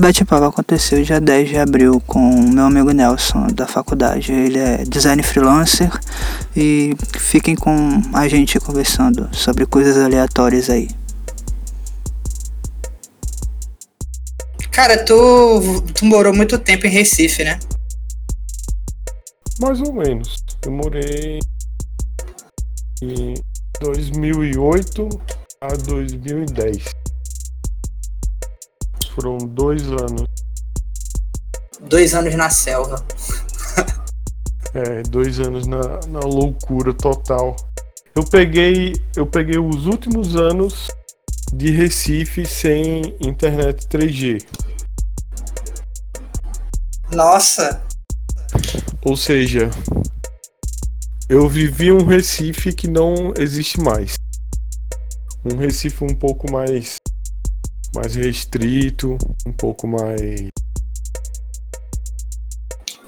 [0.00, 2.18] Bate-papo aconteceu dia 10 de abril com
[2.48, 4.32] meu amigo Nelson da faculdade.
[4.32, 5.90] Ele é design freelancer
[6.56, 10.88] e fiquem com a gente conversando sobre coisas aleatórias aí.
[14.70, 17.58] Cara, tu, tu morou muito tempo em Recife, né?
[19.60, 20.34] Mais ou menos.
[20.64, 21.40] Eu morei
[23.02, 23.34] em
[23.82, 25.08] 2008
[25.60, 26.99] a 2010.
[29.20, 30.24] Foram dois anos.
[31.82, 33.04] Dois anos na selva.
[34.72, 37.54] é, dois anos na, na loucura total.
[38.16, 40.88] Eu peguei, eu peguei os últimos anos
[41.52, 44.42] de Recife sem internet 3G.
[47.12, 47.82] Nossa!
[49.04, 49.68] Ou seja,
[51.28, 54.14] eu vivi um Recife que não existe mais.
[55.44, 56.96] Um Recife um pouco mais
[57.94, 60.50] mais restrito, um pouco mais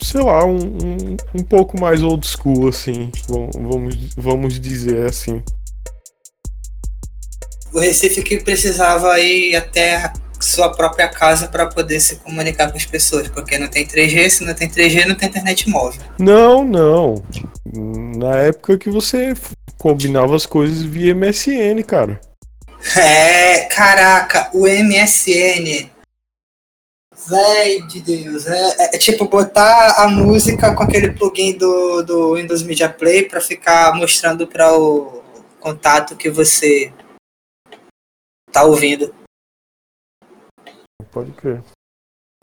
[0.00, 5.42] sei lá, um, um, um pouco mais old school assim, vamos, vamos dizer assim.
[7.72, 12.84] O Recife que precisava ir até sua própria casa para poder se comunicar com as
[12.84, 16.02] pessoas, porque não tem 3G, se não tem 3G, não tem internet móvel.
[16.18, 17.22] Não, não.
[18.18, 19.34] Na época que você
[19.78, 22.20] combinava as coisas via MSN, cara.
[22.96, 25.90] É, caraca, o MSN.
[27.28, 32.64] Véi de Deus, é, é, tipo botar a música com aquele plugin do, do Windows
[32.64, 35.22] Media Play para ficar mostrando para o
[35.60, 36.92] contato que você
[38.50, 39.14] tá ouvindo.
[41.12, 41.62] Pode crer.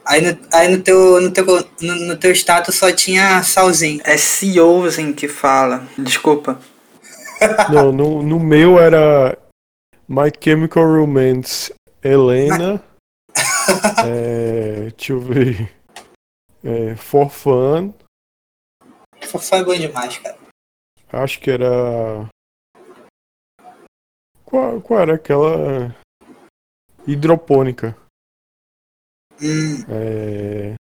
[0.05, 1.45] Aí no, aí no teu, no teu,
[1.81, 4.01] no, no teu status só tinha salzinho.
[4.05, 5.85] É CEOzinho que fala.
[5.97, 6.59] Desculpa.
[7.69, 9.37] Não, no, no meu era
[10.11, 11.71] My Chemical Romance
[12.03, 12.83] Helena.
[14.03, 15.71] é, deixa eu ver.
[16.63, 17.93] É, For Fun.
[19.21, 20.35] For Fun é bom demais, cara.
[21.13, 22.27] Acho que era.
[24.43, 25.95] Qual, qual era aquela.
[27.05, 27.95] Hidropônica?
[29.39, 29.85] Hum.
[29.89, 30.73] É...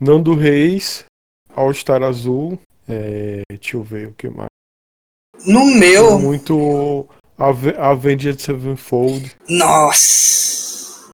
[0.00, 1.04] Nando Reis,
[1.54, 2.58] All Star Azul.
[2.88, 3.42] É...
[3.48, 4.50] Deixa eu ver o que mais.
[5.46, 6.18] No meu.
[6.18, 9.36] Muito Avenged Sevenfold.
[9.48, 11.10] Nossa!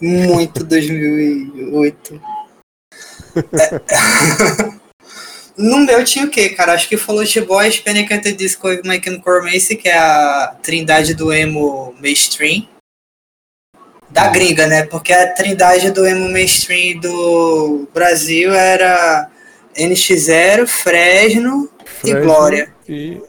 [0.00, 2.20] Muito 2008.
[3.36, 4.76] é.
[5.58, 6.74] No meu tinha o quê, cara?
[6.74, 8.12] Acho que Fallout Boys, Panic!
[8.12, 12.68] at the Disco e My Chemical Romance, que é a trindade do emo mainstream.
[14.10, 14.84] Da gringa, né?
[14.84, 19.30] Porque a trindade do emo mainstream do Brasil era
[19.74, 22.74] NX0, Fresno, Fresno e Glória.
[22.86, 23.22] E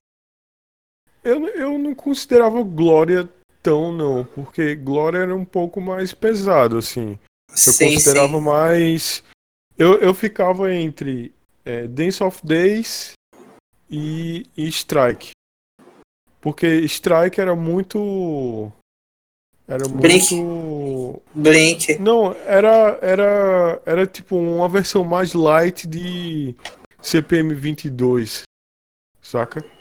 [1.27, 3.27] eu, eu não considerava Glória
[3.61, 7.19] tão, não, porque Glória era um pouco mais pesado, assim.
[7.49, 8.43] Eu sim, considerava sim.
[8.43, 9.23] mais.
[9.77, 11.33] Eu, eu ficava entre
[11.65, 13.11] é, Dance of Days
[13.89, 15.31] e, e Strike.
[16.39, 18.71] Porque Strike era muito.
[19.67, 20.33] Era Blink.
[20.33, 21.21] muito.
[21.35, 21.99] Blink.
[21.99, 26.55] Não, era, era, era tipo uma versão mais light de
[27.01, 28.43] CPM 22.
[29.21, 29.76] Saca?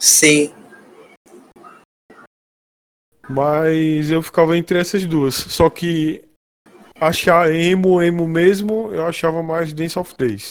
[0.00, 0.50] Sim.
[3.28, 5.34] Mas eu ficava entre essas duas.
[5.34, 6.24] Só que
[6.98, 10.50] achar emo, emo mesmo, eu achava mais Dance of Days.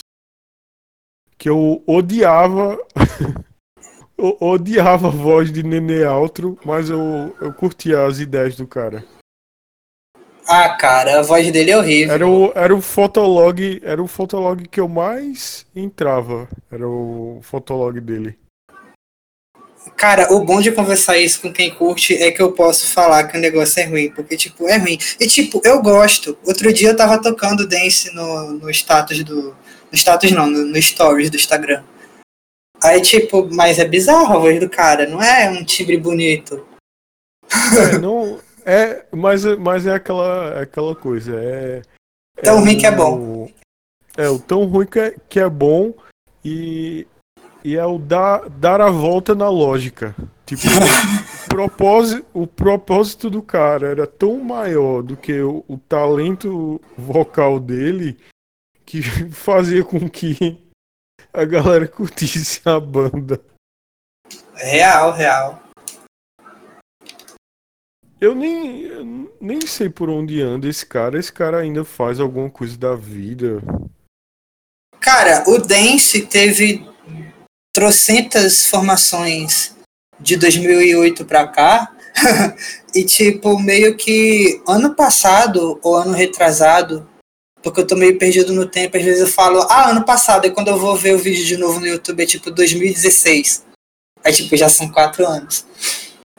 [1.37, 2.77] Que eu odiava.
[4.15, 9.03] eu odiava a voz de Nenê Altro, mas eu, eu curtia as ideias do cara.
[10.47, 12.13] Ah, cara, a voz dele é horrível.
[12.13, 16.47] Era o, era o fotolog, era o fotolog que eu mais entrava.
[16.71, 18.37] Era o fotolog dele.
[19.95, 23.37] Cara, o bom de conversar isso com quem curte é que eu posso falar que
[23.37, 24.97] o negócio é ruim, porque, tipo, é ruim.
[25.19, 26.37] E, tipo, eu gosto.
[26.45, 29.55] Outro dia eu tava tocando dance no, no status do.
[29.91, 31.83] No status não, no, no stories do Instagram.
[32.81, 36.65] Aí, tipo, mas é bizarro a voz do cara, não é um timbre bonito.
[37.77, 38.39] É, não.
[38.65, 41.35] É, mas, mas é aquela, aquela coisa.
[41.41, 41.81] É,
[42.41, 43.51] tão é ruim que é bom.
[44.15, 45.93] É, o tão ruim que é, que é bom
[46.43, 47.07] e
[47.63, 50.15] e é o dar, dar a volta na lógica.
[50.45, 56.81] Tipo, o, propósito, o propósito do cara era tão maior do que o, o talento
[56.97, 58.17] vocal dele
[58.85, 59.01] que
[59.31, 60.57] fazia com que
[61.31, 63.39] a galera curtisse a banda.
[64.55, 65.63] Real, real.
[68.19, 69.05] Eu nem, eu
[69.39, 71.17] nem sei por onde anda esse cara.
[71.17, 73.61] Esse cara ainda faz alguma coisa da vida.
[74.99, 76.85] Cara, o Dance teve
[77.79, 79.73] trocentas formações
[80.19, 81.89] de 2008 para cá
[82.93, 87.07] E, tipo, meio que ano passado ou ano retrasado,
[87.61, 90.51] porque eu tô meio perdido no tempo, às vezes eu falo, ah, ano passado, e
[90.51, 93.63] quando eu vou ver o vídeo de novo no YouTube é tipo 2016.
[94.25, 95.67] Aí, tipo, já são quatro anos.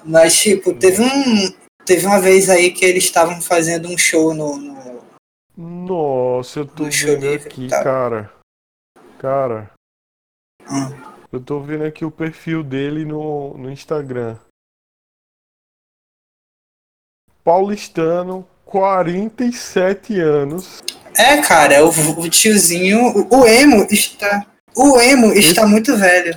[0.04, 1.54] Mas, tipo, teve um.
[1.86, 4.56] Teve uma vez aí que eles estavam fazendo um show no.
[4.56, 5.02] no
[5.56, 8.32] Nossa, eu tô vendo aqui, cara.
[9.18, 9.70] Cara.
[10.68, 11.09] Hum.
[11.32, 14.36] Eu tô vendo aqui o perfil dele no, no Instagram.
[17.44, 20.80] Paulistano, 47 anos.
[21.16, 23.28] É, cara, o, o tiozinho.
[23.32, 24.44] O, emo está.
[24.76, 25.70] O emo está Esse...
[25.70, 26.34] muito velho.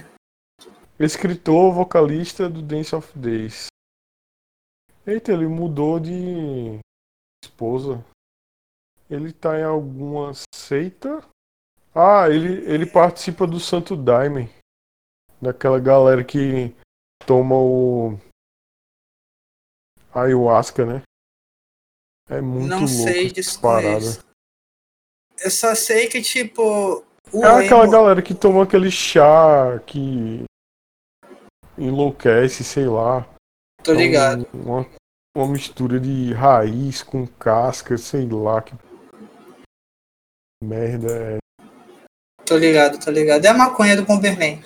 [1.00, 3.68] Escritor, vocalista do Dance of Days.
[5.08, 6.80] Eita, ele mudou de
[7.44, 8.06] esposa.
[9.10, 11.24] Ele tá em alguma seita?
[11.96, 14.50] Ah, ele, ele participa do Santo Daime.
[15.44, 16.74] Daquela galera que
[17.26, 18.18] toma o
[20.14, 21.02] ayahuasca, né?
[22.30, 23.60] É muito Não louco sei disso.
[23.60, 24.24] Parada.
[25.44, 27.04] Eu só sei que, tipo.
[27.34, 27.92] é aquela emo...
[27.92, 30.46] galera que toma aquele chá que
[31.78, 33.28] enlouquece, sei lá.
[33.84, 34.48] Tô é ligado.
[34.54, 34.90] uma,
[35.36, 38.62] uma mistura de raiz com casca, sei lá.
[38.62, 38.74] Que
[40.64, 41.38] merda é.
[42.46, 43.44] Tô ligado, tô ligado.
[43.44, 44.64] É a maconha do Bomberman.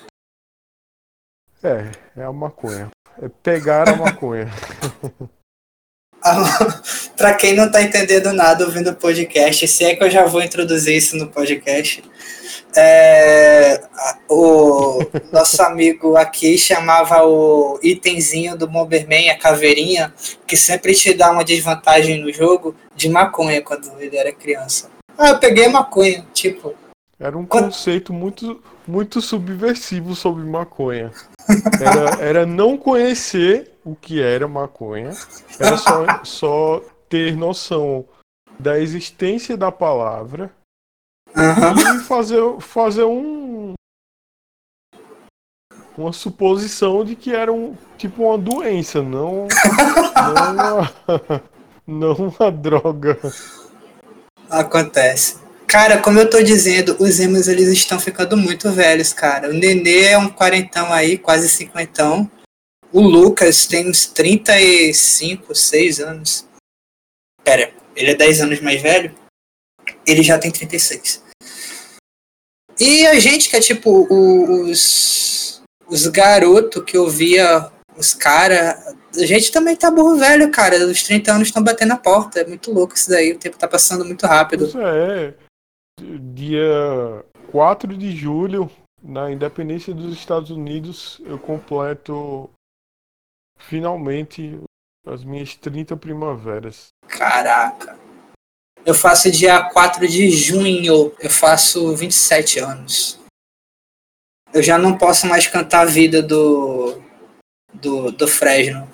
[1.68, 1.92] É,
[2.22, 2.90] é a maconha.
[3.22, 4.50] É pegar a maconha.
[7.18, 10.42] para quem não tá entendendo nada ouvindo o podcast, se é que eu já vou
[10.42, 12.02] introduzir isso no podcast,
[12.76, 13.82] é,
[14.30, 15.00] o
[15.32, 20.14] nosso amigo aqui chamava o itemzinho do Bomberman, a caveirinha,
[20.46, 24.90] que sempre te dá uma desvantagem no jogo, de maconha quando ele era criança.
[25.18, 26.74] Ah, eu peguei maconha, tipo.
[27.20, 31.12] Era um conceito muito, muito subversivo sobre maconha.
[31.80, 35.12] Era, era não conhecer o que era maconha,
[35.60, 38.06] era só, só ter noção
[38.60, 40.52] da existência da palavra
[41.36, 41.96] uhum.
[41.96, 43.74] e fazer, fazer um
[45.98, 49.48] uma suposição de que era um tipo uma doença, não
[50.16, 51.42] não uma,
[51.88, 53.18] não uma droga.
[54.50, 55.47] Acontece.
[55.68, 59.50] Cara, como eu tô dizendo, os emos eles estão ficando muito velhos, cara.
[59.50, 62.32] O Nenê é um quarentão aí, quase cinquentão.
[62.92, 66.48] O Lucas tem uns 35, 6 anos.
[67.44, 69.14] Pera, ele é 10 anos mais velho?
[70.06, 71.22] Ele já tem 36.
[72.80, 78.96] E a gente que é tipo os, os garotos que ouvia os caras.
[79.18, 80.86] A gente também tá burro velho, cara.
[80.86, 82.40] Os 30 anos estão batendo na porta.
[82.40, 83.34] É muito louco isso daí.
[83.34, 84.66] O tempo tá passando muito rápido.
[84.66, 85.34] Isso é.
[86.00, 88.70] Dia 4 de julho,
[89.02, 92.50] na independência dos Estados Unidos, eu completo
[93.58, 94.60] finalmente
[95.06, 96.90] as minhas 30 primaveras.
[97.08, 97.98] Caraca!
[98.86, 103.20] Eu faço dia 4 de junho, eu faço 27 anos.
[104.54, 107.02] Eu já não posso mais cantar a vida do.
[107.74, 108.88] do, do Fresno.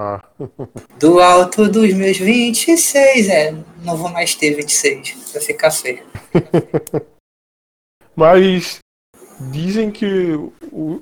[0.00, 0.22] Ah.
[1.00, 3.52] do alto dos meus 26, é.
[3.82, 5.32] Não vou mais ter 26.
[5.32, 6.06] Vai ficar feio.
[8.14, 8.78] Mas
[9.50, 10.06] dizem que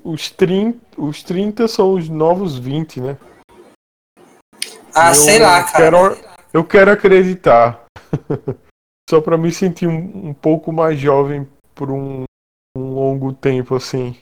[0.03, 3.17] os 30, os 30 são os novos 20, né?
[4.95, 5.77] Ah, eu sei lá, cara.
[5.77, 6.17] Quero,
[6.51, 7.85] eu quero acreditar.
[9.07, 12.23] Só para me sentir um, um, pouco mais jovem por um,
[12.75, 14.17] um longo tempo, assim.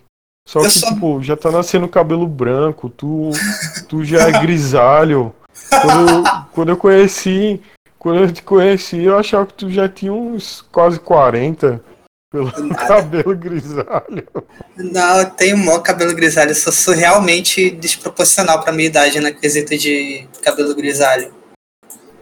[0.48, 0.88] Só eu que, só...
[0.94, 3.32] tipo, já tá nascendo cabelo branco, tu,
[3.88, 5.34] tu já é grisalho.
[5.70, 7.62] Quando eu, quando eu conheci,
[7.98, 11.84] quando eu te conheci, eu achava que tu já tinha uns quase 40
[12.32, 12.88] pelo Nada.
[12.88, 14.28] cabelo grisalho.
[14.76, 19.78] Não, eu tenho maior cabelo grisalho, eu sou realmente desproporcional pra minha idade na quesito
[19.78, 21.34] de cabelo grisalho.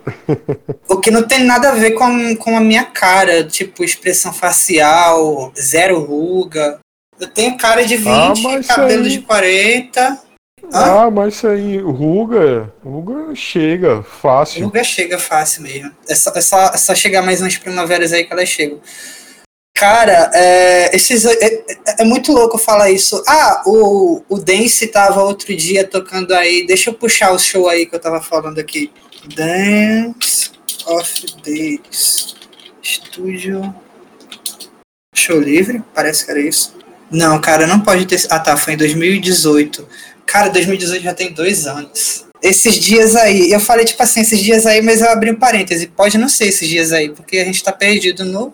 [0.88, 5.52] o que não tem nada a ver com, com a minha cara, tipo, expressão facial,
[5.60, 6.80] zero ruga.
[7.24, 9.10] Eu tenho cara de 20, ah, cabelo aí...
[9.10, 10.20] de 40.
[10.74, 14.66] Ah, mas isso aí, ruga, ruga chega fácil.
[14.66, 15.92] Ruga chega fácil mesmo.
[16.08, 18.82] É só, é só, é só chegar mais umas primaveras aí que elas chegam.
[19.74, 21.64] Cara, é, esses, é, é,
[22.00, 23.24] é, muito louco falar isso.
[23.28, 26.66] Ah, o, o Dance tava outro dia tocando aí.
[26.68, 28.92] Deixa eu puxar o show aí que eu tava falando aqui.
[29.34, 30.52] Dance
[30.86, 32.36] of Days.
[32.82, 33.74] Estúdio.
[35.16, 35.82] Show livre?
[35.94, 36.83] Parece que era isso.
[37.14, 38.20] Não, cara, não pode ter.
[38.32, 39.88] Ah, tá, foi em 2018.
[40.26, 42.26] Cara, 2018 já tem dois anos.
[42.42, 45.88] Esses dias aí, eu falei tipo assim, esses dias aí, mas eu abri um parêntese.
[45.88, 48.52] Pode não ser esses dias aí, porque a gente tá perdido no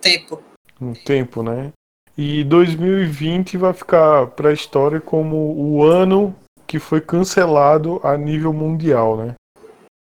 [0.00, 0.42] tempo.
[0.80, 1.70] No tempo, né?
[2.18, 6.34] E 2020 vai ficar pra história como o ano
[6.66, 9.34] que foi cancelado a nível mundial, né?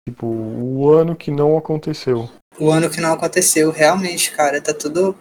[0.08, 2.28] Tipo, o ano que não aconteceu.
[2.58, 5.16] O ano que não aconteceu, realmente, cara, tá tudo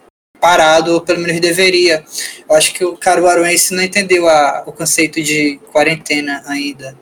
[0.46, 2.06] parado, ou pelo menos deveria.
[2.48, 6.96] Eu acho que o caruaruense não entendeu a, o conceito de quarentena ainda.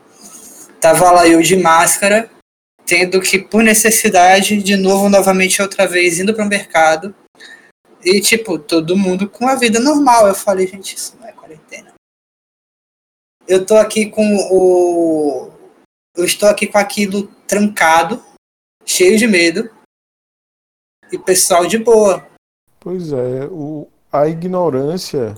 [0.80, 2.32] Tava lá eu de máscara,
[2.86, 7.14] tendo que, por necessidade, de novo, novamente, outra vez, indo para o mercado.
[8.02, 10.26] E, tipo, todo mundo com a vida normal.
[10.26, 11.94] Eu falei, gente, isso não é quarentena.
[13.46, 15.52] Eu tô aqui com o.
[16.16, 18.24] Eu estou aqui com aquilo trancado,
[18.86, 19.70] cheio de medo.
[21.12, 22.33] E pessoal de boa.
[22.84, 25.36] Pois é, o, a ignorância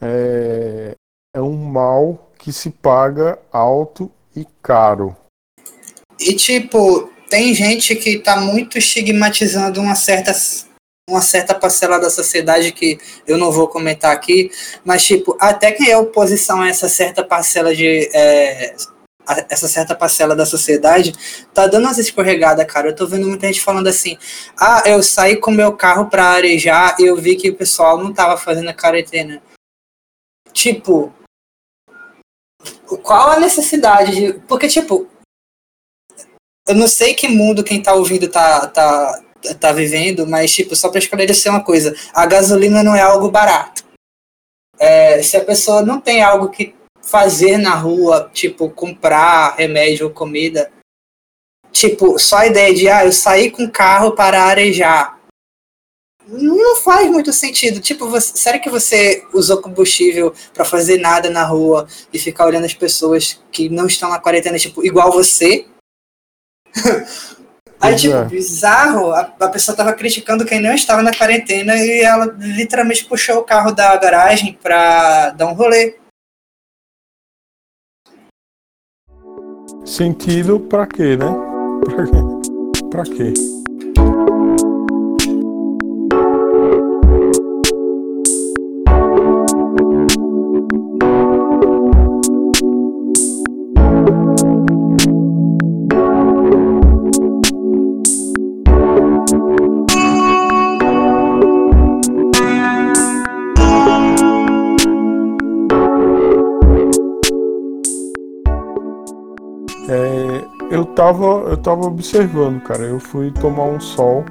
[0.00, 0.94] é,
[1.36, 5.14] é um mal que se paga alto e caro.
[6.18, 10.32] E tipo, tem gente que tá muito estigmatizando uma certa
[11.08, 14.50] uma certa parcela da sociedade que eu não vou comentar aqui,
[14.84, 18.74] mas tipo, até quem é oposição a essa certa parcela de é,
[19.48, 21.12] essa certa parcela da sociedade
[21.52, 22.88] tá dando umas escorregadas, cara.
[22.88, 24.16] Eu tô vendo muita gente falando assim:
[24.56, 28.12] ah, eu saí com meu carro pra arejar e eu vi que o pessoal não
[28.12, 29.42] tava fazendo a quarentena.
[30.52, 31.12] Tipo,
[33.02, 34.32] qual a necessidade de.
[34.40, 35.08] Porque, tipo,
[36.66, 39.22] eu não sei que mundo quem tá ouvindo tá, tá,
[39.60, 43.84] tá vivendo, mas, tipo, só pra esclarecer uma coisa: a gasolina não é algo barato.
[44.78, 46.77] É, se a pessoa não tem algo que
[47.08, 50.70] fazer na rua, tipo, comprar remédio ou comida.
[51.72, 55.18] Tipo, só a ideia de, ah, eu saí com o carro para arejar.
[56.26, 57.80] Não faz muito sentido.
[57.80, 62.66] Tipo, você, será que você usou combustível para fazer nada na rua e ficar olhando
[62.66, 65.66] as pessoas que não estão na quarentena, tipo, igual você?
[67.80, 68.24] Aí, tipo, é.
[68.24, 73.38] bizarro, a, a, pessoa tava criticando quem não estava na quarentena e ela literalmente puxou
[73.38, 75.94] o carro da garagem pra dar um rolê.
[79.88, 81.24] Sentido pra quê, né?
[81.88, 82.84] Pra quê?
[82.90, 83.57] Pra quê?
[111.68, 112.84] Tava, observando, cara.
[112.84, 114.24] Eu fui tomar um sol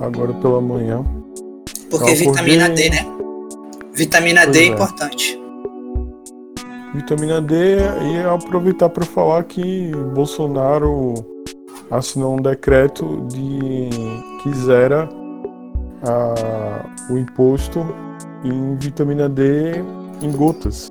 [0.00, 1.04] agora pela manhã.
[1.90, 3.06] Porque vitamina D, né?
[3.92, 5.38] Vitamina pois D é, é importante.
[6.94, 11.14] Vitamina D e aproveitar para falar que Bolsonaro
[11.90, 13.90] assinou um decreto de
[14.42, 15.08] que zera
[16.02, 17.80] a, o imposto
[18.42, 19.74] em vitamina D
[20.22, 20.90] em gotas.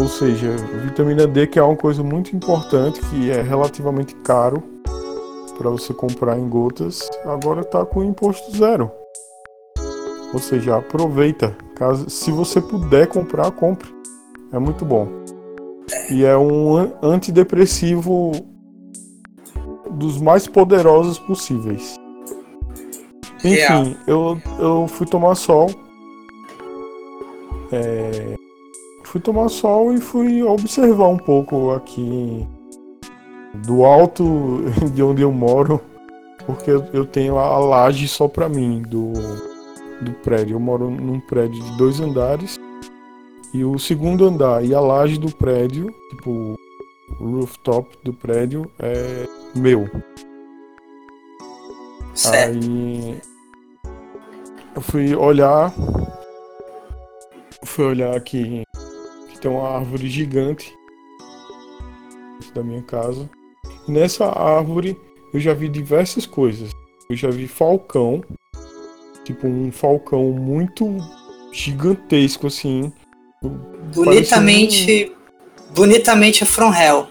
[0.00, 4.62] Ou seja, vitamina D que é uma coisa muito importante, que é relativamente caro
[5.58, 8.90] para você comprar em gotas, agora está com imposto zero.
[10.32, 11.54] Ou seja, aproveita.
[11.74, 13.94] Caso, se você puder comprar, compre.
[14.50, 15.06] É muito bom.
[16.10, 18.32] E é um antidepressivo
[19.90, 21.96] dos mais poderosos possíveis.
[23.44, 25.70] Enfim, eu, eu fui tomar sol.
[27.70, 28.34] É,
[29.10, 32.46] fui tomar sol e fui observar um pouco aqui
[33.66, 34.62] do alto
[34.94, 35.80] de onde eu moro,
[36.46, 39.12] porque eu tenho a laje só para mim do,
[40.00, 40.54] do prédio.
[40.54, 42.56] Eu moro num prédio de dois andares
[43.52, 46.56] e o segundo andar e a laje do prédio, tipo
[47.18, 49.26] o rooftop do prédio é
[49.56, 49.90] meu.
[52.14, 52.56] Certo.
[52.56, 53.20] Aí
[54.76, 55.74] eu fui olhar
[57.64, 58.62] fui olhar aqui
[59.40, 60.74] tem uma árvore gigante
[62.54, 63.28] da minha casa.
[63.88, 64.96] E nessa árvore
[65.32, 66.70] eu já vi diversas coisas.
[67.08, 68.22] Eu já vi falcão,
[69.24, 70.96] tipo um falcão muito
[71.52, 72.92] gigantesco assim.
[73.94, 75.12] Bonitamente,
[75.70, 75.74] um...
[75.74, 77.08] bonitamente from hell.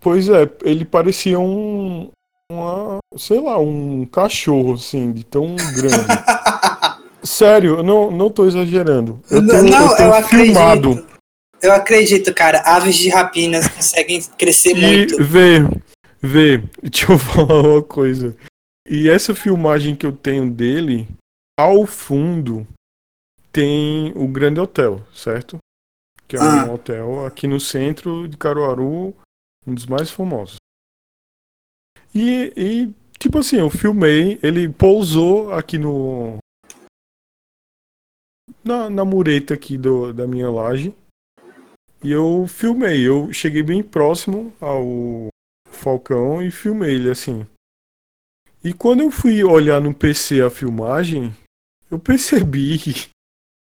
[0.00, 2.10] Pois é, ele parecia um,
[2.52, 6.04] uma, sei lá, um cachorro assim, de tão grande.
[7.24, 9.20] Sério, eu não, não tô exagerando.
[9.30, 10.90] Eu tenho, não, eu, tenho eu filmado.
[10.90, 11.14] Acredito.
[11.62, 12.60] Eu acredito, cara.
[12.60, 15.24] Aves de rapinas conseguem crescer e muito.
[15.24, 15.60] Vê,
[16.20, 18.36] vê, deixa eu falar uma coisa.
[18.86, 21.08] E essa filmagem que eu tenho dele,
[21.58, 22.66] ao fundo,
[23.50, 25.56] tem o Grande Hotel, certo?
[26.28, 26.66] Que é ah.
[26.66, 29.14] um hotel aqui no centro de Caruaru,
[29.66, 30.56] um dos mais famosos.
[32.14, 36.38] E, e, tipo assim, eu filmei, ele pousou aqui no,
[38.62, 40.94] na, na mureta aqui do, da minha laje.
[42.02, 45.28] E eu filmei, eu cheguei bem próximo ao
[45.70, 47.46] Falcão e filmei ele assim.
[48.62, 51.34] E quando eu fui olhar no PC a filmagem,
[51.90, 52.78] eu percebi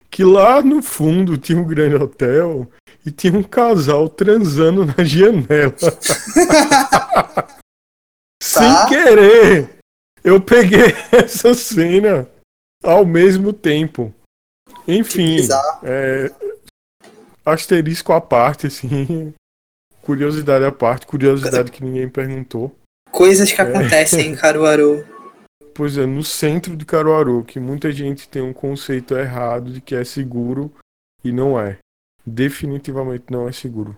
[0.10, 2.70] que lá no fundo tinha um grande hotel
[3.06, 5.76] e tinha um casal transando na janela.
[8.42, 8.88] Sem tá.
[8.88, 9.80] querer,
[10.24, 12.30] eu peguei essa cena
[12.84, 14.14] ao mesmo tempo.
[14.88, 15.38] Enfim,
[15.84, 16.32] é,
[17.46, 19.34] asterisco à parte, assim.
[20.02, 22.76] Curiosidade à parte, curiosidade que ninguém perguntou.
[23.12, 23.64] Coisas que é.
[23.64, 25.06] acontecem em Caruaru.
[25.74, 29.96] Pois é, no centro de Caruaru, que muita gente tem um conceito errado de que
[29.96, 30.74] é seguro
[31.24, 31.78] e não é.
[32.26, 33.96] Definitivamente não é seguro.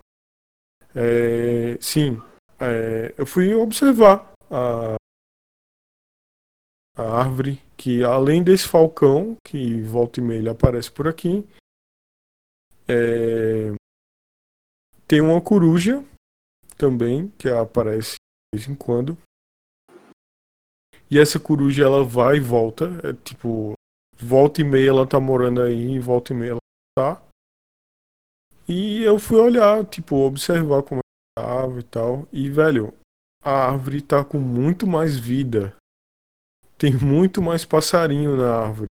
[0.94, 2.22] É, sim,
[2.60, 4.96] é, eu fui observar a,
[6.96, 11.48] a árvore que, além desse falcão, que volta e meia ele aparece por aqui,
[12.88, 13.74] é,
[15.08, 16.04] tem uma coruja
[16.78, 19.18] também, que aparece de vez em quando.
[21.10, 22.86] E essa coruja ela vai e volta.
[23.04, 23.74] É tipo,
[24.18, 26.60] volta e meia ela tá morando aí, volta e meia ela
[26.98, 27.22] tá.
[28.68, 32.28] E eu fui olhar, tipo, observar como é tava e tal.
[32.32, 32.94] E, velho,
[33.44, 35.76] a árvore tá com muito mais vida.
[36.82, 38.88] Tem muito mais passarinho na árvore.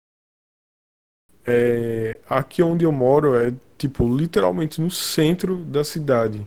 [1.44, 6.44] É, aqui onde eu moro é, tipo, literalmente no centro da cidade.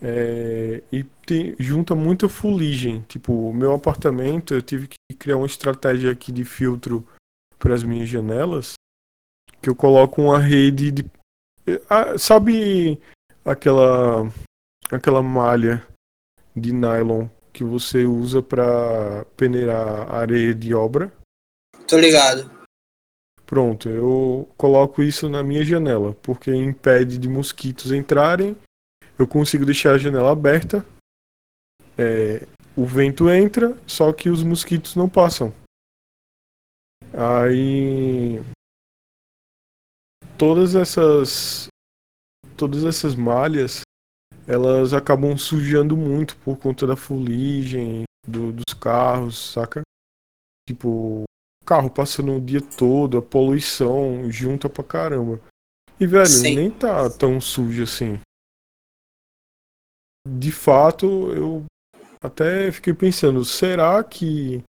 [0.00, 3.02] É, e tem, junta muita fuligem.
[3.02, 7.06] Tipo, o meu apartamento, eu tive que criar uma estratégia aqui de filtro
[7.58, 8.72] para as minhas janelas,
[9.60, 11.10] que eu coloco uma rede de.
[11.90, 12.98] Ah, sabe
[13.44, 14.32] aquela
[14.90, 15.86] aquela malha
[16.56, 21.12] de nylon que você usa para peneirar areia de obra?
[21.88, 22.50] Tô ligado.
[23.44, 28.56] Pronto, eu coloco isso na minha janela, porque impede de mosquitos entrarem
[29.18, 30.84] eu consigo deixar a janela aberta.
[31.96, 35.54] É, o vento entra, só que os mosquitos não passam.
[37.12, 38.42] Aí
[40.36, 41.68] todas essas
[42.56, 43.80] todas essas malhas
[44.46, 49.82] elas acabam sujando muito por conta da fuligem do, dos carros, saca?
[50.68, 55.40] Tipo, o carro passando o dia todo, a poluição junta pra caramba.
[55.98, 56.54] E velho, Sim.
[56.54, 58.18] nem tá tão sujo assim
[60.26, 61.64] de fato, eu
[62.20, 64.62] até fiquei pensando, será que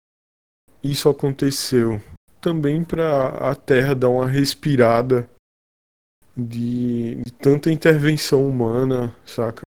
[0.83, 2.01] isso aconteceu
[2.41, 5.29] também para a Terra dar uma respirada
[6.37, 9.63] de, de, tanta intervenção humana, saca?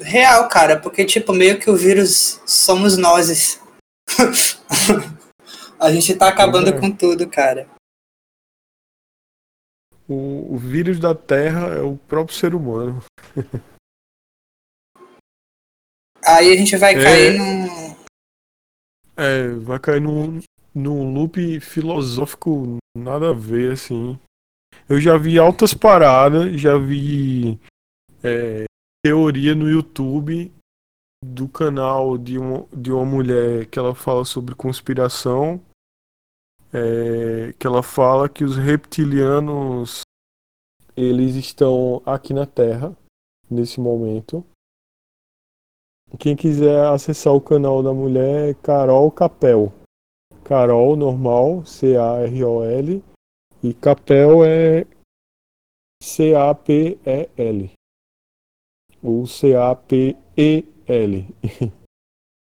[0.00, 3.60] Real, cara, porque tipo, meio que o vírus somos nós.
[5.78, 6.72] a gente tá acabando é.
[6.80, 7.68] com tudo, cara
[10.08, 13.04] o, o vírus da Terra é o próprio ser humano.
[16.24, 17.96] Aí a gente vai é, cair num.
[19.16, 20.40] É, vai cair num,
[20.74, 24.18] num loop filosófico nada a ver, assim.
[24.88, 27.58] Eu já vi altas paradas, já vi
[28.22, 28.64] é,
[29.04, 30.52] teoria no YouTube
[31.24, 35.60] do canal de uma, de uma mulher que ela fala sobre conspiração
[36.72, 40.02] é, que ela fala que os reptilianos
[40.96, 42.96] eles estão aqui na Terra
[43.50, 44.44] nesse momento.
[46.18, 49.72] Quem quiser acessar o canal da mulher é Carol Capel.
[50.44, 53.04] Carol normal, C-A-R-O-L.
[53.62, 54.86] E Capel é
[56.02, 57.77] C-A-P-E-L.
[59.02, 61.26] Ou C-A-P-E-L.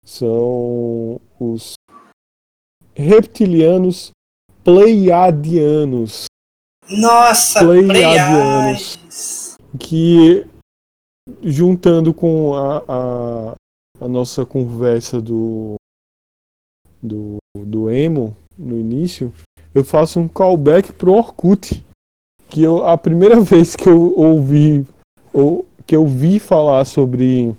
[0.04, 1.74] São os
[2.94, 4.10] reptilianos
[4.64, 6.26] pleiadianos.
[6.90, 9.56] Nossa, pleiadianos.
[9.78, 10.46] Que
[11.42, 13.54] juntando com a, a,
[14.00, 15.76] a, nossa conversa do,
[17.02, 19.32] do, do emo no início,
[19.74, 21.84] eu faço um callback pro Orkut.
[22.48, 24.86] Que eu, a primeira vez que eu ouvi,
[25.32, 27.56] ou, que eu vi falar sobre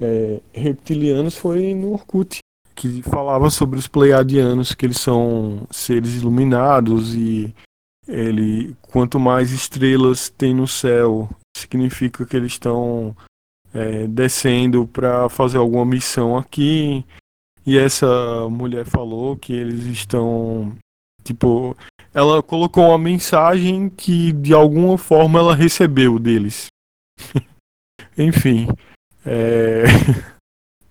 [0.00, 2.40] é, reptilianos foi no Orkut
[2.74, 7.54] que falava sobre os Pleiadianos, que eles são seres iluminados e
[8.08, 13.14] ele, quanto mais estrelas tem no céu, significa que eles estão
[13.72, 17.04] é, descendo para fazer alguma missão aqui.
[17.64, 20.72] E essa mulher falou que eles estão,
[21.22, 21.76] tipo,
[22.12, 26.71] ela colocou uma mensagem que de alguma forma ela recebeu deles.
[28.16, 28.68] Enfim,
[29.24, 29.84] é...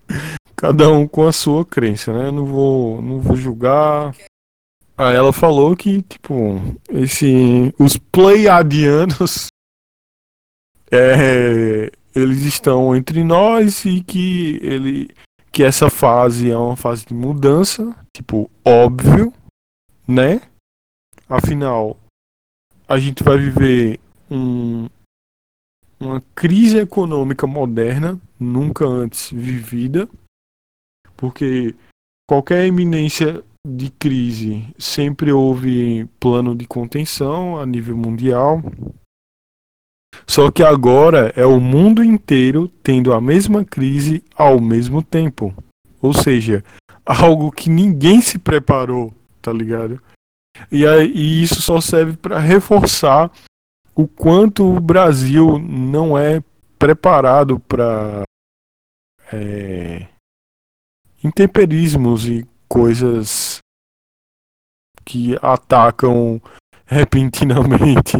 [0.56, 2.30] cada um com a sua crença, né?
[2.30, 4.14] Não vou, não vou julgar,
[4.96, 9.48] Aí ela falou que, tipo, esse, os pleiadianos
[10.92, 15.10] é, eles estão entre nós e que ele
[15.50, 19.34] que essa fase é uma fase de mudança, tipo, óbvio,
[20.08, 20.40] né?
[21.28, 21.98] Afinal,
[22.88, 24.88] a gente vai viver um,
[26.02, 30.08] uma crise econômica moderna, nunca antes vivida,
[31.16, 31.74] porque
[32.28, 38.60] qualquer eminência de crise sempre houve plano de contenção a nível mundial.
[40.26, 45.54] Só que agora é o mundo inteiro tendo a mesma crise ao mesmo tempo.
[46.00, 46.64] Ou seja,
[47.06, 50.02] algo que ninguém se preparou, tá ligado?
[50.70, 53.30] E, aí, e isso só serve para reforçar
[53.94, 56.42] o quanto o Brasil não é
[56.78, 58.22] preparado para
[59.32, 60.08] é,
[61.22, 63.58] intemperismos e coisas
[65.04, 66.40] que atacam
[66.86, 68.16] repentinamente.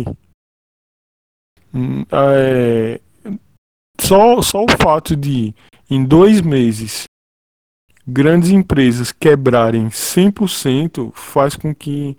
[1.75, 3.01] Hum, é,
[4.01, 5.55] só, só o fato de,
[5.89, 7.05] em dois meses,
[8.07, 12.17] grandes empresas quebrarem 100% faz com que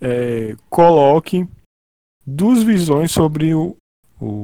[0.00, 1.48] é, coloque
[2.32, 3.76] duas visões sobre o,
[4.20, 4.42] o,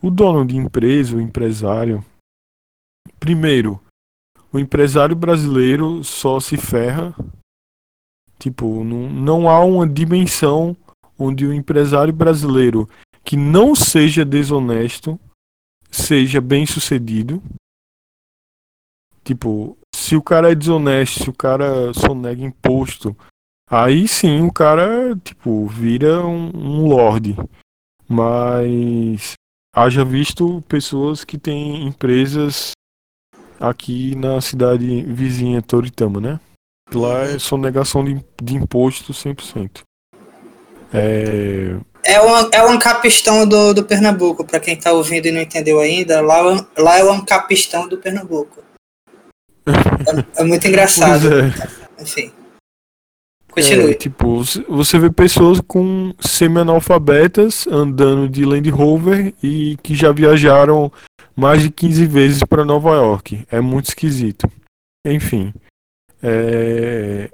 [0.00, 2.04] o dono de empresa, o empresário.
[3.18, 3.80] Primeiro,
[4.52, 7.14] o empresário brasileiro só se ferra.
[8.38, 10.76] Tipo, não, não há uma dimensão
[11.18, 12.88] onde o empresário brasileiro
[13.24, 15.18] que não seja desonesto
[15.90, 17.42] seja bem sucedido.
[19.24, 23.16] Tipo, se o cara é desonesto, se o cara sonega imposto,
[23.70, 27.36] aí sim o cara, tipo, vira um, um lorde.
[28.08, 29.32] Mas
[29.74, 32.72] haja visto pessoas que têm empresas
[33.60, 36.40] aqui na cidade vizinha Toritama, né?
[36.92, 39.82] Lá é sonegação de, de imposto 100%.
[40.92, 41.76] É...
[42.04, 45.80] É o, é o Ancapistão do, do Pernambuco, para quem tá ouvindo e não entendeu
[45.80, 46.40] ainda, lá,
[46.78, 48.62] lá é o Ancapistão do Pernambuco.
[50.36, 51.28] É, é muito engraçado.
[51.28, 52.02] É.
[52.02, 52.32] Enfim.
[53.62, 53.90] Continue.
[53.90, 60.92] É, tipo, você vê pessoas com semi-analfabetas andando de Land Rover e que já viajaram
[61.34, 63.44] mais de 15 vezes para Nova York.
[63.50, 64.50] É muito esquisito.
[65.06, 65.52] Enfim.
[66.22, 67.30] É...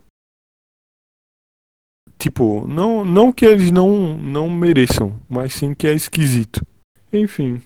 [2.18, 6.64] Tipo, não, não que eles não, não mereçam, mas sim que é esquisito.
[7.12, 7.60] Enfim.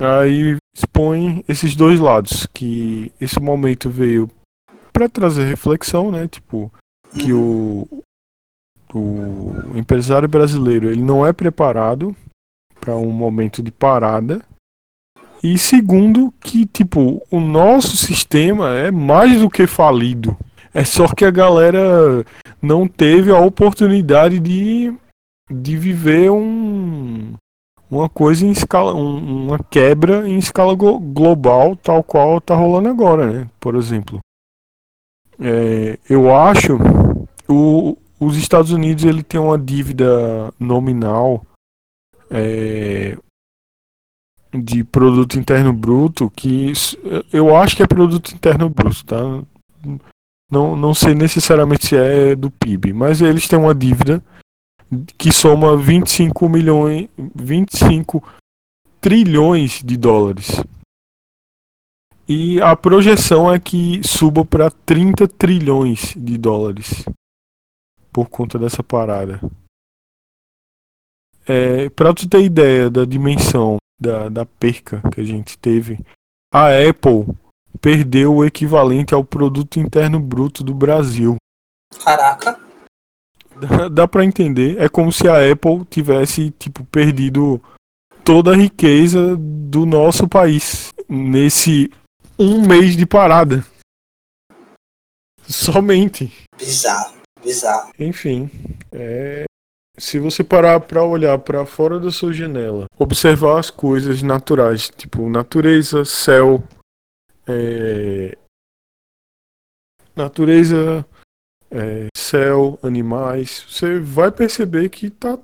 [0.00, 4.30] Aí expõe esses dois lados, que esse momento veio
[4.92, 6.26] para trazer reflexão, né?
[6.28, 6.72] Tipo,
[7.18, 7.86] que o,
[8.94, 12.16] o empresário brasileiro ele não é preparado
[12.80, 14.42] para um momento de parada
[15.42, 20.36] e segundo, que tipo, o nosso sistema é mais do que falido.
[20.72, 22.24] É só que a galera
[22.60, 24.94] não teve a oportunidade de,
[25.50, 27.34] de viver um,
[27.90, 33.32] uma coisa em escala, um, uma quebra em escala global, tal qual tá rolando agora,
[33.32, 33.48] né?
[33.58, 34.20] Por exemplo.
[35.40, 36.78] É, eu acho
[37.52, 41.44] o, os Estados Unidos ele tem uma dívida nominal
[42.30, 43.16] é,
[44.54, 46.72] de produto interno bruto que
[47.32, 49.20] eu acho que é produto interno bruto, tá?
[50.50, 54.22] Não, não sei necessariamente se é do PIB, mas eles têm uma dívida
[55.16, 58.22] que soma 25 milhões, 25
[59.00, 60.62] trilhões de dólares.
[62.28, 67.04] E a projeção é que suba para 30 trilhões de dólares
[68.12, 69.40] por conta dessa parada.
[71.46, 75.98] É, para tu ter ideia da dimensão da, da perca que a gente teve,
[76.52, 77.26] a Apple
[77.80, 81.36] perdeu o equivalente ao produto interno bruto do Brasil.
[82.04, 82.60] Caraca.
[83.56, 84.80] Dá, dá para entender.
[84.80, 87.60] É como se a Apple tivesse tipo perdido
[88.24, 91.90] toda a riqueza do nosso país nesse
[92.38, 93.64] um mês de parada.
[95.42, 96.32] Somente.
[96.56, 97.92] Bizarro, bizarro.
[97.98, 98.50] Enfim,
[98.92, 99.44] é
[99.98, 105.28] se você parar para olhar para fora da sua janela, observar as coisas naturais, tipo
[105.28, 106.62] natureza, céu,
[107.46, 108.36] é...
[110.16, 111.06] natureza,
[111.70, 112.08] é...
[112.16, 115.38] céu, animais, você vai perceber que tá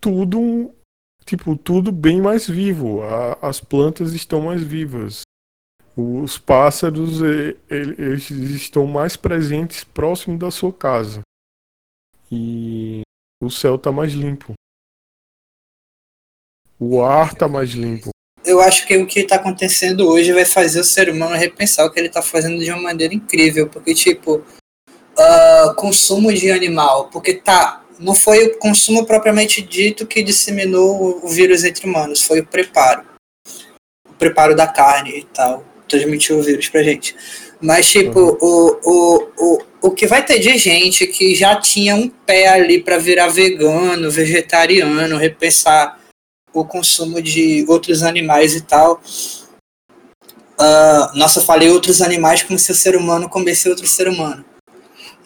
[0.00, 0.74] tudo,
[1.26, 3.02] tipo, tudo bem mais vivo.
[3.02, 3.34] A...
[3.46, 5.22] as plantas estão mais vivas.
[6.02, 7.20] Os pássaros,
[7.68, 11.20] eles estão mais presentes próximo da sua casa.
[12.32, 13.02] E
[13.42, 14.54] o céu tá mais limpo.
[16.78, 18.08] O ar tá mais limpo.
[18.42, 21.90] Eu acho que o que está acontecendo hoje vai fazer o ser humano repensar o
[21.90, 27.34] que ele está fazendo de uma maneira incrível, porque tipo, uh, consumo de animal, porque
[27.34, 32.46] tá, não foi o consumo propriamente dito que disseminou o vírus entre humanos, foi o
[32.46, 33.04] preparo.
[34.08, 37.14] O preparo da carne e tal, transmitiu o vírus pra gente.
[37.60, 38.38] Mas, tipo, uhum.
[38.40, 42.82] o, o, o, o que vai ter de gente que já tinha um pé ali
[42.82, 46.00] para virar vegano, vegetariano, repensar
[46.52, 49.02] o consumo de outros animais e tal.
[50.58, 54.44] Uh, nossa, eu falei outros animais como se o ser humano comesse outro ser humano.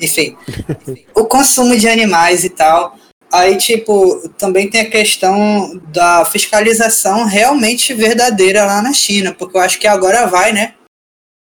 [0.01, 0.37] Enfim,
[1.15, 2.97] o consumo de animais e tal.
[3.35, 9.61] Aí, tipo, também tem a questão da fiscalização realmente verdadeira lá na China, porque eu
[9.61, 10.75] acho que agora vai, né?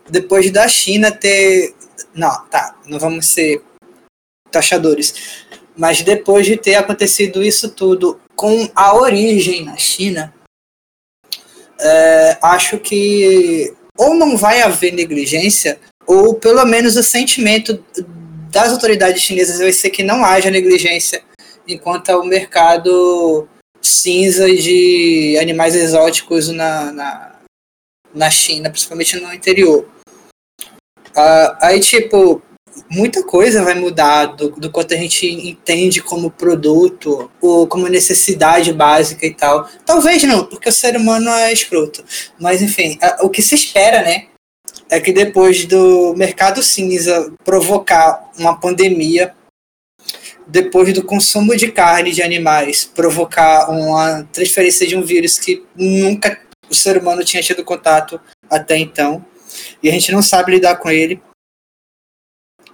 [0.09, 1.75] Depois da China ter.
[2.15, 3.61] Não, tá, não vamos ser
[4.49, 5.13] taxadores.
[5.77, 10.33] Mas depois de ter acontecido isso tudo com a origem na China,
[11.79, 17.85] é, acho que ou não vai haver negligência, ou pelo menos o sentimento
[18.49, 21.23] das autoridades chinesas vai ser que não haja negligência
[21.67, 23.47] enquanto o mercado
[23.81, 27.35] cinza de animais exóticos na, na,
[28.13, 29.85] na China, principalmente no interior.
[31.15, 32.41] Uh, aí, tipo,
[32.89, 38.73] muita coisa vai mudar do, do quanto a gente entende como produto ou como necessidade
[38.73, 39.69] básica e tal.
[39.85, 42.03] Talvez não, porque o ser humano é escroto.
[42.39, 44.27] Mas, enfim, o que se espera, né?
[44.89, 49.33] é que depois do mercado cinza provocar uma pandemia,
[50.47, 56.39] depois do consumo de carne de animais provocar uma transferência de um vírus que nunca
[56.69, 59.23] o ser humano tinha tido contato até então,
[59.81, 61.21] e a gente não sabe lidar com ele.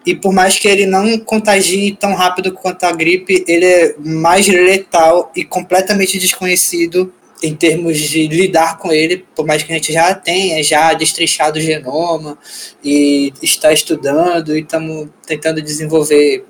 [0.05, 4.47] E por mais que ele não contagie tão rápido quanto a gripe, ele é mais
[4.47, 9.93] letal e completamente desconhecido em termos de lidar com ele, por mais que a gente
[9.93, 12.37] já tenha já destrinchado o genoma
[12.83, 16.45] e está estudando e estamos tentando desenvolver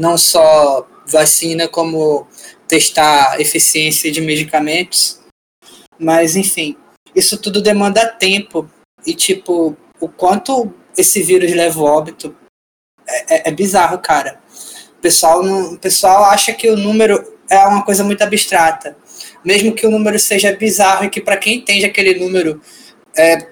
[0.00, 2.26] não só vacina, como
[2.66, 5.20] testar eficiência de medicamentos.
[5.98, 6.76] Mas, enfim,
[7.14, 8.68] isso tudo demanda tempo.
[9.06, 12.34] E, tipo, o quanto esse vírus leva óbito
[13.06, 14.40] é, é, é bizarro, cara.
[14.98, 18.96] O pessoal, não, o pessoal acha que o número é uma coisa muito abstrata
[19.44, 22.60] mesmo que o número seja bizarro e que para quem entende aquele número
[23.16, 23.48] é,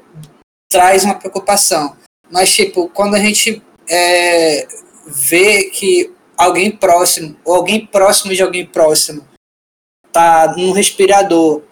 [0.69, 1.97] traz uma preocupação.
[2.31, 4.67] Mas, tipo, quando a gente é,
[5.07, 9.27] vê que alguém próximo, ou alguém próximo de alguém próximo,
[10.13, 11.63] tá num respirador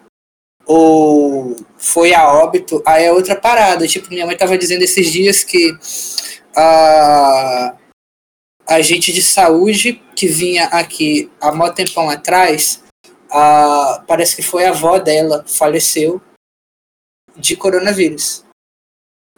[0.66, 3.86] ou foi a óbito, aí é outra parada.
[3.86, 5.72] Tipo, minha mãe tava dizendo esses dias que
[6.56, 7.76] a
[8.66, 12.82] agente de saúde que vinha aqui há muito tempão atrás
[13.30, 16.20] a, parece que foi a avó dela, faleceu
[17.36, 18.45] de coronavírus.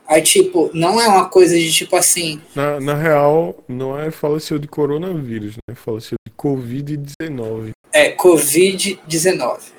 [0.09, 2.41] Aí, tipo, não é uma coisa de tipo assim.
[2.55, 5.75] Na, na real, não é faleceu de coronavírus, né?
[5.75, 7.73] Faleceu de Covid-19.
[7.93, 9.73] É, Covid-19.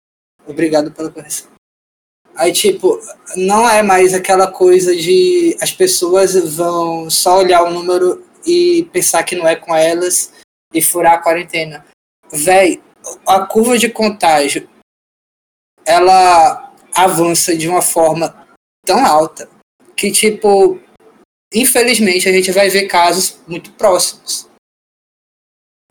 [0.45, 1.49] Obrigado pela correção.
[2.35, 2.99] Aí, tipo,
[3.35, 9.23] não é mais aquela coisa de as pessoas vão só olhar o número e pensar
[9.23, 10.31] que não é com elas
[10.71, 11.83] e furar a quarentena.
[12.31, 12.83] Véi,
[13.25, 14.69] a curva de contágio
[15.83, 18.47] ela avança de uma forma
[18.85, 19.49] tão alta
[19.99, 20.79] que, tipo,
[21.53, 24.47] infelizmente a gente vai ver casos muito próximos.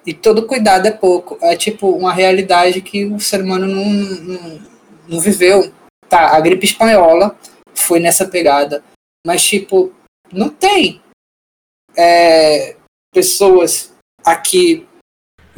[0.06, 1.38] E todo cuidado é pouco.
[1.42, 4.62] É tipo uma realidade que o ser humano não, não,
[5.08, 5.72] não viveu.
[6.08, 7.38] Tá, a gripe espanhola
[7.74, 8.82] foi nessa pegada.
[9.26, 9.92] Mas, tipo,
[10.32, 11.02] não tem
[11.96, 12.76] é,
[13.12, 13.92] pessoas
[14.24, 14.88] aqui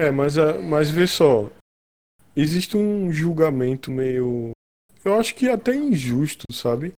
[0.00, 0.34] é, mas,
[0.66, 1.50] mas vê só.
[2.34, 4.52] Existe um julgamento meio.
[5.04, 6.94] Eu acho que até injusto, sabe?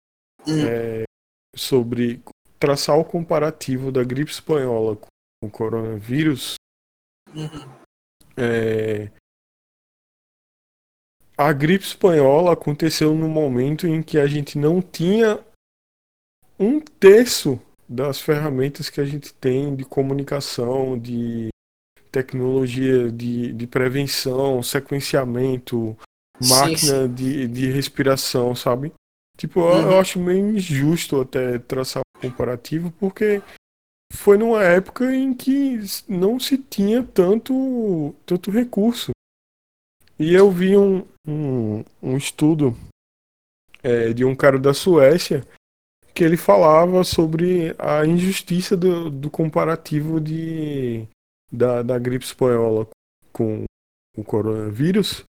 [0.47, 0.65] Uhum.
[0.65, 1.03] É,
[1.55, 2.23] sobre
[2.59, 5.09] traçar o comparativo da gripe espanhola com
[5.47, 6.55] o coronavírus.
[7.35, 7.83] Uhum.
[8.37, 9.11] É,
[11.37, 15.45] a gripe espanhola aconteceu no momento em que a gente não tinha
[16.59, 21.49] um terço das ferramentas que a gente tem de comunicação, de
[22.11, 25.97] tecnologia de, de prevenção, sequenciamento,
[26.41, 27.15] máquina sim, sim.
[27.15, 28.93] De, de respiração, sabe?
[29.43, 29.91] Tipo, uhum.
[29.91, 33.43] eu, acho meio injusto até traçar um comparativo, porque
[34.13, 39.11] foi numa época em que não se tinha tanto, tanto recurso.
[40.17, 42.77] E eu vi um, um, um estudo
[43.83, 45.45] é, de um cara da Suécia
[46.15, 51.05] que ele falava sobre a injustiça do, do comparativo de
[51.51, 52.87] da, da gripe espanhola
[53.33, 53.65] com
[54.17, 55.25] o coronavírus,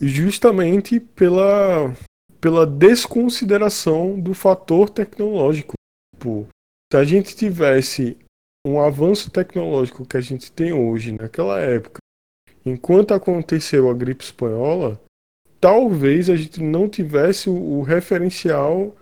[0.00, 1.94] justamente pela,
[2.42, 5.74] pela desconsideração do fator tecnológico.
[6.12, 6.48] Tipo,
[6.92, 8.18] se a gente tivesse
[8.66, 12.00] um avanço tecnológico que a gente tem hoje, naquela época,
[12.66, 15.00] enquanto aconteceu a gripe espanhola,
[15.60, 18.96] talvez a gente não tivesse o referencial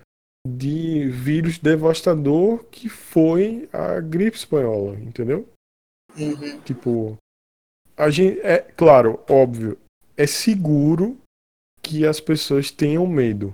[0.47, 5.49] de vírus devastador que foi a gripe espanhola, entendeu?
[6.15, 6.61] Uhum.
[6.61, 7.17] Tipo,
[7.97, 9.79] a gente é claro, óbvio,
[10.15, 11.20] é seguro
[11.91, 13.51] que as pessoas tenham medo.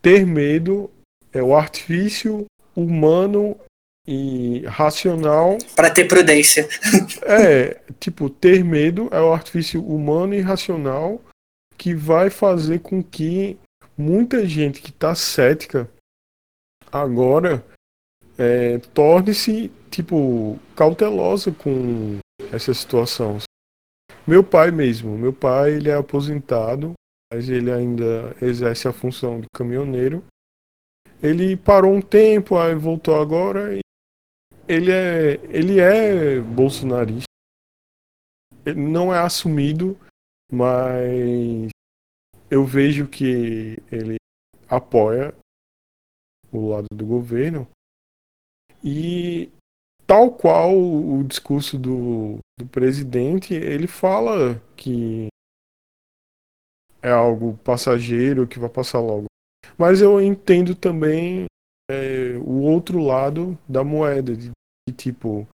[0.00, 0.88] Ter medo
[1.32, 3.58] é o artifício humano
[4.06, 6.68] e racional para ter prudência.
[7.26, 11.20] é, tipo, ter medo é o artifício humano e racional
[11.76, 13.58] que vai fazer com que
[13.98, 15.90] muita gente que está cética
[16.92, 17.66] agora
[18.38, 22.18] é, torne-se tipo cautelosa com
[22.52, 23.38] essa situação.
[24.24, 26.94] Meu pai mesmo, meu pai ele é aposentado,
[27.32, 30.24] mas ele ainda exerce a função de caminhoneiro.
[31.22, 33.72] Ele parou um tempo, aí voltou agora
[34.68, 37.26] ele é ele é bolsonarista.
[38.64, 39.96] Ele não é assumido,
[40.52, 41.68] mas
[42.50, 44.16] eu vejo que ele
[44.68, 45.32] apoia
[46.52, 47.68] o lado do governo
[48.82, 49.50] e
[50.06, 55.28] tal qual o discurso do, do presidente, ele fala que
[57.06, 59.26] é algo passageiro que vai passar logo.
[59.78, 61.46] Mas eu entendo também
[61.88, 64.50] é, o outro lado da moeda, de,
[64.88, 65.46] de tipo,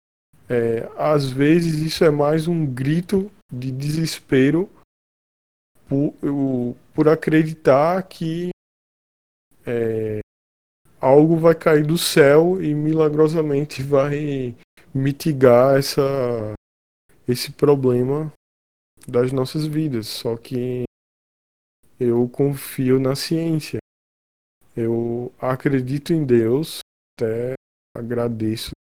[0.49, 4.71] é, às vezes isso é mais um grito de desespero
[5.89, 8.51] por, eu, por acreditar que
[9.67, 10.21] é,
[11.01, 14.55] algo vai cair do céu e milagrosamente vai
[14.95, 16.53] mitigar essa,
[17.27, 18.33] esse problema
[19.05, 20.07] das nossas vidas.
[20.07, 20.85] Só que
[22.01, 23.79] eu confio na ciência.
[24.75, 26.81] Eu acredito em Deus,
[27.15, 27.53] até
[27.95, 28.71] agradeço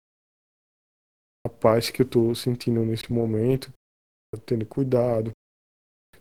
[1.46, 3.70] a paz que eu estou sentindo nesse momento,
[4.46, 5.30] tendo cuidado,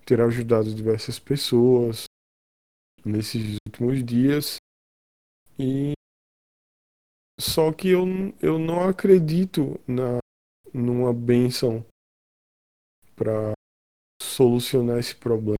[0.06, 2.06] ter ajudado diversas pessoas
[3.06, 4.58] nesses últimos dias.
[5.58, 5.94] E
[7.40, 8.06] só que eu,
[8.42, 10.20] eu não acredito na
[10.74, 11.84] numa benção
[13.16, 13.54] para
[14.22, 15.59] solucionar esse problema.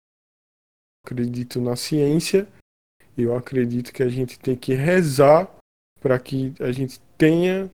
[1.10, 2.48] Acredito na ciência.
[3.18, 5.50] Eu acredito que a gente tem que rezar
[6.00, 7.70] para que a gente tenha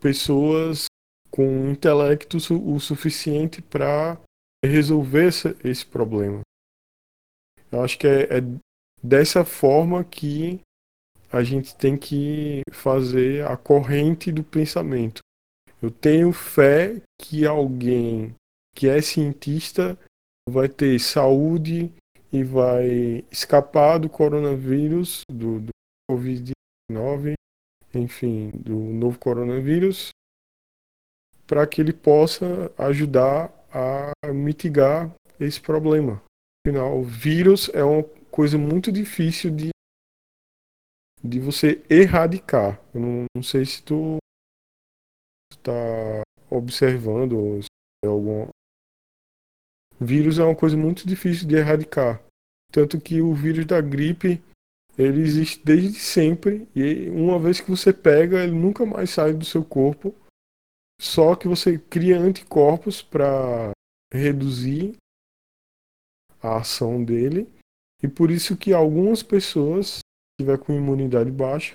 [0.00, 0.86] pessoas
[1.30, 4.18] com intelecto o suficiente para
[4.64, 5.30] resolver
[5.62, 6.40] esse problema.
[7.70, 8.42] Eu acho que é, é
[9.02, 10.60] dessa forma que
[11.32, 15.20] a gente tem que fazer a corrente do pensamento.
[15.80, 18.34] Eu tenho fé que alguém
[18.76, 19.98] que é cientista
[20.48, 21.92] vai ter saúde
[22.32, 25.70] e vai escapar do coronavírus, do, do
[26.10, 27.34] Covid-19,
[27.94, 30.08] enfim, do novo coronavírus,
[31.46, 36.22] para que ele possa ajudar a mitigar esse problema.
[36.66, 39.70] Afinal, vírus é uma coisa muito difícil de,
[41.22, 42.80] de você erradicar.
[42.94, 44.16] Eu não, não sei se tu
[45.52, 47.68] está observando ou se
[48.04, 48.48] é algum
[50.02, 52.22] vírus é uma coisa muito difícil de erradicar.
[52.70, 54.42] Tanto que o vírus da gripe
[54.98, 59.44] ele existe desde sempre e uma vez que você pega, ele nunca mais sai do
[59.44, 60.14] seu corpo
[61.02, 63.72] só que você cria anticorpos para
[64.14, 64.94] reduzir
[66.40, 67.52] a ação dele.
[68.00, 70.00] E por isso que algumas pessoas, se
[70.40, 71.72] tiver com imunidade baixa,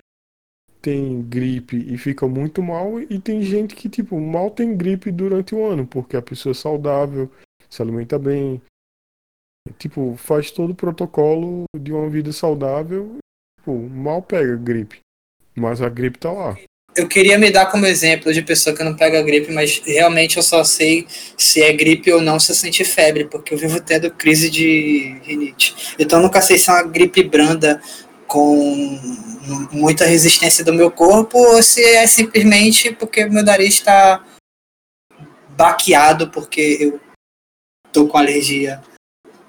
[0.81, 3.01] tem gripe e fica muito mal.
[3.01, 6.55] E tem gente que, tipo, mal tem gripe durante o ano, porque a pessoa é
[6.55, 7.29] saudável,
[7.69, 8.61] se alimenta bem.
[9.77, 13.17] Tipo, faz todo o protocolo de uma vida saudável.
[13.59, 14.99] Tipo, mal pega gripe.
[15.55, 16.57] Mas a gripe tá lá
[16.97, 20.43] eu queria me dar como exemplo de pessoa que não pega gripe, mas realmente eu
[20.43, 21.05] só sei
[21.37, 25.15] se é gripe ou não se eu sentir febre, porque eu vivo tendo crise de
[25.23, 25.93] rinite.
[25.99, 27.79] Então eu nunca sei se é uma gripe branda
[28.25, 28.99] com
[29.71, 34.25] muita resistência do meu corpo ou se é simplesmente porque meu nariz está
[35.55, 36.99] baqueado porque eu
[37.91, 38.81] tô com alergia.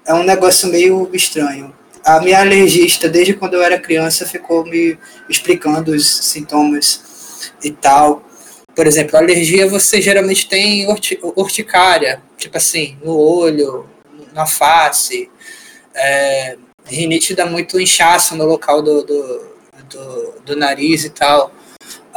[0.05, 1.73] É um negócio meio estranho.
[2.03, 4.97] A minha alergista, desde quando eu era criança, ficou me
[5.29, 8.23] explicando os sintomas e tal.
[8.75, 10.87] Por exemplo, alergia você geralmente tem
[11.35, 13.85] urticária, tipo assim, no olho,
[14.33, 15.29] na face.
[15.93, 19.47] É, rinite dá muito inchaço no local do, do,
[19.89, 21.51] do, do nariz e tal.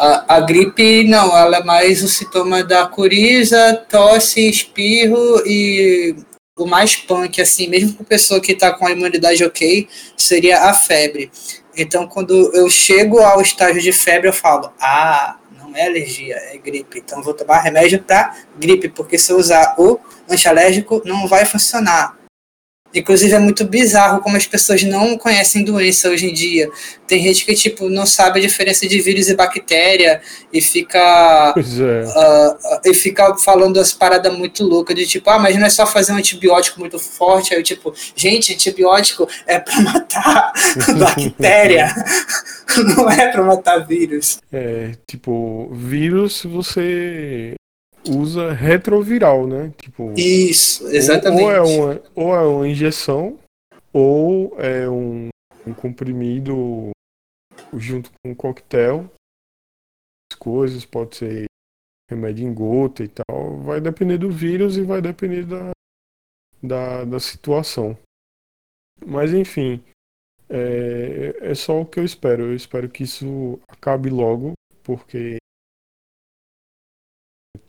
[0.04, 6.16] A, a, gripe, não, ela é mais o sintoma da coriza, tosse, espirro e
[6.58, 9.86] o mais punk, assim, mesmo com pessoa que está com a imunidade ok,
[10.16, 11.30] seria a febre.
[11.76, 16.58] Então, quando eu chego ao estágio de febre, eu falo: ah, não é alergia, é
[16.58, 16.98] gripe.
[16.98, 22.16] Então vou tomar remédio para gripe, porque se eu usar o antialérgico não vai funcionar.
[22.94, 26.68] Inclusive é muito bizarro como as pessoas não conhecem doença hoje em dia.
[27.06, 30.20] Tem gente que tipo não sabe a diferença de vírus e bactéria
[30.52, 31.60] e fica é.
[31.60, 35.86] uh, e fica falando as paradas muito loucas de tipo, ah, mas não é só
[35.86, 37.54] fazer um antibiótico muito forte.
[37.54, 40.52] Aí tipo, gente, antibiótico é para matar
[40.98, 41.94] bactéria,
[42.96, 44.38] não é para matar vírus.
[44.52, 47.54] É, tipo, vírus você
[48.08, 49.72] usa retroviral, né?
[49.76, 51.42] Tipo, Isso, exatamente.
[51.42, 53.38] Ou, é uma, ou é uma injeção,
[53.92, 55.28] ou é um,
[55.66, 56.90] um comprimido
[57.74, 59.10] junto com um coquetel.
[60.32, 61.44] As coisas, pode ser
[62.10, 63.58] remédio em gota e tal.
[63.60, 65.70] Vai depender do vírus e vai depender da,
[66.62, 67.96] da, da situação.
[69.04, 69.82] Mas enfim,
[70.48, 72.44] é, é só o que eu espero.
[72.44, 75.36] Eu espero que isso acabe logo, porque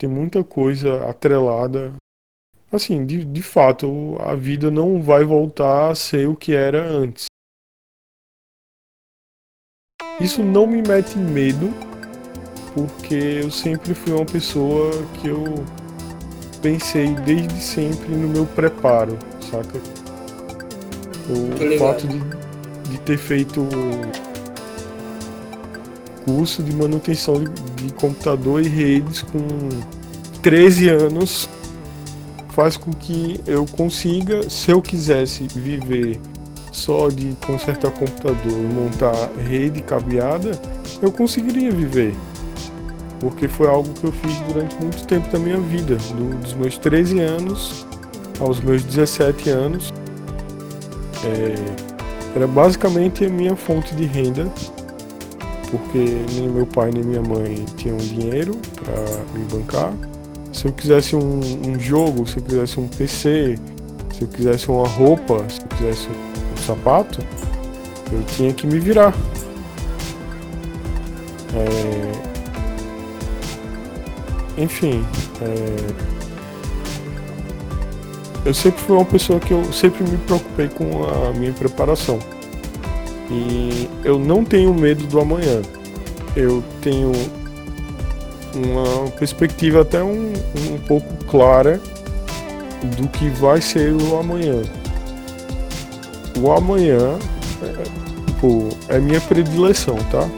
[0.04, 1.94] tem muita coisa atrelada.
[2.70, 7.24] Assim, de, de fato, a vida não vai voltar a ser o que era antes.
[10.20, 11.72] Isso não me mete medo,
[12.74, 14.90] porque eu sempre fui uma pessoa
[15.20, 15.64] que eu
[16.60, 19.78] pensei desde sempre no meu preparo, saca?
[21.30, 23.66] O fato de, de ter feito
[26.24, 27.50] curso de manutenção de,
[27.84, 29.38] de computador e redes com
[30.44, 31.48] 13 anos
[32.50, 36.20] faz com que eu consiga, se eu quisesse viver
[36.70, 40.52] só de consertar computador e montar rede cabeada,
[41.00, 42.14] eu conseguiria viver.
[43.20, 46.76] Porque foi algo que eu fiz durante muito tempo da minha vida, do, dos meus
[46.76, 47.86] 13 anos
[48.38, 49.94] aos meus 17 anos.
[51.24, 54.46] É, era basicamente a minha fonte de renda
[55.70, 59.92] porque nem meu pai nem minha mãe tinham dinheiro para me bancar.
[60.54, 63.58] Se eu quisesse um, um, jogo, se eu quisesse um PC,
[64.12, 67.20] se eu quisesse uma roupa, se eu quisesse um sapato,
[68.12, 69.12] eu tinha que me virar.
[71.56, 72.12] É...
[74.62, 75.04] Enfim,
[75.42, 75.76] é...
[78.44, 82.20] eu sempre fui uma pessoa que eu sempre me preocupei com a minha preparação.
[83.28, 85.62] E eu não tenho medo do amanhã.
[86.36, 87.10] Eu tenho
[88.54, 90.32] uma perspectiva até um,
[90.70, 91.80] um pouco clara
[92.96, 94.62] do que vai ser o amanhã.
[96.38, 97.18] O amanhã
[97.62, 97.82] é,
[98.26, 100.28] tipo, é minha predileção, tá?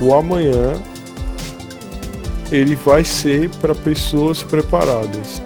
[0.00, 0.74] O amanhã
[2.52, 5.42] ele vai ser para pessoas preparadas.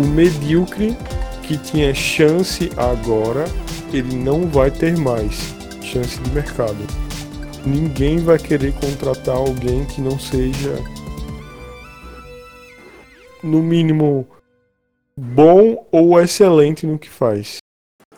[0.00, 0.96] O medíocre
[1.42, 3.44] que tinha chance agora,
[3.92, 6.76] ele não vai ter mais chance de mercado.
[7.64, 10.78] Ninguém vai querer contratar alguém que não seja,
[13.42, 14.26] no mínimo,
[15.16, 17.58] bom ou excelente no que faz.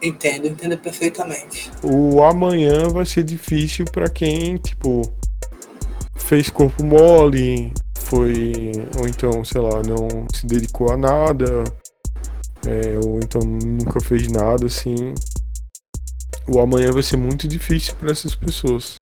[0.03, 1.71] Entendo, entendo perfeitamente.
[1.83, 5.03] O amanhã vai ser difícil para quem, tipo,
[6.17, 8.73] fez corpo mole, foi.
[8.99, 11.65] Ou então, sei lá, não se dedicou a nada,
[12.67, 15.15] é, ou então nunca fez nada assim
[16.51, 18.97] o amanhã vai ser muito difícil para essas pessoas.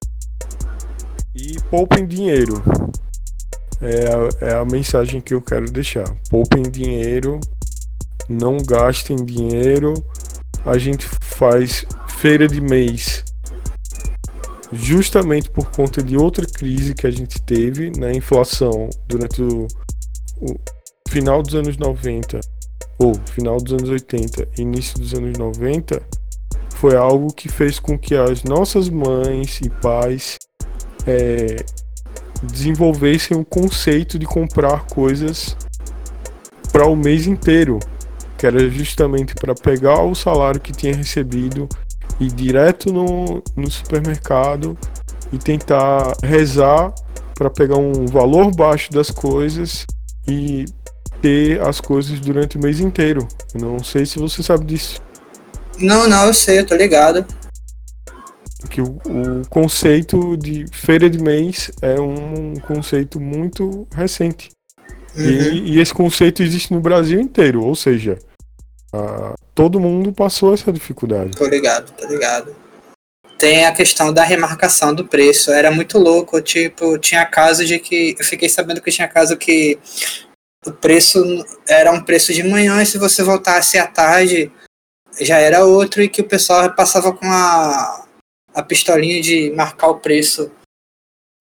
[1.35, 2.63] E poupem dinheiro.
[3.81, 6.07] É a, é a mensagem que eu quero deixar.
[6.31, 7.39] Poupem dinheiro,
[8.29, 9.95] não gastem dinheiro.
[10.65, 13.25] A gente faz feira de mês
[14.73, 18.13] justamente por conta de outra crise que a gente teve na né?
[18.15, 19.67] inflação durante o,
[20.41, 20.55] o
[21.09, 22.41] final dos anos 90
[22.99, 26.03] ou final dos anos 80 início dos anos 90
[26.75, 30.37] foi algo que fez com que as nossas mães e pais
[31.07, 31.57] é,
[32.43, 35.57] desenvolvessem o conceito de comprar coisas
[36.73, 37.79] para o mês inteiro,
[38.37, 41.69] que era justamente para pegar o salário que tinha recebido
[42.21, 44.77] ir direto no, no supermercado
[45.33, 46.93] e tentar rezar
[47.35, 49.87] para pegar um valor baixo das coisas
[50.27, 50.65] e
[51.21, 53.27] ter as coisas durante o mês inteiro.
[53.55, 55.01] Não sei se você sabe disso.
[55.79, 57.25] Não, não, eu sei, eu tô ligado.
[58.71, 64.51] Que o, o conceito de feira de mês é um conceito muito recente.
[65.15, 65.25] Uhum.
[65.25, 68.19] E, e, esse conceito existe no Brasil inteiro, ou seja,
[68.93, 71.37] a, todo mundo passou essa dificuldade.
[71.37, 72.55] Tô ligado, tô ligado.
[73.39, 75.51] Tem a questão da remarcação do preço.
[75.51, 78.17] Era muito louco, tipo, tinha caso de que.
[78.19, 79.79] Eu fiquei sabendo que tinha caso que
[80.67, 81.23] o preço
[81.69, 84.51] era um preço de manhã e se você voltasse à tarde
[85.21, 88.06] já era outro e que o pessoal passava com a,
[88.57, 90.51] a pistolinha de marcar o preço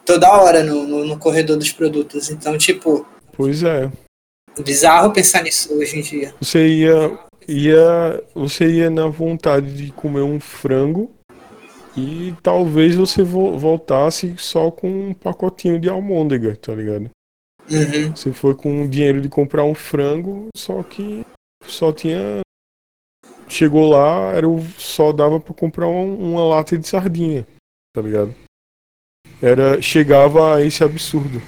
[0.05, 2.29] toda hora no, no, no corredor dos produtos.
[2.29, 3.07] Então, tipo.
[3.31, 3.89] Pois é.
[4.59, 6.35] Bizarro pensar nisso hoje em dia.
[6.41, 11.09] Você ia, ia, você ia na vontade de comer um frango
[11.95, 17.09] e talvez você vo voltasse só com um pacotinho de almôndega, tá ligado?
[17.69, 18.15] Uhum.
[18.15, 21.25] Você foi com o dinheiro de comprar um frango, só que
[21.65, 22.41] só tinha.
[23.55, 24.61] Chegou lá, era o...
[24.77, 27.47] só dava para comprar um, uma lata de sardinha,
[27.95, 28.35] tá ligado?
[29.41, 31.41] Era, chegava a esse absurdo.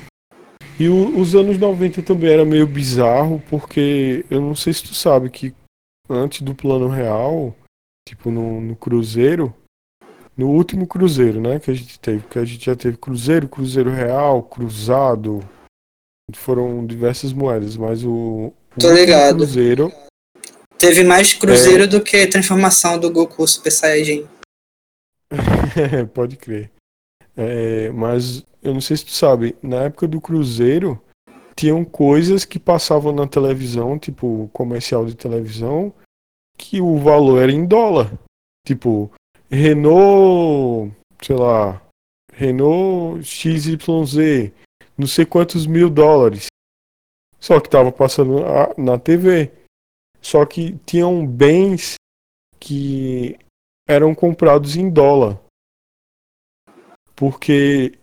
[0.80, 4.96] E o, os anos 90 também era meio bizarro, porque eu não sei se tu
[4.96, 5.54] sabe que
[6.10, 7.54] antes do plano real,
[8.08, 9.54] tipo no, no Cruzeiro,
[10.38, 13.90] no último Cruzeiro, né, que a gente teve, que a gente já teve Cruzeiro, Cruzeiro
[13.90, 15.42] Real, Cruzado,
[16.36, 19.40] foram diversas moedas, mas o, o Tô ligado.
[19.40, 19.92] Cruzeiro
[20.78, 21.88] teve mais Cruzeiro é...
[21.88, 24.28] do que transformação do Goku Super Saiyajin.
[26.14, 26.72] Pode crer.
[27.36, 31.02] É, mas eu não sei se tu sabe, na época do Cruzeiro
[31.56, 35.94] tinham coisas que passavam na televisão, tipo comercial de televisão,
[36.58, 38.12] que o valor era em dólar.
[38.66, 39.12] Tipo,
[39.50, 41.82] Renault, sei lá,
[42.34, 44.52] Renault XYZ,
[44.98, 46.48] não sei quantos mil dólares.
[47.40, 48.42] Só que tava passando
[48.78, 49.52] na TV.
[50.22, 51.96] Só que tinham bens
[52.60, 53.38] que
[53.88, 55.40] eram comprados em dólar
[57.18, 57.98] porque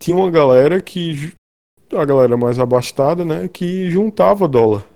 [0.00, 1.32] tinha uma galera que
[1.90, 4.86] a galera mais abastada, né, que juntava dólar.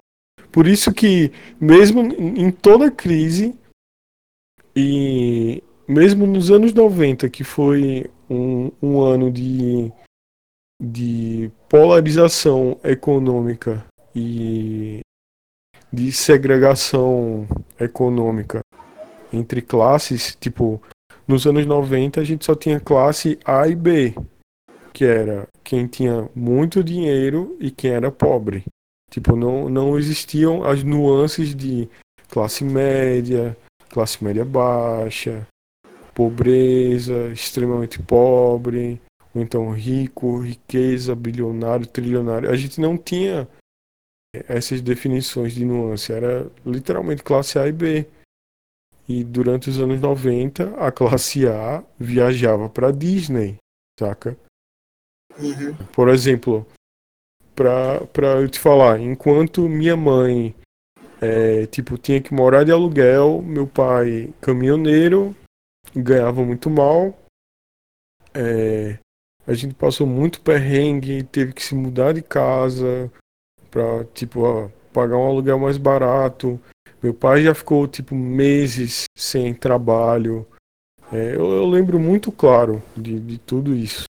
[0.53, 3.59] Por isso que mesmo em toda crise
[4.77, 9.91] e mesmo nos anos 90, que foi um, um ano de,
[10.81, 15.01] de polarização econômica e
[15.93, 17.47] de segregação
[17.79, 18.61] econômica
[19.33, 20.81] entre classes, tipo,
[21.27, 24.15] nos anos 90 a gente só tinha classe A e B,
[24.93, 28.65] que era quem tinha muito dinheiro e quem era pobre.
[29.11, 31.89] Tipo, não, não existiam as nuances de
[32.29, 33.57] classe média,
[33.91, 35.47] classe média baixa,
[36.15, 39.01] pobreza, extremamente pobre,
[39.35, 42.51] ou então rico, riqueza, bilionário, trilionário.
[42.51, 43.47] A gente não tinha
[44.49, 48.07] essas definições de nuance, era literalmente classe A e B.
[49.09, 53.57] E durante os anos 90, a classe A viajava para Disney,
[53.99, 54.37] saca?
[55.39, 55.75] Uhum.
[55.93, 56.67] Por exemplo,
[57.55, 60.55] para eu te falar, enquanto minha mãe
[61.21, 65.37] é, tipo, tinha que morar de aluguel, meu pai caminhoneiro,
[65.95, 67.17] ganhava muito mal.
[68.35, 68.99] É,
[69.47, 73.11] a gente passou muito perrengue, teve que se mudar de casa
[73.73, 76.61] para tipo, ó, pagar um aluguel mais barato.
[77.03, 80.47] Meu pai já ficou tipo meses sem trabalho.
[81.11, 84.05] É, eu, eu, lembro muito claro de, de tudo isso.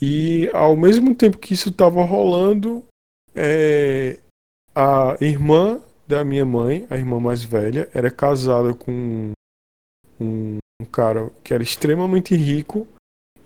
[0.00, 2.84] E ao mesmo tempo que isso estava rolando,
[3.34, 4.18] é,
[4.74, 9.32] a irmã da minha mãe, a irmã mais velha, era casada com
[10.20, 12.86] um, um cara que era extremamente rico.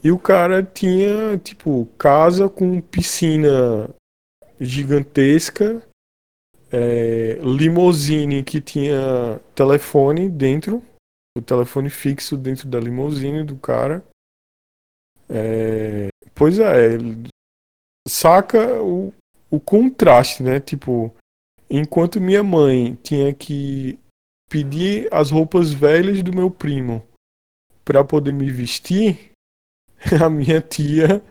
[0.03, 3.89] E o cara tinha, tipo, casa com piscina
[4.61, 5.83] gigantesca
[6.73, 10.83] é, limousine que tinha telefone dentro,
[11.37, 14.05] o telefone fixo dentro da limousine do cara.
[15.29, 16.99] É, pois é,
[18.09, 19.13] saca o,
[19.51, 20.61] o contraste, né?
[20.61, 21.15] Tipo,
[21.69, 23.99] enquanto minha mãe tinha que
[24.49, 27.07] pedir as roupas velhas do meu primo
[27.85, 29.33] para poder me vestir,
[30.23, 31.23] a minha tia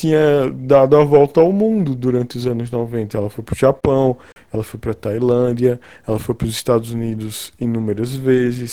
[0.00, 3.18] tinha dado a volta ao mundo durante os anos 90.
[3.18, 4.16] Ela foi para o Japão,
[4.52, 8.72] ela foi para a Tailândia, ela foi para os Estados Unidos inúmeras vezes,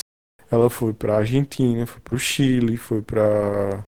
[0.51, 3.83] ela foi para a Argentina, foi para o Chile, foi para,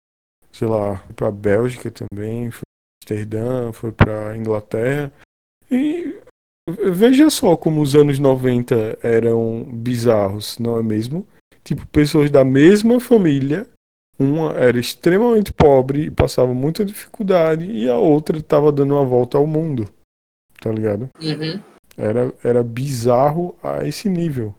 [0.53, 5.13] sei lá, para a Bélgica também, foi para Amsterdã, foi para Inglaterra.
[5.71, 6.17] E
[6.69, 11.27] veja só como os anos 90 eram bizarros, não é mesmo?
[11.65, 13.67] Tipo, pessoas da mesma família
[14.19, 19.39] uma era extremamente pobre e passava muita dificuldade, e a outra estava dando uma volta
[19.39, 19.89] ao mundo.
[20.61, 21.11] Tá ligado?
[21.21, 21.61] Uhum.
[21.97, 24.55] Era, era bizarro a esse nível.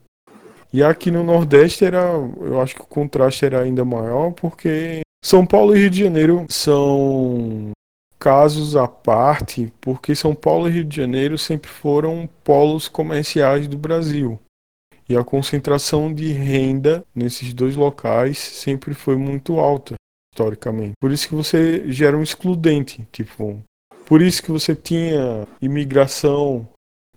[0.71, 2.01] E aqui no Nordeste era.
[2.41, 6.45] Eu acho que o contraste era ainda maior, porque São Paulo e Rio de Janeiro
[6.49, 7.71] são
[8.19, 13.77] casos à parte, porque São Paulo e Rio de Janeiro sempre foram polos comerciais do
[13.77, 14.39] Brasil.
[15.07, 19.95] E a concentração de renda nesses dois locais sempre foi muito alta,
[20.33, 20.93] historicamente.
[20.99, 23.61] Por isso que você gera um excludente, tipo.
[24.05, 26.67] Por isso que você tinha imigração.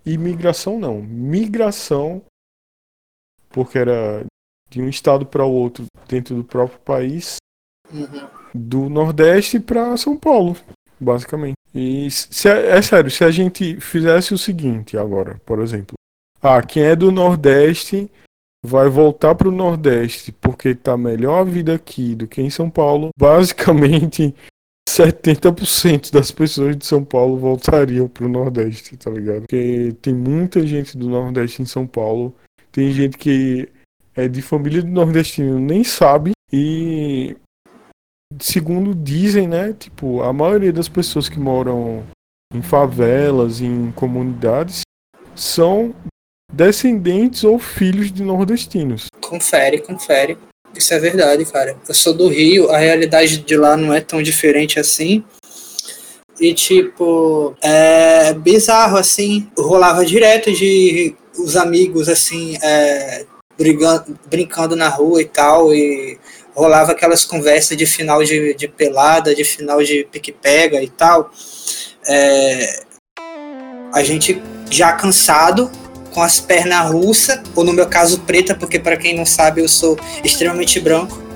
[0.04, 2.22] Imigração não, migração,
[3.50, 4.24] porque era
[4.70, 7.36] de um estado para o outro dentro do próprio país.
[7.92, 8.28] Uhum.
[8.54, 10.56] Do Nordeste para São Paulo,
[10.98, 11.56] basicamente.
[11.74, 15.94] E se, é, é sério, se a gente fizesse o seguinte agora, por exemplo.
[16.42, 18.10] Ah, quem é do Nordeste
[18.64, 22.70] vai voltar para o Nordeste porque tá melhor a vida aqui do que em São
[22.70, 23.10] Paulo.
[23.18, 24.34] Basicamente,
[24.88, 29.40] 70% das pessoas de São Paulo voltariam para o Nordeste, tá ligado?
[29.42, 32.34] Porque tem muita gente do Nordeste em São Paulo.
[32.70, 33.68] Tem gente que
[34.14, 37.36] é de família de nordestino nem sabe e
[38.40, 42.04] segundo dizem, né, tipo, a maioria das pessoas que moram
[42.52, 44.82] em favelas, em comunidades,
[45.34, 45.94] são
[46.52, 49.06] descendentes ou filhos de nordestinos.
[49.20, 50.38] Confere, confere.
[50.74, 51.76] Isso é verdade, cara.
[51.88, 55.24] Eu sou do Rio, a realidade de lá não é tão diferente assim.
[56.40, 59.50] E, tipo, é bizarro, assim.
[59.58, 63.24] Rolava direto de os amigos, assim, é,
[63.56, 65.74] brigando, brincando na rua e tal.
[65.74, 66.18] E
[66.54, 71.30] rolava aquelas conversas de final de, de pelada, de final de pique-pega e tal.
[72.06, 72.84] É,
[73.92, 74.40] a gente
[74.70, 75.70] já cansado,
[76.12, 79.68] com as pernas russas, ou no meu caso preta, porque para quem não sabe eu
[79.68, 81.28] sou extremamente branco.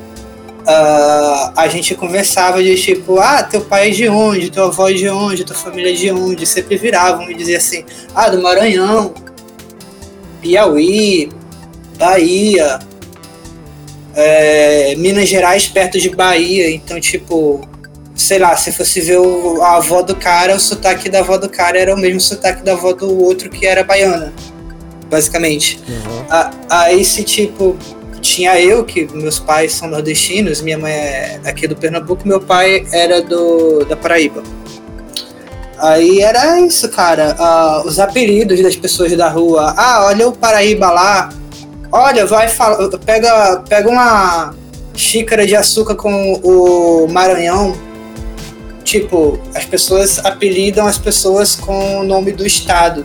[0.62, 4.92] Uh, a gente conversava de tipo, ah, teu pai é de onde, tua avó é
[4.92, 9.12] de onde, tua família é de onde, sempre viravam e diziam assim, ah, do Maranhão,
[10.40, 11.32] Piauí,
[11.98, 12.78] Bahia,
[14.14, 17.68] é, Minas Gerais perto de Bahia, então tipo,
[18.14, 21.48] sei lá, se fosse ver o, a avó do cara, o sotaque da avó do
[21.48, 24.32] cara era o mesmo sotaque da avó do outro que era baiana
[25.12, 25.78] basicamente.
[25.86, 26.24] Uhum.
[26.70, 27.76] aí se tipo,
[28.22, 32.86] tinha eu, que meus pais são nordestinos, minha mãe é aqui do Pernambuco, meu pai
[32.90, 34.42] era do da Paraíba.
[35.78, 37.36] Aí era isso, cara.
[37.84, 39.74] Os apelidos das pessoas da rua.
[39.76, 41.28] Ah, olha o Paraíba lá.
[41.90, 42.48] Olha, vai
[43.04, 44.54] pega, pega uma
[44.94, 47.76] xícara de açúcar com o Maranhão.
[48.84, 53.04] Tipo, as pessoas apelidam as pessoas com o nome do estado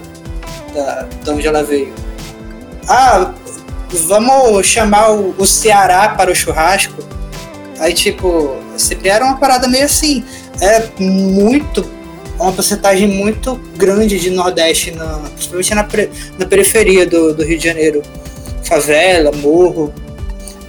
[0.77, 1.93] da, de onde ela veio.
[2.87, 3.33] Ah,
[4.05, 7.03] vamos chamar o, o Ceará para o churrasco.
[7.79, 10.23] Aí, tipo, sempre era uma parada meio assim.
[10.61, 11.97] É muito.
[12.39, 15.87] Uma porcentagem muito grande de Nordeste, na, principalmente na,
[16.37, 18.03] na periferia do, do Rio de Janeiro.
[18.63, 19.91] Favela, morro,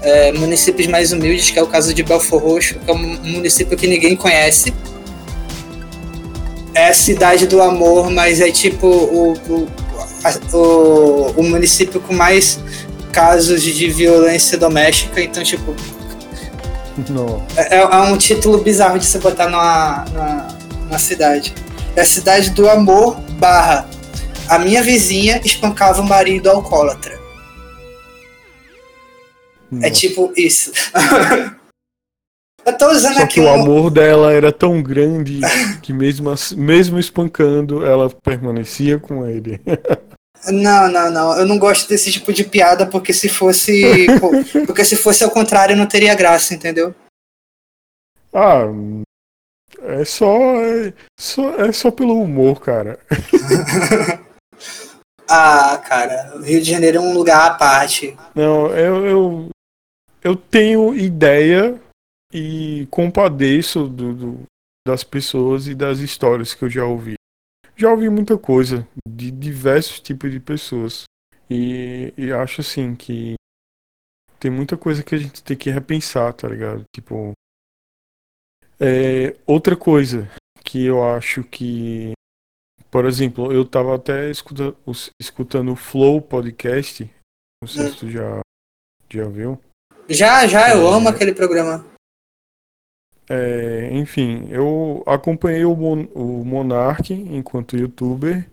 [0.00, 3.76] é, municípios mais humildes, que é o caso de Belfor Roxo, que é um município
[3.76, 4.72] que ninguém conhece.
[6.72, 9.68] É a cidade do amor, mas é tipo o, o
[10.52, 12.58] o, o município com mais
[13.12, 15.74] casos de violência doméstica, então, tipo.
[17.56, 20.48] É, é, é, um título bizarro de se botar numa, numa,
[20.84, 21.54] numa cidade.
[21.94, 23.88] É a cidade do amor barra.
[24.48, 27.14] A minha vizinha espancava o marido alcoólatra.
[29.70, 29.86] É Nossa.
[29.86, 30.72] É tipo isso.
[32.68, 35.40] Eu tô usando Só aqui que o amor dela era tão grande
[35.82, 39.60] que mesmo, mesmo espancando, ela permanecia com ele.
[40.46, 41.36] Não, não, não.
[41.36, 44.06] Eu não gosto desse tipo de piada porque se fosse.
[44.66, 46.94] porque se fosse ao contrário não teria graça, entendeu?
[48.32, 48.62] Ah.
[49.82, 50.38] É só.
[50.62, 53.00] É só, é só pelo humor, cara.
[55.28, 56.36] ah, cara.
[56.36, 58.16] O Rio de Janeiro é um lugar à parte.
[58.32, 59.48] Não, eu, eu,
[60.22, 61.80] eu tenho ideia
[62.32, 64.42] e compadeço do, do,
[64.86, 67.14] das pessoas e das histórias que eu já ouvi.
[67.76, 71.04] Já ouvi muita coisa de diversos tipos de pessoas.
[71.50, 73.34] E, e acho assim que
[74.38, 76.84] tem muita coisa que a gente tem que repensar, tá ligado?
[76.94, 77.32] Tipo.
[78.80, 80.30] É, outra coisa
[80.64, 82.12] que eu acho que.
[82.90, 84.74] Por exemplo, eu tava até escuta,
[85.20, 87.08] escutando o Flow Podcast.
[87.62, 88.40] Não sei se tu já,
[89.10, 89.60] já viu.
[90.08, 91.84] Já, já, eu é, amo aquele programa.
[93.30, 98.48] É, enfim, eu acompanhei o, Mon o Monark enquanto youtuber.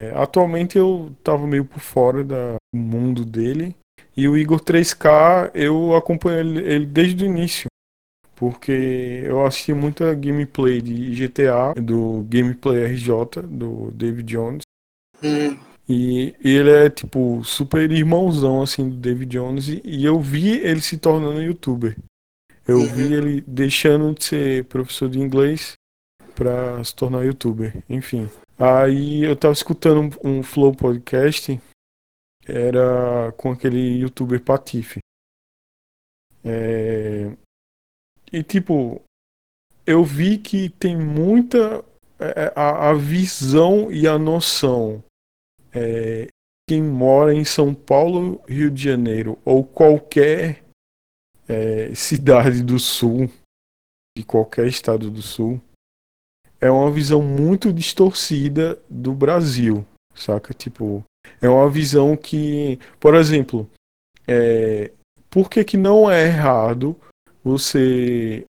[0.00, 3.74] É, atualmente eu tava meio por fora da, do mundo dele.
[4.16, 7.66] E o Igor 3K eu acompanho ele, ele desde o início.
[8.36, 14.62] Porque eu assisti muita gameplay de GTA, do Gameplay RJ, do David Jones.
[15.20, 15.58] Hum.
[15.88, 19.68] E ele é, tipo, super irmãozão, assim, do David Jones.
[19.68, 21.96] E, e eu vi ele se tornando youtuber.
[22.68, 25.72] Eu vi ele deixando de ser professor de inglês
[26.34, 27.82] para se tornar youtuber.
[27.88, 28.28] Enfim.
[28.58, 31.58] Aí eu tava escutando um, um Flow podcast,
[32.46, 34.98] era com aquele youtuber Patife.
[36.44, 37.34] É...
[38.30, 39.00] E tipo,
[39.86, 41.82] eu vi que tem muita
[42.18, 45.02] é, a, a visão e a noção.
[45.72, 46.26] É,
[46.68, 50.67] quem mora em São Paulo, Rio de Janeiro ou qualquer
[51.48, 53.30] é, cidade do sul
[54.16, 55.60] de qualquer estado do sul,
[56.60, 60.52] é uma visão muito distorcida do Brasil, saca?
[60.52, 61.04] Tipo,
[61.40, 63.68] é uma visão que, por exemplo,
[64.26, 64.92] é,
[65.30, 66.96] por que, que não é errado
[67.42, 68.44] você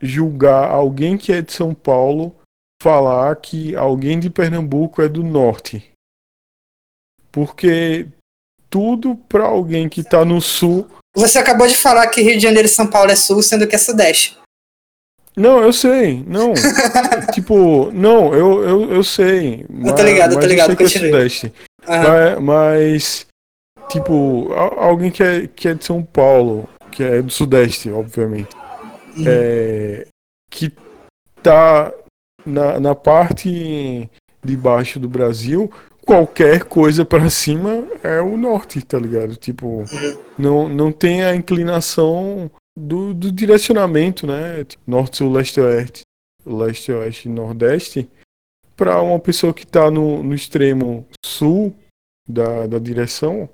[0.00, 2.34] julgar alguém que é de São Paulo
[2.80, 5.90] falar que alguém de Pernambuco é do norte?
[7.32, 8.08] Porque
[8.70, 10.88] tudo para alguém que tá no sul.
[11.14, 13.74] Você acabou de falar que Rio de Janeiro e São Paulo é sul, sendo que
[13.74, 14.38] é sudeste.
[15.36, 16.52] Não, eu sei, não.
[17.32, 19.64] tipo, não, eu, eu, eu sei.
[19.84, 21.52] Eu tô ligado, eu tô ligado, que é sudeste.
[21.86, 23.26] Mas, mas,
[23.88, 28.54] tipo, alguém que é, que é de São Paulo, que é do sudeste, obviamente,
[29.16, 29.24] uhum.
[29.26, 30.06] é,
[30.50, 30.72] que
[31.42, 31.92] tá
[32.44, 34.08] na, na parte
[34.44, 35.70] de baixo do Brasil,
[36.10, 39.36] qualquer coisa para cima é o norte, tá ligado?
[39.36, 39.84] Tipo,
[40.36, 44.66] não, não tem a inclinação do, do direcionamento, né?
[44.84, 46.02] Norte, sul, leste, oeste,
[46.44, 48.10] leste, oeste nordeste.
[48.74, 51.72] Para uma pessoa que tá no, no extremo sul
[52.28, 53.48] da, da direção,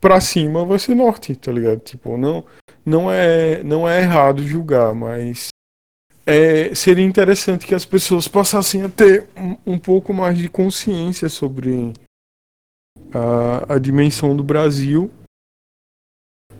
[0.00, 1.78] para cima vai ser norte, tá ligado?
[1.78, 2.44] Tipo, não,
[2.84, 5.50] não, é, não é errado julgar, mas
[6.26, 11.28] é, seria interessante que as pessoas passassem a ter um, um pouco mais de consciência
[11.28, 11.92] sobre
[13.14, 15.08] a, a, dimensão do Brasil.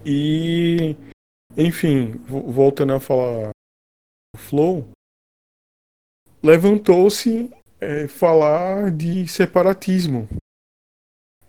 [0.05, 0.95] E,
[1.57, 3.51] enfim, voltando a falar
[4.37, 4.89] o Flow,
[6.41, 7.51] levantou-se
[7.81, 10.29] é, falar de separatismo.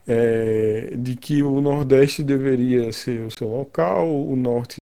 [0.09, 4.77] É, de que o Nordeste deveria ser o seu local, o Norte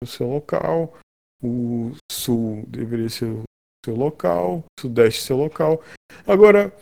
[0.00, 0.96] o seu local,
[1.42, 3.42] o sul deveria ser o
[3.84, 5.82] seu local, o sudeste seu local.
[6.26, 6.76] Agora,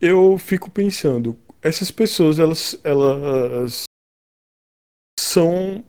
[0.00, 3.84] eu fico pensando, essas pessoas, elas, elas
[5.18, 5.84] são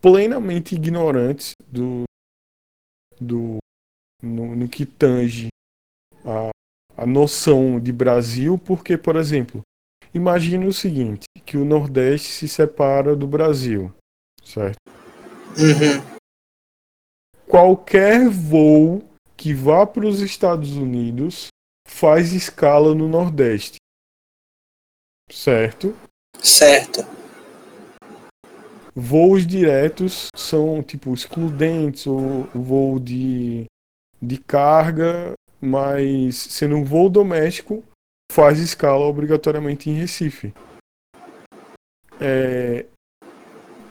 [0.00, 2.04] plenamente ignorantes do,
[3.20, 3.58] do
[4.22, 5.48] no, no que tange
[6.24, 6.50] a,
[6.96, 9.62] a noção de Brasil, porque, por exemplo,
[10.14, 13.92] imagine o seguinte, que o Nordeste se separa do Brasil,
[14.42, 14.78] certo?
[15.58, 16.19] Uhum
[17.50, 19.02] qualquer voo
[19.36, 21.48] que vá para os Estados Unidos
[21.88, 23.78] faz escala no Nordeste.
[25.28, 25.96] Certo?
[26.40, 27.00] Certo.
[28.94, 33.64] Voos diretos são tipo excludentes ou voo de,
[34.22, 37.82] de carga, mas sendo um voo doméstico
[38.30, 40.54] faz escala obrigatoriamente em Recife.
[42.20, 42.86] É,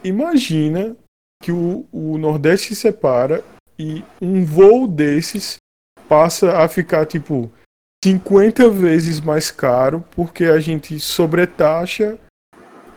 [0.01, 0.95] imagina
[1.41, 3.43] que o, o Nordeste se separa
[3.77, 5.57] e um voo desses
[6.07, 7.51] passa a ficar tipo
[8.03, 12.17] 50 vezes mais caro porque a gente sobretaxa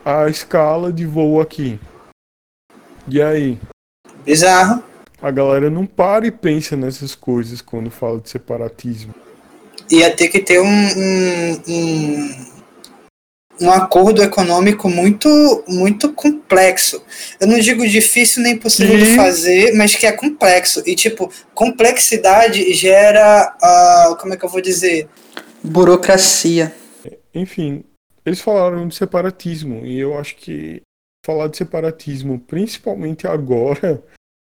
[0.05, 1.79] a escala de voo aqui.
[3.09, 3.59] E aí?
[4.25, 4.83] Bizarro.
[5.21, 9.15] A galera não para e pensa nessas coisas quando fala de separatismo.
[9.91, 12.62] Ia ter que ter um, um, um
[13.63, 17.03] um acordo econômico muito muito complexo.
[17.41, 20.83] Eu não digo difícil nem possível de fazer, mas que é complexo.
[20.85, 25.09] E, tipo, complexidade gera, uh, como é que eu vou dizer?
[25.63, 26.75] Burocracia.
[27.35, 27.85] Enfim,
[28.27, 30.83] eles falaram de separatismo, e eu acho que
[31.25, 34.03] falar de separatismo, principalmente agora,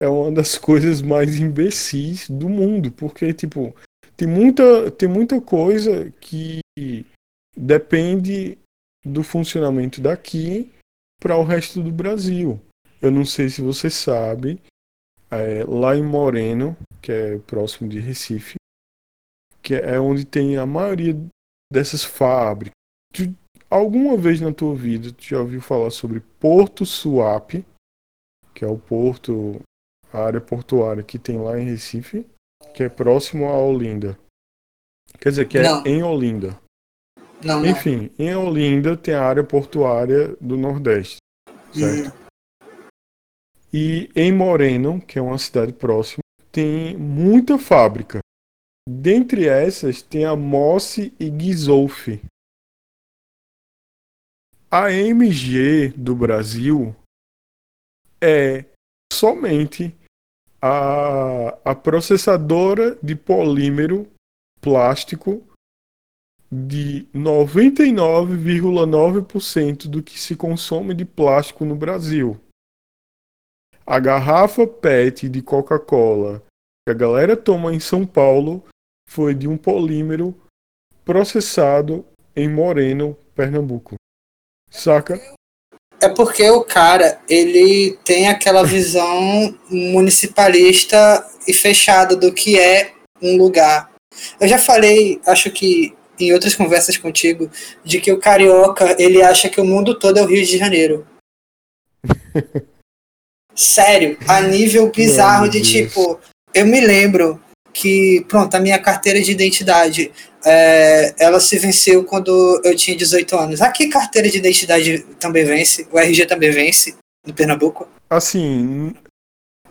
[0.01, 3.75] é uma das coisas mais imbecis do mundo, porque, tipo,
[4.15, 6.59] tem muita, tem muita coisa que
[7.57, 8.57] depende
[9.05, 10.71] do funcionamento daqui
[11.19, 12.59] para o resto do Brasil.
[13.01, 14.61] Eu não sei se você sabe,
[15.31, 18.55] é, lá em Moreno, que é próximo de Recife,
[19.61, 21.15] que é onde tem a maioria
[21.71, 22.73] dessas fábricas.
[23.13, 23.33] Tu,
[23.69, 27.65] alguma vez na tua vida tu já ouviu falar sobre Porto Suape,
[28.53, 29.61] que é o porto,
[30.11, 32.25] a área portuária que tem lá em Recife,
[32.73, 34.19] que é próximo a Olinda.
[35.19, 35.85] Quer dizer, que é não.
[35.85, 36.59] em Olinda.
[37.43, 38.25] Não, Enfim, não.
[38.25, 41.17] em Olinda tem a área portuária do Nordeste,
[41.73, 42.17] certo?
[43.71, 46.21] E em Moreno, que é uma cidade próxima,
[46.51, 48.19] tem muita fábrica.
[48.87, 52.07] Dentre essas tem a Mosse e Gizolf.
[54.71, 56.95] A MG do Brasil
[58.21, 58.65] é
[59.13, 59.95] somente
[60.61, 64.11] a, a processadora de polímero
[64.59, 65.47] plástico
[66.51, 72.37] de 99,9% do que se consome de plástico no Brasil.
[73.85, 76.43] A garrafa PET de Coca-Cola
[76.89, 78.65] que a galera toma em São Paulo
[79.07, 80.35] foi de um polímero
[81.05, 82.03] processado
[82.35, 83.93] em Moreno, Pernambuco.
[84.71, 85.21] Saca?
[86.01, 90.97] É porque o cara, ele tem aquela visão municipalista
[91.47, 92.91] e fechada do que é
[93.21, 93.91] um lugar.
[94.39, 97.49] Eu já falei, acho que em outras conversas contigo,
[97.83, 101.07] de que o carioca, ele acha que o mundo todo é o Rio de Janeiro.
[103.55, 106.19] Sério, a nível bizarro de tipo,
[106.53, 107.41] eu me lembro
[107.73, 110.11] que, pronto, a minha carteira de identidade,
[110.45, 113.61] é, ela se venceu quando eu tinha 18 anos.
[113.61, 116.95] Aqui carteira de identidade também vence, o RG também vence,
[117.25, 117.87] no Pernambuco.
[118.09, 118.93] Assim,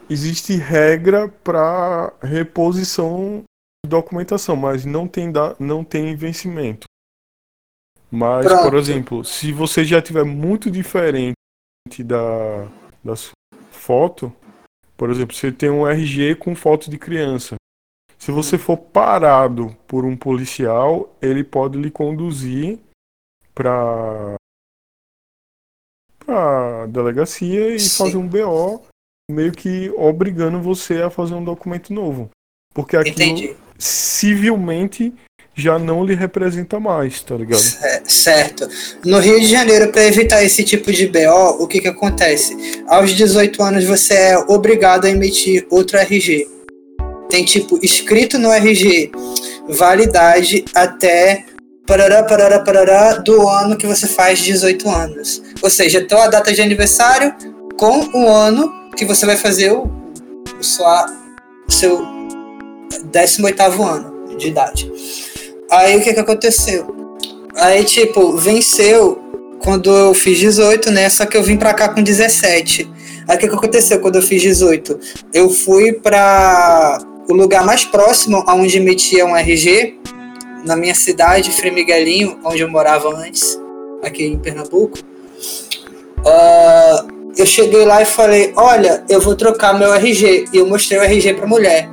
[0.08, 3.42] existe regra para reposição
[3.86, 6.86] documentação, mas não tem, da, não tem vencimento.
[8.10, 8.62] Mas, Pronto.
[8.62, 11.34] por exemplo, se você já tiver muito diferente
[12.04, 12.66] da,
[13.04, 13.32] da sua
[13.70, 14.32] foto,
[14.96, 17.56] por exemplo, você tem um RG com foto de criança.
[18.18, 22.80] Se você for parado por um policial, ele pode lhe conduzir
[23.54, 24.34] para
[26.26, 28.04] a delegacia e Sim.
[28.04, 28.84] fazer um BO,
[29.30, 32.30] meio que obrigando você a fazer um documento novo.
[32.74, 33.56] Porque aquilo Entendi.
[33.78, 35.12] civilmente
[35.54, 37.60] já não lhe representa mais, tá ligado?
[38.06, 38.68] Certo.
[39.04, 42.84] No Rio de Janeiro, para evitar esse tipo de BO, o que que acontece?
[42.86, 46.58] Aos 18 anos você é obrigado a emitir outro RG
[47.28, 49.12] tem tipo escrito no RG
[49.68, 51.44] validade até
[51.86, 55.42] parará, parará, parará, do ano que você faz 18 anos.
[55.62, 57.34] Ou seja, tua data de aniversário
[57.78, 59.90] com o ano que você vai fazer o,
[60.58, 61.06] o, sua,
[61.66, 62.17] o seu
[63.04, 64.90] 18 ano de idade.
[65.70, 66.86] Aí o que que aconteceu?
[67.56, 69.18] Aí, tipo, venceu
[69.62, 71.08] quando eu fiz 18, né?
[71.08, 72.88] Só que eu vim pra cá com 17.
[73.26, 74.98] Aí o que, que aconteceu quando eu fiz 18?
[75.34, 79.98] Eu fui pra o lugar mais próximo aonde emitia um RG,
[80.64, 83.60] na minha cidade, Frei Miguelinho, onde eu morava antes,
[84.02, 84.98] aqui em Pernambuco,
[86.20, 90.46] uh, eu cheguei lá e falei, olha, eu vou trocar meu RG.
[90.52, 91.88] E eu mostrei o RG pra mulher.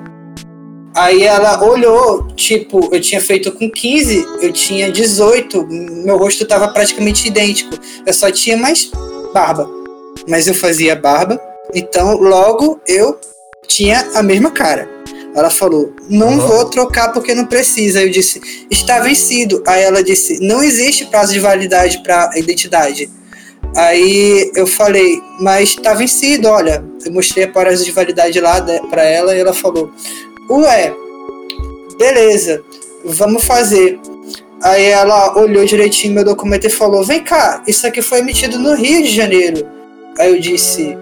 [0.95, 6.69] Aí ela olhou, tipo, eu tinha feito com 15, eu tinha 18, meu rosto tava
[6.69, 7.77] praticamente idêntico.
[8.05, 8.89] Eu só tinha mais
[9.33, 9.69] barba.
[10.27, 11.39] Mas eu fazia barba,
[11.73, 13.19] então logo eu
[13.67, 14.89] tinha a mesma cara.
[15.35, 16.47] Ela falou: Não uhum.
[16.47, 18.01] vou trocar porque não precisa.
[18.01, 18.41] Eu disse:
[18.71, 19.61] Está vencido.
[19.67, 23.09] Aí ela disse: Não existe prazo de validade para identidade.
[23.75, 26.47] Aí eu falei: Mas está vencido.
[26.47, 29.91] Olha, eu mostrei a prazo de validade lá para ela e ela falou:
[30.49, 30.93] Ué,
[31.97, 32.63] beleza,
[33.03, 33.99] vamos fazer.
[34.61, 38.73] Aí ela olhou direitinho meu documento e falou: Vem cá, isso aqui foi emitido no
[38.73, 39.67] Rio de Janeiro.
[40.19, 40.97] Aí eu disse: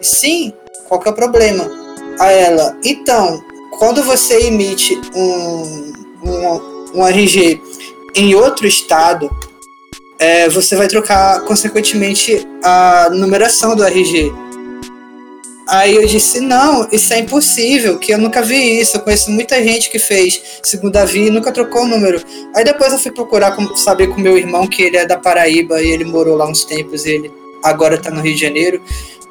[0.00, 0.52] Sim,
[0.88, 1.88] qual que é o problema?
[2.18, 3.42] a ela: então,
[3.78, 5.92] quando você emite um,
[6.24, 7.60] um, um RG
[8.14, 9.30] em outro estado,
[10.18, 14.32] é, você vai trocar, consequentemente, a numeração do RG.
[15.68, 19.62] Aí eu disse, não, isso é impossível, que eu nunca vi isso, eu conheço muita
[19.62, 22.22] gente que fez segundo Davi e nunca trocou o número.
[22.56, 25.90] Aí depois eu fui procurar saber com meu irmão, que ele é da Paraíba e
[25.90, 27.30] ele morou lá uns tempos, ele
[27.62, 28.82] agora está no Rio de Janeiro.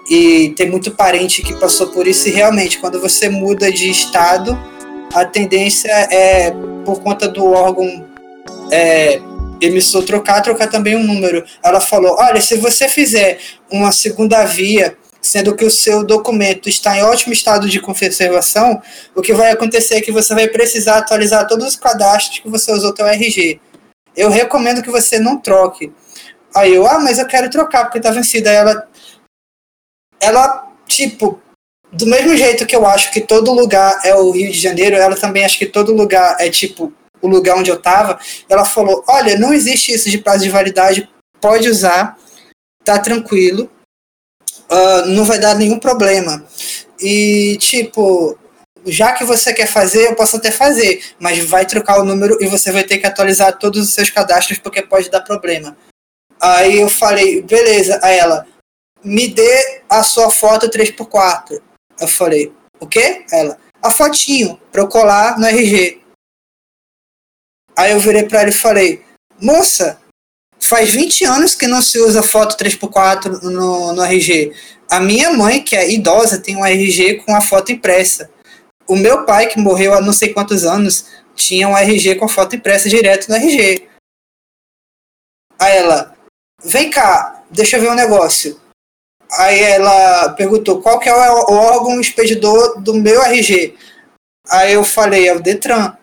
[0.08, 4.58] E tem muito parente que passou por isso e realmente quando você muda de estado
[5.14, 6.52] a tendência é
[6.86, 8.06] por conta do órgão
[8.72, 9.20] é,
[9.60, 11.44] emissor trocar trocar também um número.
[11.64, 13.40] Ela falou olha se você fizer
[13.72, 18.82] uma segunda via sendo que o seu documento está em ótimo estado de conservação
[19.16, 22.72] o que vai acontecer é que você vai precisar atualizar todos os cadastros que você
[22.72, 23.60] usou teu RG
[24.18, 25.94] eu recomendo que você não troque.
[26.54, 28.52] Aí eu ah mas eu quero trocar porque está vencida.
[28.52, 28.88] Ela
[30.20, 31.40] ela, tipo,
[31.92, 35.16] do mesmo jeito que eu acho que todo lugar é o Rio de Janeiro, ela
[35.16, 36.92] também acha que todo lugar é, tipo,
[37.22, 38.20] o lugar onde eu tava.
[38.50, 41.08] Ela falou: olha, não existe isso de prazo de validade,
[41.40, 42.18] pode usar,
[42.84, 43.70] tá tranquilo,
[44.72, 46.44] uh, não vai dar nenhum problema.
[47.00, 48.38] E, tipo,
[48.86, 52.48] já que você quer fazer, eu posso até fazer, mas vai trocar o número e
[52.48, 55.78] você vai ter que atualizar todos os seus cadastros porque pode dar problema.
[56.40, 58.48] Aí eu falei, beleza, a ela
[59.04, 61.62] me dê a sua foto 3x4.
[62.00, 63.26] Eu falei, o quê?
[63.32, 66.02] Ela, a fotinho, pra eu colar no RG.
[67.76, 69.06] Aí eu virei pra ela e falei,
[69.40, 70.00] moça,
[70.60, 74.54] faz 20 anos que não se usa foto 3x4 no, no RG.
[74.90, 78.30] A minha mãe, que é idosa, tem um RG com a foto impressa.
[78.88, 81.06] O meu pai, que morreu há não sei quantos anos,
[81.36, 83.88] tinha um RG com foto impressa direto no RG.
[85.60, 86.16] Aí ela,
[86.64, 88.60] vem cá, deixa eu ver um negócio.
[89.32, 93.76] Aí ela perguntou qual que é o órgão expedidor do meu RG.
[94.50, 95.98] Aí eu falei, é o Detran.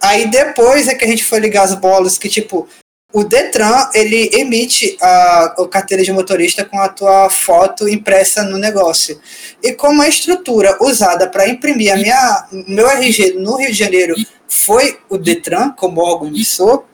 [0.00, 2.68] Aí depois é que a gente foi ligar as bolas, que tipo,
[3.12, 8.58] o Detran ele emite a, a carteira de motorista com a tua foto impressa no
[8.58, 9.20] negócio.
[9.62, 14.14] E como a estrutura usada para imprimir a minha meu RG no Rio de Janeiro
[14.46, 16.84] foi o Detran como órgão emissor,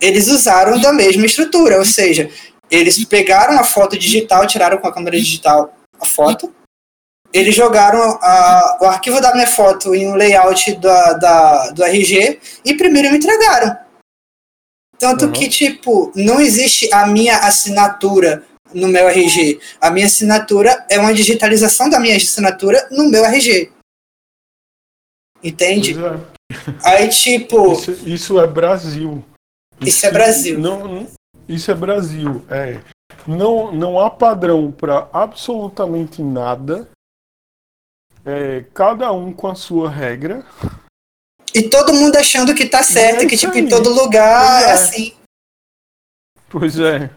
[0.00, 2.30] eles usaram da mesma estrutura, ou seja,
[2.70, 6.54] eles pegaram a foto digital, tiraram com a câmera digital a foto,
[7.32, 12.40] eles jogaram a, o arquivo da minha foto em um layout da, da, do RG,
[12.64, 13.76] e me entregaram.
[14.98, 15.32] Tanto uhum.
[15.32, 19.60] que, tipo, não existe a minha assinatura no meu RG.
[19.80, 23.70] A minha assinatura é uma digitalização da minha assinatura no meu RG.
[25.42, 25.94] Entende?
[25.94, 26.38] É.
[26.84, 27.72] Aí, tipo.
[27.72, 29.24] Isso, isso, é Brasil.
[29.80, 30.58] Isso, isso é Brasil.
[30.58, 31.06] Não,
[31.48, 32.44] isso é Brasil.
[32.50, 32.80] É.
[33.26, 36.88] Não, não há padrão para absolutamente nada.
[38.30, 40.44] É, cada um com a sua regra.
[41.54, 43.60] E todo mundo achando que tá certo, é que tipo, aí.
[43.60, 44.72] em todo lugar é.
[44.72, 45.14] assim.
[46.50, 47.08] Pois é.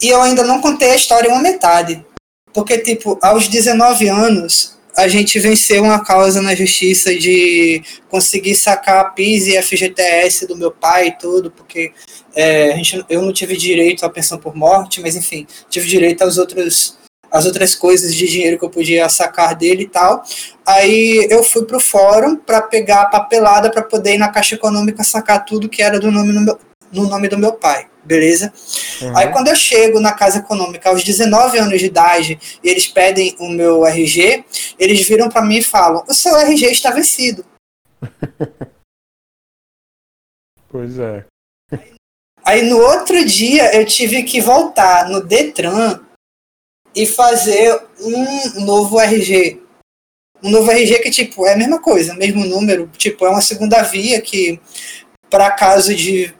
[0.00, 2.04] E eu ainda não contei a história uma metade.
[2.52, 8.98] Porque, tipo, aos 19 anos, a gente venceu uma causa na justiça de conseguir sacar
[8.98, 11.92] a PIS e FGTS do meu pai e tudo, porque
[12.34, 16.36] é, gente, eu não tive direito à pensão por morte, mas enfim, tive direito aos
[16.36, 16.98] outros
[17.32, 20.22] as outras coisas de dinheiro que eu podia sacar dele e tal.
[20.66, 25.02] Aí eu fui pro fórum para pegar a papelada para poder ir na Caixa Econômica
[25.02, 26.58] sacar tudo que era do nome no, meu,
[26.92, 28.52] no nome do meu pai, beleza?
[29.00, 29.16] Uhum.
[29.16, 33.34] Aí quando eu chego na Casa Econômica aos 19 anos de idade e eles pedem
[33.38, 34.44] o meu RG,
[34.78, 37.46] eles viram para mim e falam: "O seu RG está vencido".
[40.68, 41.24] pois é.
[42.44, 46.00] Aí no outro dia eu tive que voltar no Detran
[46.94, 49.60] e fazer um novo RG.
[50.42, 53.82] Um novo RG que, tipo, é a mesma coisa, mesmo número, tipo, é uma segunda
[53.82, 54.60] via que,
[55.30, 56.34] para caso de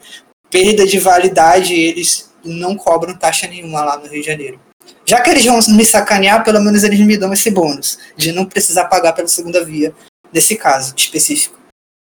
[0.49, 4.59] perda de validade, eles não cobram taxa nenhuma lá no Rio de Janeiro.
[5.05, 8.45] Já que eles vão me sacanear, pelo menos eles me dão esse bônus, de não
[8.45, 9.93] precisar pagar pela segunda via,
[10.31, 11.57] nesse caso específico,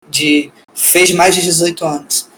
[0.09, 2.30] de fez mais de 18 anos.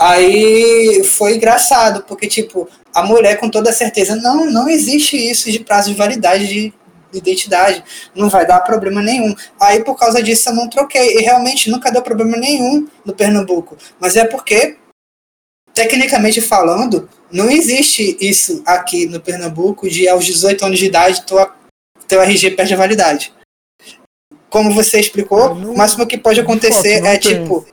[0.00, 5.60] Aí foi engraçado, porque, tipo, a mulher com toda certeza, não, não existe isso de
[5.60, 6.72] prazo de validade de,
[7.12, 7.84] de identidade,
[8.14, 9.34] não vai dar problema nenhum.
[9.60, 11.18] Aí, por causa disso, eu não troquei.
[11.18, 13.76] E realmente nunca deu problema nenhum no Pernambuco.
[14.00, 14.78] Mas é porque,
[15.74, 21.54] tecnicamente falando, não existe isso aqui no Pernambuco de aos 18 anos de idade tua,
[22.08, 23.34] teu RG perde a validade.
[24.48, 27.66] Como você explicou, o máximo que pode acontecer é tipo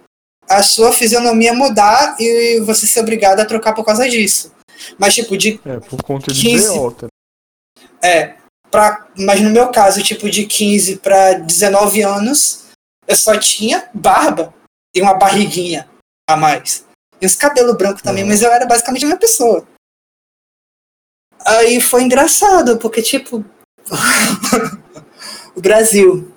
[0.50, 4.52] a sua fisionomia mudar e você ser obrigado a trocar por causa disso.
[4.98, 5.60] Mas, tipo, de.
[5.66, 6.96] É, por conta de 15, BO,
[8.02, 8.36] É.
[8.70, 12.66] Pra, mas no meu caso, tipo, de 15 para 19 anos,
[13.08, 14.54] eu só tinha barba
[14.94, 15.88] e uma barriguinha
[16.30, 16.86] a mais.
[17.22, 18.30] E os cabelos brancos também, uhum.
[18.30, 19.66] mas eu era basicamente a mesma pessoa.
[21.46, 23.44] Aí foi engraçado, porque, tipo.
[25.56, 26.34] o Brasil.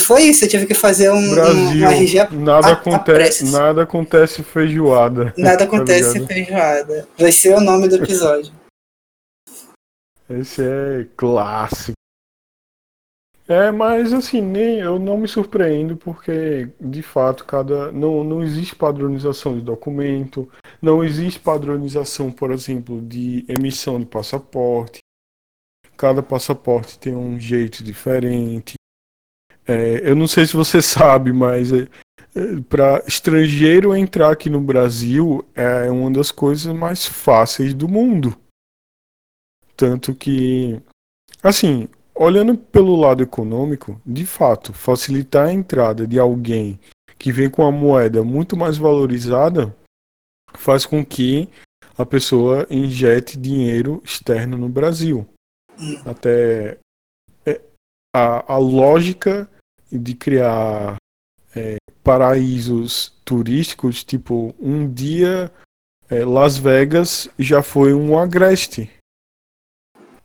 [0.00, 3.82] Foi isso, eu tive que fazer um, Brasil, um RG nada, a, acontece, a nada
[3.82, 5.32] acontece feijoada.
[5.38, 7.08] Nada tá acontece tá feijoada.
[7.18, 8.52] Vai ser o nome do episódio.
[10.28, 11.96] Esse é clássico.
[13.48, 18.74] É, mas assim, nem eu não me surpreendo porque de fato cada não, não existe
[18.74, 20.50] padronização de documento,
[20.82, 24.98] não existe padronização, por exemplo, de emissão de passaporte.
[25.96, 28.74] Cada passaporte tem um jeito diferente.
[29.66, 31.88] É, eu não sei se você sabe, mas é,
[32.34, 38.36] é para estrangeiro entrar aqui no Brasil é uma das coisas mais fáceis do mundo.
[39.76, 40.80] Tanto que,
[41.42, 46.80] assim, olhando pelo lado econômico, de fato, facilitar a entrada de alguém
[47.18, 49.74] que vem com a moeda muito mais valorizada
[50.54, 51.48] faz com que
[51.96, 55.26] a pessoa injete dinheiro externo no Brasil.
[55.78, 56.00] Hum.
[56.04, 56.78] Até
[57.44, 57.60] é,
[58.14, 59.48] a, a lógica
[59.90, 60.96] de criar
[61.54, 65.50] é, paraísos turísticos, tipo, um dia
[66.08, 68.90] é, Las Vegas já foi um agreste.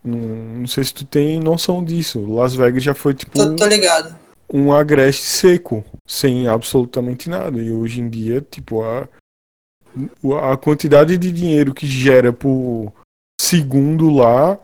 [0.04, 2.26] Não, não, sei se tu tem noção disso.
[2.26, 3.32] Las Vegas já foi tipo.
[3.34, 4.20] Tô, tô ligado.
[4.52, 7.60] Um agreste seco, sem absolutamente nada.
[7.62, 9.08] E hoje em dia, tipo, a,
[10.52, 12.92] a quantidade de dinheiro que gera por
[13.40, 14.60] segundo lá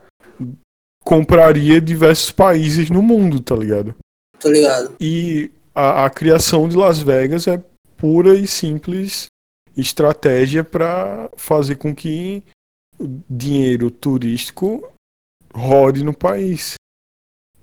[1.03, 3.95] compraria diversos países no mundo, tá ligado?
[4.39, 4.95] Tô ligado.
[4.99, 7.63] E a, a criação de Las Vegas é
[7.97, 9.27] pura e simples
[9.75, 12.43] estratégia para fazer com que
[13.29, 14.91] dinheiro turístico
[15.53, 16.73] rode no país.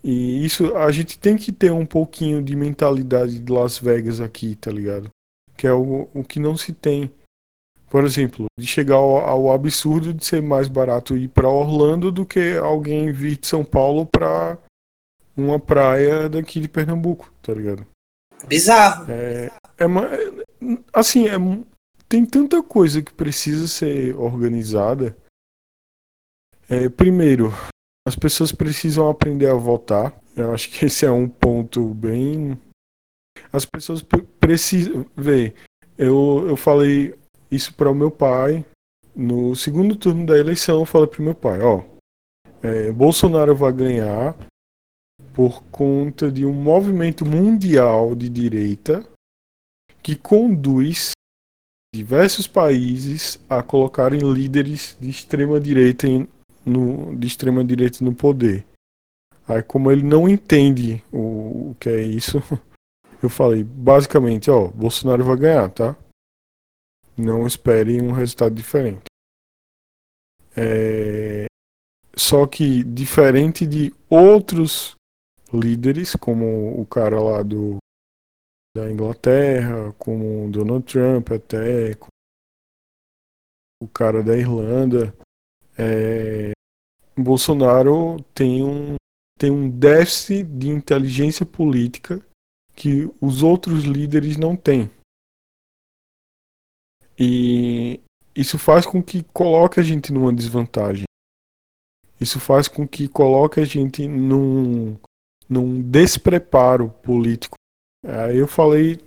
[0.02, 4.54] E isso a gente tem que ter um pouquinho de mentalidade de Las Vegas aqui,
[4.54, 5.08] tá ligado?
[5.56, 7.10] Que é o, o que não se tem.
[7.88, 12.26] por exemplo, de chegar ao, ao absurdo de ser mais barato ir para Orlando do
[12.26, 14.58] que alguém vir de São Paulo para
[15.36, 17.86] uma praia daqui de Pernambuco, tá ligado?
[18.46, 19.10] Bizarro.
[19.10, 19.84] É, é
[20.92, 21.36] assim, é,
[22.08, 25.16] tem tanta coisa que precisa ser organizada.
[26.68, 27.52] É, primeiro,
[28.06, 30.14] as pessoas precisam aprender a votar.
[30.36, 32.58] Eu acho que esse é um ponto bem.
[33.52, 34.04] As pessoas
[34.38, 35.06] precisam.
[35.16, 35.54] Ver,
[35.96, 37.14] eu, eu falei
[37.50, 38.64] isso para o meu pai.
[39.14, 41.82] No segundo turno da eleição, eu falei para meu pai: ó,
[42.62, 44.36] é, Bolsonaro vai ganhar
[45.34, 49.04] por conta de um movimento mundial de direita
[50.00, 51.10] que conduz
[51.92, 56.06] diversos países a colocarem líderes de extrema direita
[56.64, 58.64] no, de extrema direita no poder.
[59.46, 62.38] Aí como ele não entende o, o que é isso,
[63.20, 65.96] eu falei, basicamente, ó, Bolsonaro vai ganhar, tá?
[67.16, 69.04] Não espere um resultado diferente.
[70.56, 71.46] É...
[72.16, 74.94] Só que diferente de outros
[75.54, 77.78] líderes, como o cara lá do
[78.76, 81.92] da Inglaterra, como Donald Trump até,
[83.80, 85.14] o cara da Irlanda,
[85.78, 86.52] é,
[87.16, 88.96] Bolsonaro tem um,
[89.38, 92.20] tem um déficit de inteligência política
[92.74, 94.90] que os outros líderes não têm.
[97.16, 98.00] E
[98.34, 101.04] isso faz com que coloque a gente numa desvantagem.
[102.20, 104.98] Isso faz com que coloque a gente num,
[105.48, 107.56] num despreparo político.
[108.04, 109.00] Aí eu falei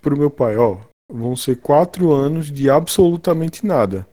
[0.00, 0.78] pro meu pai, ó,
[1.10, 4.06] vão ser quatro anos de absolutamente nada.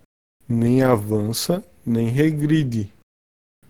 [0.48, 2.92] Nem avança, nem regride.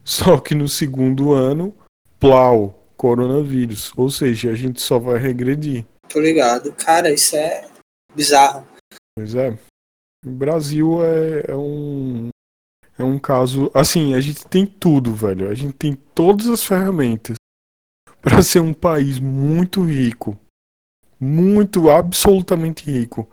[0.03, 1.75] Só que no segundo ano,
[2.19, 3.91] plau, coronavírus.
[3.95, 5.85] Ou seja, a gente só vai regredir.
[6.09, 6.73] Tô ligado.
[6.73, 7.67] Cara, isso é
[8.15, 8.67] bizarro.
[9.15, 9.57] Pois é.
[10.25, 12.29] O Brasil é, é um.
[12.97, 13.71] É um caso.
[13.73, 15.49] Assim, a gente tem tudo, velho.
[15.49, 17.35] A gente tem todas as ferramentas
[18.21, 20.37] para ser um país muito rico,
[21.19, 23.29] muito absolutamente rico.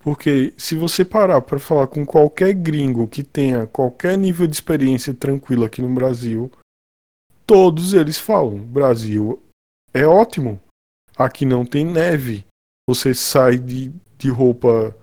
[0.00, 5.12] Porque se você parar para falar com qualquer gringo que tenha qualquer nível de experiência
[5.12, 6.50] tranquilo aqui no Brasil,
[7.44, 9.42] todos eles falam: Brasil
[9.92, 10.60] é ótimo.
[11.16, 12.44] Aqui não tem neve.
[12.88, 14.94] Você sai de, de roupa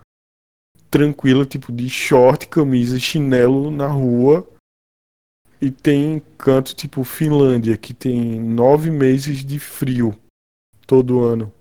[0.90, 4.48] tranquila, tipo de short, camisa, chinelo na rua
[5.64, 10.14] e tem canto tipo Finlândia, que tem nove meses de frio
[10.86, 11.53] todo ano.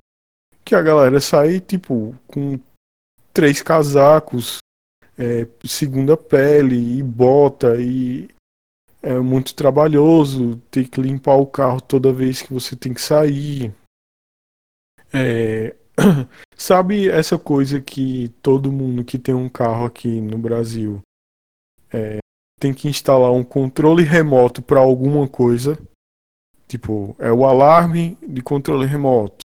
[0.64, 2.58] Que a galera sai tipo com
[3.32, 4.58] três casacos,
[5.16, 8.28] é, segunda pele e bota e
[9.00, 13.72] é muito trabalhoso, tem que limpar o carro toda vez que você tem que sair.
[15.12, 15.76] É,
[16.56, 21.00] sabe essa coisa que todo mundo que tem um carro aqui no Brasil
[21.92, 22.18] é,
[22.62, 25.76] tem que instalar um controle remoto para alguma coisa.
[26.68, 29.44] Tipo, é o alarme de controle remoto.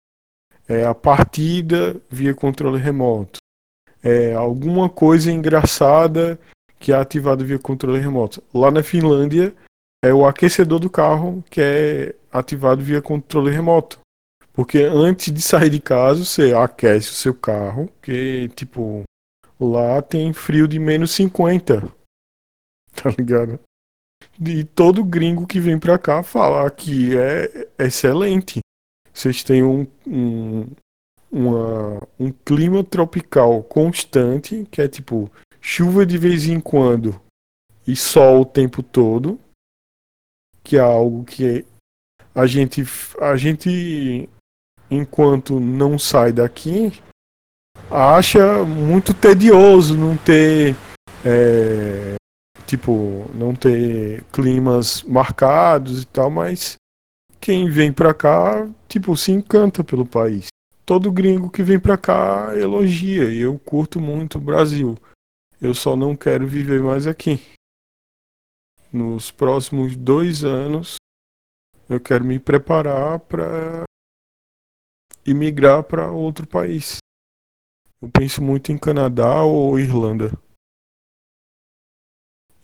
[0.68, 3.40] É a partida via controle remoto.
[4.04, 6.40] É alguma coisa engraçada
[6.80, 8.44] que é ativada via controle remoto.
[8.54, 9.56] Lá na Finlândia
[10.06, 14.00] é o aquecedor do carro que é ativado via controle remoto.
[14.54, 19.02] Porque antes de sair de casa, você aquece o seu carro, que tipo,
[19.60, 21.98] lá tem frio de menos 50
[22.96, 23.60] tá ligado?
[24.46, 28.60] E todo gringo que vem pra cá fala que é excelente.
[29.14, 30.68] Vocês têm um, um,
[31.32, 37.20] uma, um clima tropical constante, que é tipo chuva de vez em quando
[37.86, 39.40] e sol o tempo todo,
[40.64, 41.66] que é algo que
[42.34, 42.84] a gente,
[43.20, 44.30] a gente
[44.90, 46.94] enquanto não sai daqui,
[47.90, 50.76] acha muito tedioso não ter
[51.26, 52.16] é,
[52.70, 56.76] tipo, não ter climas marcados e tal, mas
[57.42, 60.50] quem vem pra cá, tipo, se encanta pelo país.
[60.86, 64.96] Todo gringo que vem pra cá elogia, e eu curto muito o Brasil.
[65.60, 67.42] Eu só não quero viver mais aqui.
[68.94, 70.98] Nos próximos dois anos,
[71.90, 73.84] eu quero me preparar para
[75.26, 76.98] imigrar para outro país.
[78.00, 80.32] Eu penso muito em Canadá ou Irlanda.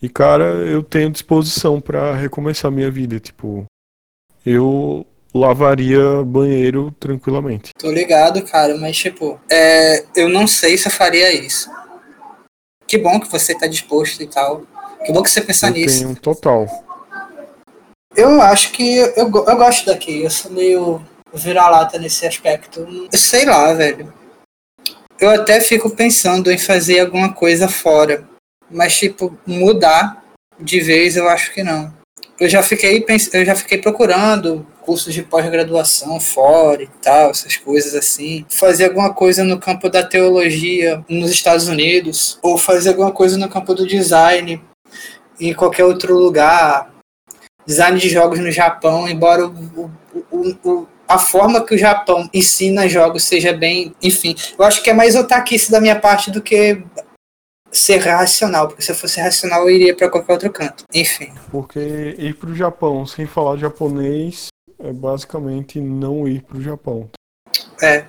[0.05, 3.19] E, cara, eu tenho disposição para recomeçar minha vida.
[3.19, 3.65] Tipo,
[4.45, 5.03] eu
[5.33, 7.71] lavaria banheiro tranquilamente.
[7.75, 11.71] Tô ligado, cara, mas, tipo, é, eu não sei se eu faria isso.
[12.85, 14.61] Que bom que você tá disposto e tal.
[15.03, 16.03] Que bom que você pensa eu nisso.
[16.03, 16.67] Tenho total.
[18.15, 20.21] Eu acho que eu, eu gosto daqui.
[20.21, 21.01] Eu sou meio
[21.33, 23.09] vira-lata nesse aspecto.
[23.11, 24.13] Eu sei lá, velho.
[25.19, 28.34] eu até fico pensando em fazer alguma coisa fora.
[28.69, 30.23] Mas, tipo, mudar
[30.59, 31.93] de vez eu acho que não.
[32.39, 37.95] Eu já fiquei, eu já fiquei procurando cursos de pós-graduação fora e tal, essas coisas
[37.95, 38.45] assim.
[38.49, 43.49] Fazer alguma coisa no campo da teologia nos Estados Unidos, ou fazer alguma coisa no
[43.49, 44.61] campo do design
[45.39, 46.93] em qualquer outro lugar.
[47.65, 49.91] Design de jogos no Japão, embora o,
[50.31, 53.95] o, o, a forma que o Japão ensina jogos seja bem.
[54.03, 56.83] Enfim, eu acho que é mais otaquice da minha parte do que
[57.71, 60.83] ser racional, porque se eu fosse racional eu iria para qualquer outro canto.
[60.93, 61.33] Enfim.
[61.51, 64.47] Porque ir para o Japão sem falar japonês
[64.79, 67.09] é basicamente não ir para o Japão.
[67.81, 68.05] É.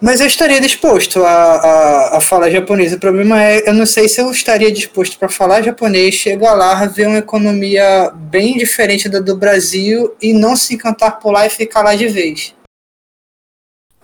[0.00, 2.92] Mas eu estaria disposto a, a, a, falar japonês.
[2.92, 6.86] O problema é, eu não sei se eu estaria disposto para falar japonês, chegar lá,
[6.86, 11.50] ver uma economia bem diferente da do Brasil e não se encantar por lá e
[11.50, 12.54] ficar lá de vez.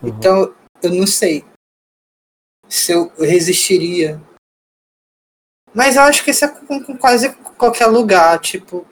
[0.02, 0.10] Uhum.
[0.10, 1.42] Então, eu não sei
[2.68, 4.20] se eu resistiria.
[5.74, 8.86] Mas eu acho que isso é com, com quase qualquer lugar, tipo.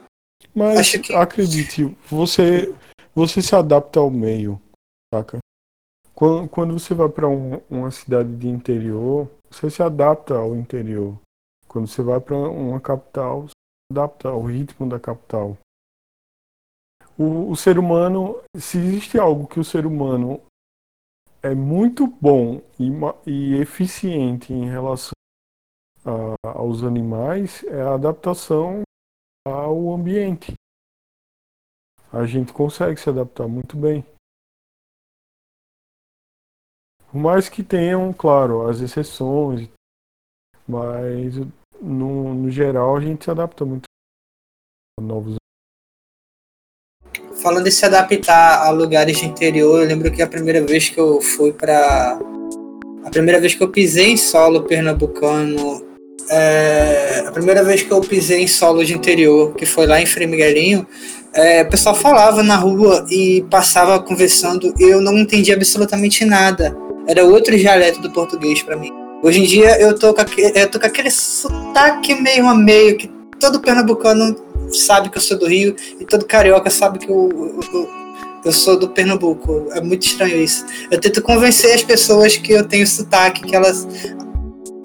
[0.55, 1.15] Mas acho que...
[1.15, 2.75] acredite, você,
[3.15, 4.61] você se adapta ao meio,
[5.13, 5.39] saca?
[6.15, 11.19] Quando, quando você vai para um, uma cidade de interior, você se adapta ao interior.
[11.67, 15.59] Quando você vai para uma capital, você se adapta ao ritmo da capital.
[17.19, 20.41] O, o ser humano, se existe algo que o ser humano
[21.45, 22.89] é muito bom e,
[23.31, 25.13] e eficiente em relação
[26.03, 28.81] a, aos animais é a adaptação
[29.47, 30.55] ao ambiente.
[32.11, 34.03] A gente consegue se adaptar muito bem.
[37.11, 39.69] Por mais que tenham, claro, as exceções,
[40.67, 41.35] mas
[41.79, 43.85] no, no geral a gente se adapta muito
[44.99, 45.37] a novos
[47.45, 50.99] falando de se adaptar a lugares de interior, eu lembro que a primeira vez que
[50.99, 52.19] eu fui para
[53.05, 55.85] a primeira vez que eu pisei em solo pernambucano,
[56.31, 60.07] é, a primeira vez que eu pisei em solo de interior, que foi lá em
[60.07, 60.87] Frei Miguelinho,
[61.35, 66.75] é, o pessoal falava na rua e passava conversando, e eu não entendia absolutamente nada.
[67.07, 68.91] Era outro dialeto do português para mim.
[69.23, 72.97] Hoje em dia eu tô, com aquele, eu tô com aquele sotaque meio a meio
[72.97, 74.35] que todo pernambucano
[74.75, 77.31] sabe que eu sou do Rio e todo carioca sabe que eu,
[77.73, 77.89] eu,
[78.45, 79.69] eu sou do Pernambuco.
[79.73, 80.65] É muito estranho isso.
[80.91, 83.87] Eu tento convencer as pessoas que eu tenho sotaque, que elas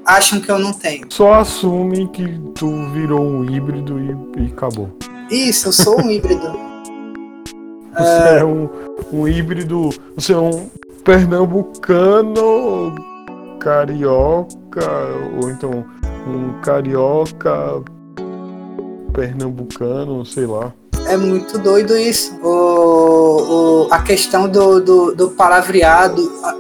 [0.06, 1.06] acham que eu não tenho.
[1.10, 4.90] Só assume que tu virou um híbrido e, e acabou.
[5.30, 6.48] Isso, eu sou um híbrido.
[7.98, 8.40] Você é...
[8.40, 8.70] é um,
[9.12, 9.90] um híbrido.
[10.16, 10.70] Você é um
[11.04, 12.96] pernambucano
[13.60, 14.90] carioca,
[15.42, 15.86] ou então
[16.28, 17.84] um carioca
[19.20, 20.74] pernambucano, sei lá.
[21.06, 22.34] É muito doido isso.
[22.42, 26.56] O, o, a questão do, do, do palavreado, a,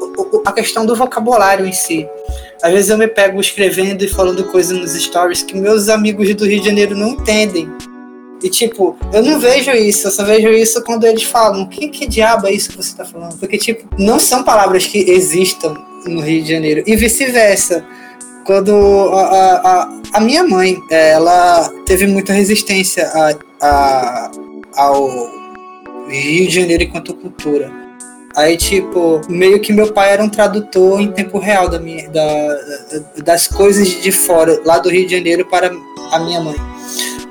[0.49, 2.05] a, questão do vocabulário em si.
[2.61, 6.45] Às vezes eu me pego escrevendo e falando coisas nos stories que meus amigos do
[6.45, 7.71] Rio de Janeiro não entendem.
[8.43, 12.07] E tipo, eu não vejo isso, eu só vejo isso quando eles falam, que, que
[12.07, 13.37] diabo é isso que você tá falando?
[13.37, 15.75] Porque, tipo, não são palavras que existam
[16.05, 16.83] no Rio de Janeiro.
[16.85, 17.85] E vice-versa
[18.45, 18.73] quando
[19.13, 24.31] a, a, a, minha mãe, ela teve muita resistência a, a,
[24.75, 25.07] ao
[26.09, 27.71] Rio de Janeiro enquanto cultura.
[28.35, 32.57] Aí, tipo, meio que meu pai era um tradutor em tempo real da minha, da,
[33.23, 35.71] das coisas de fora, lá do Rio de Janeiro, para
[36.11, 36.55] a minha mãe.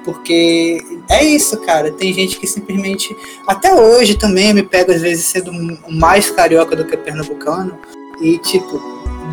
[0.04, 1.92] Porque é isso, cara.
[1.92, 3.14] Tem gente que simplesmente.
[3.46, 5.52] Até hoje também me pega, às vezes, sendo
[5.88, 7.78] mais carioca do que pernambucano.
[8.20, 8.80] E, tipo,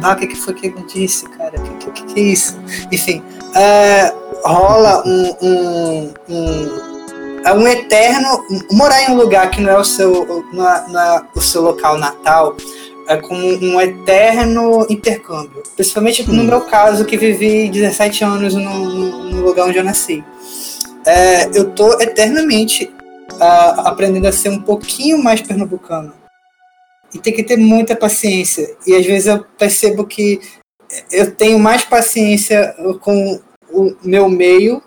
[0.04, 1.60] ah, o que, que foi que ele disse, cara?
[1.60, 2.58] O que, que, que, é isso?
[2.92, 3.24] Enfim,
[3.56, 4.14] é,
[4.44, 8.44] rola um, um, um, é um eterno.
[8.72, 12.56] Morar em um lugar que não é o seu, é o seu local natal
[13.08, 15.64] é como um eterno intercâmbio.
[15.76, 16.34] Principalmente hum.
[16.34, 20.24] no meu caso, que vivi 17 anos no, no lugar onde eu nasci.
[21.06, 22.92] É, eu tô eternamente
[23.34, 26.25] uh, aprendendo a ser um pouquinho mais pernambucano
[27.14, 28.76] e tem que ter muita paciência.
[28.86, 30.40] E às vezes eu percebo que
[31.12, 33.42] eu tenho mais paciência com
[33.72, 34.82] o meu meio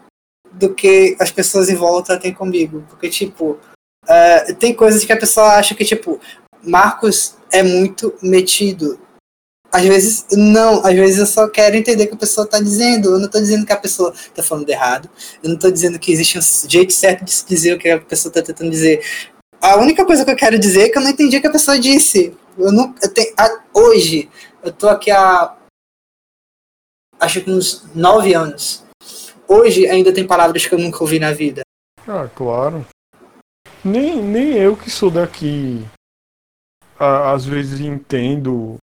[0.52, 2.84] do que as pessoas em volta têm comigo.
[2.88, 3.58] Porque, tipo,
[4.04, 6.20] uh, tem coisas que a pessoa acha que, tipo,
[6.62, 8.98] Marcos é muito metido.
[9.70, 10.84] Às vezes, não.
[10.84, 13.10] Às vezes eu só quero entender o que a pessoa está dizendo.
[13.10, 15.08] Eu não estou dizendo que a pessoa está falando errado.
[15.42, 18.00] Eu não estou dizendo que existe um jeito certo de se dizer o que a
[18.00, 19.04] pessoa está tentando dizer.
[19.60, 21.52] A única coisa que eu quero dizer é que eu não entendi o que a
[21.52, 22.36] pessoa disse.
[22.56, 24.28] Eu não, eu a, hoje,
[24.62, 25.56] eu tô aqui há
[27.20, 28.84] acho que uns nove anos.
[29.46, 31.62] Hoje ainda tem palavras que eu nunca ouvi na vida.
[32.06, 32.86] Ah, claro.
[33.84, 35.84] Nem, nem eu que sou daqui,
[36.98, 38.78] às vezes entendo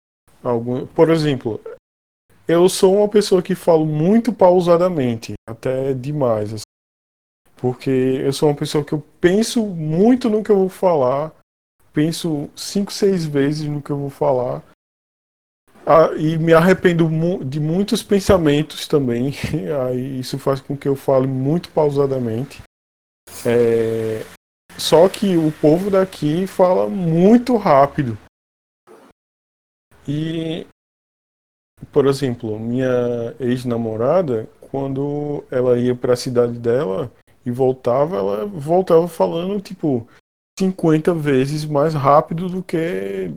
[0.43, 1.61] Algum, por exemplo,
[2.49, 6.55] eu sou uma pessoa que falo muito pausadamente, até demais.
[6.55, 6.65] Assim,
[7.61, 11.31] porque eu sou uma pessoa que eu penso muito no que eu vou falar,
[11.93, 14.63] penso cinco, seis vezes no que eu vou falar.
[15.87, 17.09] Ah, e me arrependo
[17.45, 19.33] de muitos pensamentos também.
[19.87, 22.63] Aí isso faz com que eu fale muito pausadamente.
[23.45, 24.25] É...
[24.79, 28.17] Só que o povo daqui fala muito rápido.
[30.09, 30.67] E,
[31.93, 37.13] por exemplo, minha ex-namorada, quando ela ia para a cidade dela
[37.45, 40.07] e voltava, ela voltava falando tipo
[40.59, 43.33] 50 vezes mais rápido do que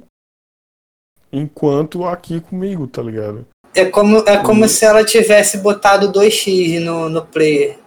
[1.31, 3.47] enquanto aqui comigo, tá ligado?
[3.73, 4.69] É como, é como e...
[4.69, 7.79] se ela tivesse botado 2x no, no player.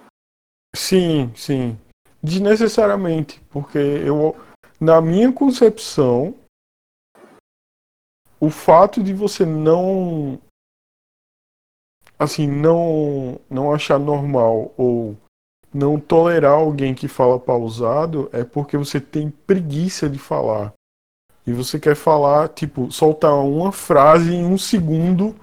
[0.75, 1.79] Sim, sim.
[2.23, 4.35] Desnecessariamente, porque eu,
[4.81, 6.35] na minha concepção,
[8.41, 10.41] o fato de você não
[12.19, 15.17] assim, não não achar normal ou
[15.73, 20.73] não tolerar alguém que fala pausado é porque você tem preguiça de falar.
[21.47, 25.37] E você quer falar, tipo, soltar uma frase em um segundo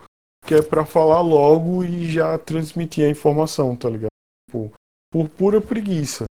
[0.45, 4.10] que é para falar logo e já transmitir a informação, tá ligado?
[4.50, 4.74] Tipo,
[5.10, 6.26] por pura preguiça.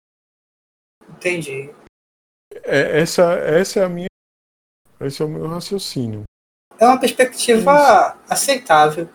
[1.09, 1.71] Entendi.
[2.65, 4.09] É, essa, essa é a minha.
[5.01, 6.23] Esse é o meu raciocínio.
[6.79, 9.09] É uma perspectiva aceitável.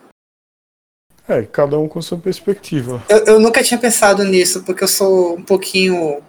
[1.28, 3.02] É, cada um com sua perspectiva.
[3.08, 6.22] Eu, eu nunca tinha pensado nisso, porque eu sou um pouquinho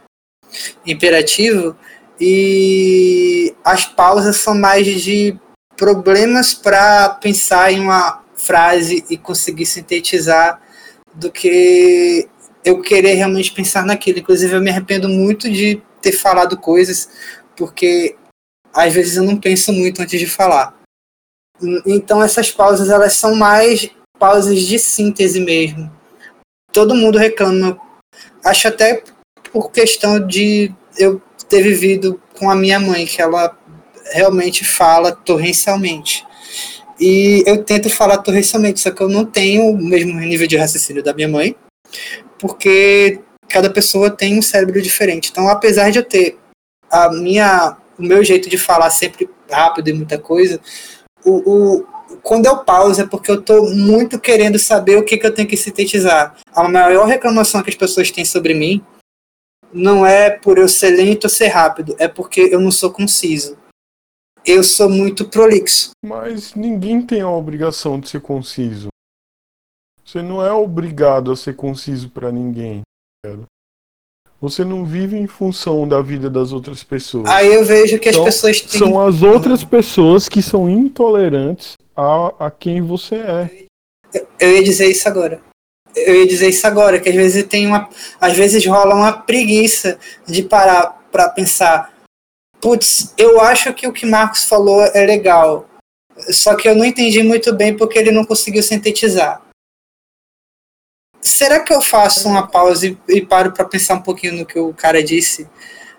[0.85, 1.75] imperativo
[2.19, 5.37] e as pausas são mais de
[5.75, 10.61] problemas para pensar em uma frase e conseguir sintetizar
[11.13, 12.27] do que
[12.63, 14.19] eu querer realmente pensar naquilo.
[14.19, 17.09] Inclusive, eu me arrependo muito de ter falado coisas,
[17.55, 18.15] porque
[18.73, 20.73] às vezes eu não penso muito antes de falar.
[21.85, 23.89] Então, essas pausas elas são mais
[24.19, 25.91] pausas de síntese mesmo.
[26.71, 27.79] Todo mundo reclama.
[28.43, 29.03] Acho até
[29.51, 33.57] por questão de eu ter vivido com a minha mãe, que ela
[34.11, 36.25] realmente fala torrencialmente.
[36.99, 41.03] E eu tento falar torrencialmente, só que eu não tenho o mesmo nível de raciocínio
[41.03, 41.55] da minha mãe,
[42.39, 43.19] porque
[43.49, 45.29] cada pessoa tem um cérebro diferente.
[45.31, 46.37] Então, apesar de eu ter
[46.89, 50.59] a minha, o meu jeito de falar sempre rápido e muita coisa,
[51.23, 51.85] o, o
[52.15, 55.47] quando eu pauso é porque eu estou muito querendo saber o que, que eu tenho
[55.47, 56.35] que sintetizar.
[56.53, 58.83] A maior reclamação que as pessoas têm sobre mim
[59.73, 63.57] não é por eu ser lento ou ser rápido, é porque eu não sou conciso.
[64.45, 65.91] Eu sou muito prolixo.
[66.03, 68.89] Mas ninguém tem a obrigação de ser conciso.
[70.05, 72.81] Você não é obrigado a ser conciso para ninguém.
[74.39, 77.27] Você não vive em função da vida das outras pessoas.
[77.27, 78.79] Aí eu vejo que as pessoas têm.
[78.79, 83.65] São as outras pessoas que são intolerantes a, a quem você é.
[84.39, 85.41] Eu ia dizer isso agora.
[85.95, 87.89] Eu ia dizer isso agora, que às vezes tem uma.
[88.19, 91.93] Às vezes rola uma preguiça de parar para pensar.
[92.59, 95.67] Putz, eu acho que o que Marcos falou é legal.
[96.29, 99.45] Só que eu não entendi muito bem porque ele não conseguiu sintetizar
[101.25, 104.57] será que eu faço uma pausa e, e paro para pensar um pouquinho no que
[104.57, 105.47] o cara disse?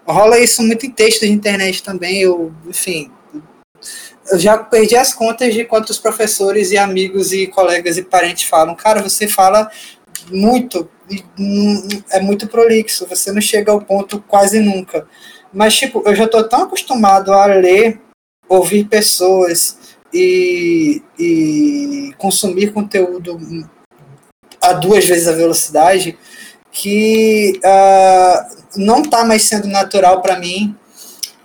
[0.06, 3.10] Rola isso muito em texto de internet também, eu, enfim,
[4.30, 8.74] eu já perdi as contas de quantos professores e amigos e colegas e parentes falam,
[8.74, 9.70] cara, você fala
[10.30, 10.88] muito,
[12.10, 15.06] é muito prolixo, você não chega ao ponto quase nunca.
[15.52, 18.00] Mas, tipo, eu já estou tão acostumado a ler,
[18.48, 23.38] ouvir pessoas e, e consumir conteúdo
[24.60, 26.18] a duas vezes a velocidade,
[26.72, 30.76] que uh, não está mais sendo natural para mim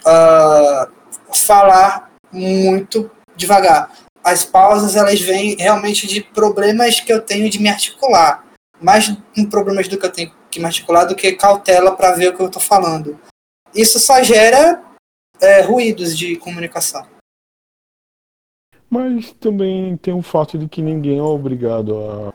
[0.05, 0.91] uh,
[1.33, 3.91] falar muito devagar.
[4.23, 8.45] As pausas elas vêm realmente de problemas que eu tenho de me articular,
[8.79, 12.29] mais um problemas do que eu tenho que me articular do que cautela para ver
[12.29, 13.19] o que eu estou falando.
[13.73, 14.83] Isso só gera
[15.39, 17.07] é, ruídos de comunicação.
[18.89, 22.33] Mas também tem o fato de que ninguém é obrigado a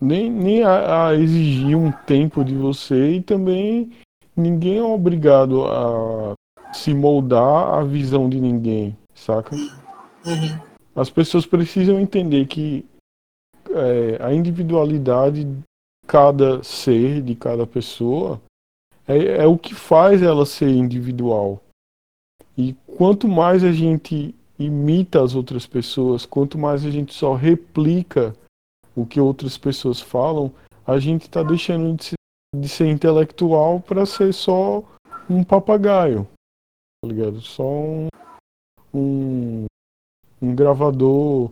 [0.00, 3.92] nem, nem a, a, exigir um tempo de você e também
[4.36, 6.34] ninguém é obrigado a
[6.72, 9.54] se moldar à visão de ninguém, saca?
[9.54, 10.60] Uhum.
[10.94, 12.84] As pessoas precisam entender que
[13.70, 15.62] é, a individualidade de
[16.06, 18.40] cada ser, de cada pessoa,
[19.06, 21.60] é, é o que faz ela ser individual.
[22.56, 28.34] E quanto mais a gente imita as outras pessoas, quanto mais a gente só replica
[28.94, 30.52] o que outras pessoas falam,
[30.86, 32.14] a gente está deixando de ser,
[32.54, 34.82] de ser intelectual para ser só
[35.30, 36.28] um papagaio,
[37.02, 37.40] tá ligado?
[37.40, 38.08] Só um,
[38.94, 39.64] um,
[40.40, 41.50] um gravador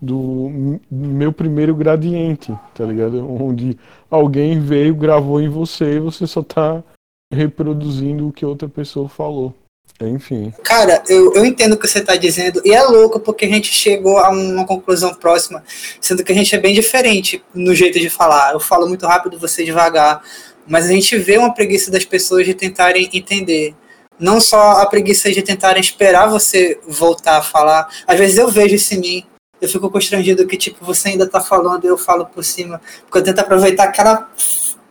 [0.00, 3.26] do meu primeiro gradiente, tá ligado?
[3.42, 3.78] Onde
[4.10, 6.84] alguém veio, gravou em você e você só tá
[7.32, 9.54] reproduzindo o que outra pessoa falou.
[9.98, 10.52] Enfim.
[10.62, 13.72] Cara, eu, eu entendo o que você tá dizendo, e é louco porque a gente
[13.72, 15.64] chegou a uma conclusão próxima,
[15.98, 18.52] sendo que a gente é bem diferente no jeito de falar.
[18.52, 20.22] Eu falo muito rápido, você devagar,
[20.68, 23.74] mas a gente vê uma preguiça das pessoas de tentarem entender.
[24.18, 27.88] Não só a preguiça de tentarem esperar você voltar a falar.
[28.06, 29.26] Às vezes eu vejo isso em mim,
[29.60, 32.80] eu fico constrangido que, tipo, você ainda tá falando e eu falo por cima.
[33.02, 34.30] Porque eu tento aproveitar aquela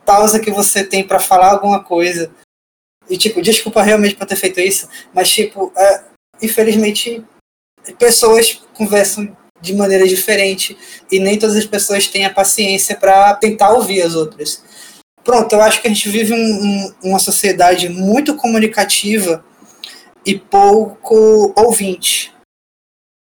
[0.04, 2.30] pausa que você tem para falar alguma coisa.
[3.08, 6.02] E, tipo, desculpa realmente por ter feito isso, mas, tipo, é,
[6.42, 7.24] infelizmente,
[7.98, 10.76] pessoas conversam de maneira diferente
[11.10, 14.62] e nem todas as pessoas têm a paciência para tentar ouvir as outras.
[15.26, 19.44] Pronto, eu acho que a gente vive um, um, uma sociedade muito comunicativa
[20.24, 22.34] e pouco ouvinte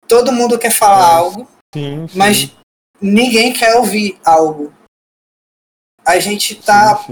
[0.07, 1.15] todo mundo quer falar é.
[1.15, 2.18] algo, sim, sim.
[2.18, 2.52] mas
[2.99, 4.74] ninguém quer ouvir algo.
[6.06, 7.06] A gente está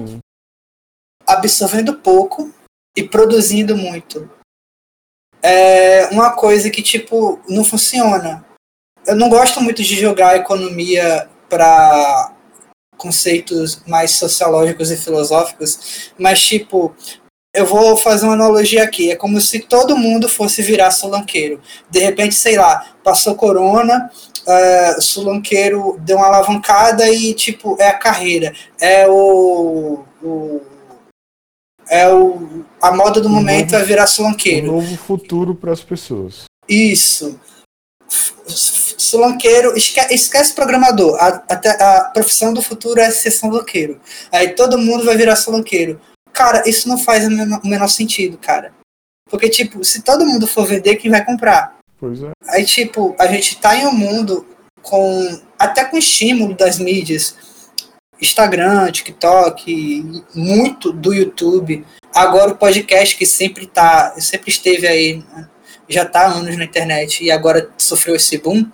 [1.28, 2.54] absorvendo pouco
[2.96, 4.30] e produzindo muito.
[5.44, 8.44] É uma coisa que, tipo, não funciona.
[9.06, 12.34] Eu não gosto muito de jogar a economia para
[13.06, 16.96] conceitos mais sociológicos e filosóficos, mas, tipo,
[17.54, 19.12] eu vou fazer uma analogia aqui.
[19.12, 21.62] É como se todo mundo fosse virar solanqueiro.
[21.90, 24.10] De repente, sei lá, passou corona,
[24.48, 28.52] uh, solanqueiro deu uma alavancada e, tipo, é a carreira.
[28.80, 30.04] É o.
[30.24, 30.62] o
[31.88, 34.72] é o, a moda do momento novo, é virar solanqueiro.
[34.72, 36.46] Um novo futuro para as pessoas.
[36.68, 37.40] Isso.
[38.98, 41.18] Solanqueiro, esquece, esquece programador.
[41.20, 44.00] A, a, a, profissão do futuro é ser solanqueiro.
[44.32, 46.00] Aí todo mundo vai virar solanqueiro
[46.36, 48.74] Cara, isso não faz o menor, o menor sentido, cara.
[49.30, 51.78] Porque, tipo, se todo mundo for vender, quem vai comprar?
[51.98, 52.32] Pois é.
[52.50, 54.46] Aí, tipo, a gente tá em um mundo
[54.82, 55.42] com.
[55.58, 57.38] até com estímulo das mídias.
[58.22, 61.86] Instagram, TikTok, muito do YouTube.
[62.14, 65.50] Agora o podcast que sempre tá, sempre esteve aí, né?
[65.88, 68.66] já tá há anos na internet e agora sofreu esse boom.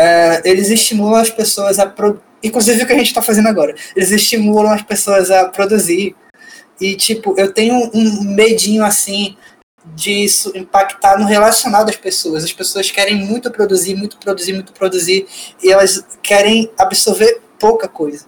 [0.00, 2.22] É, eles estimulam as pessoas a pro...
[2.40, 3.74] inclusive o que a gente está fazendo agora.
[3.96, 6.14] Eles estimulam as pessoas a produzir
[6.80, 9.36] e, tipo, eu tenho um medinho assim
[9.94, 12.44] disso impactar no relacional das pessoas.
[12.44, 15.26] As pessoas querem muito produzir, muito produzir, muito produzir,
[15.62, 18.26] e elas querem absorver pouca coisa.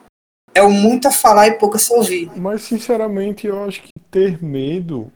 [0.52, 2.28] É o muito a falar e pouco a se ouvir.
[2.36, 5.12] Mas, sinceramente, eu acho que ter medo.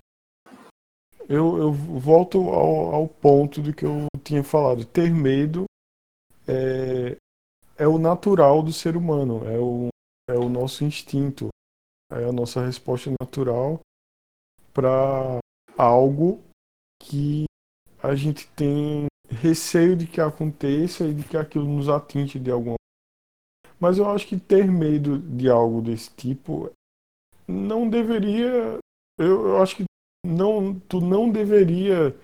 [1.28, 4.85] Eu, eu volto ao, ao ponto do que eu tinha falado.
[4.85, 5.64] Ter medo
[6.47, 7.16] é,
[7.77, 9.89] é o natural do ser humano, é o,
[10.29, 11.49] é o nosso instinto
[12.12, 13.81] é a nossa resposta natural
[14.73, 15.39] para
[15.77, 16.43] algo
[17.03, 17.45] que
[18.03, 22.77] a gente tem receio de que aconteça e de que aquilo nos atinge de alguma
[23.81, 26.71] mas eu acho que ter medo de algo desse tipo
[27.49, 28.79] não deveria
[29.19, 29.85] eu, eu acho que
[30.25, 32.15] não tu não deveria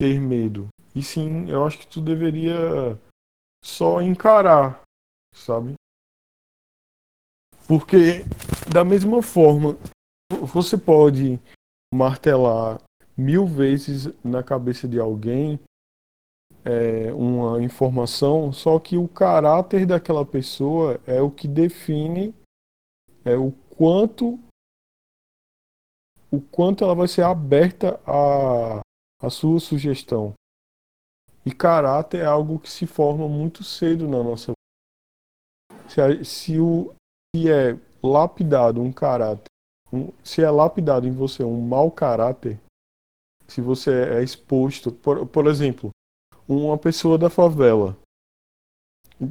[0.00, 2.98] ter medo e sim eu acho que tu deveria
[3.62, 4.82] só encarar
[5.34, 5.74] sabe
[7.68, 8.24] porque,
[8.72, 9.76] da mesma forma,
[10.30, 11.38] você pode
[11.92, 12.80] martelar
[13.14, 15.60] mil vezes na cabeça de alguém
[16.64, 22.34] é, uma informação, só que o caráter daquela pessoa é o que define
[23.22, 24.38] é o quanto
[26.30, 28.80] o quanto ela vai ser aberta a,
[29.20, 30.34] a sua sugestão.
[31.44, 35.88] E caráter é algo que se forma muito cedo na nossa vida.
[35.88, 36.94] Se, se o,
[37.34, 39.46] se é lapidado um caráter,
[39.92, 42.60] um, se é lapidado em você um mau caráter,
[43.46, 45.90] se você é exposto, por, por exemplo,
[46.46, 47.96] uma pessoa da favela,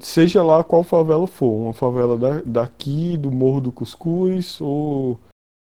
[0.01, 5.19] seja lá qual favela for, uma favela da, daqui, do Morro do Cuscuz ou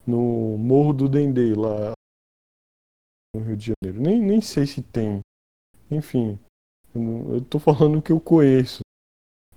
[0.06, 1.92] no Morro do Dendê, lá
[3.34, 4.02] no Rio de Janeiro.
[4.02, 5.20] Nem, nem sei se tem.
[5.90, 6.38] Enfim,
[6.94, 8.80] eu, tô falando que eu conheço.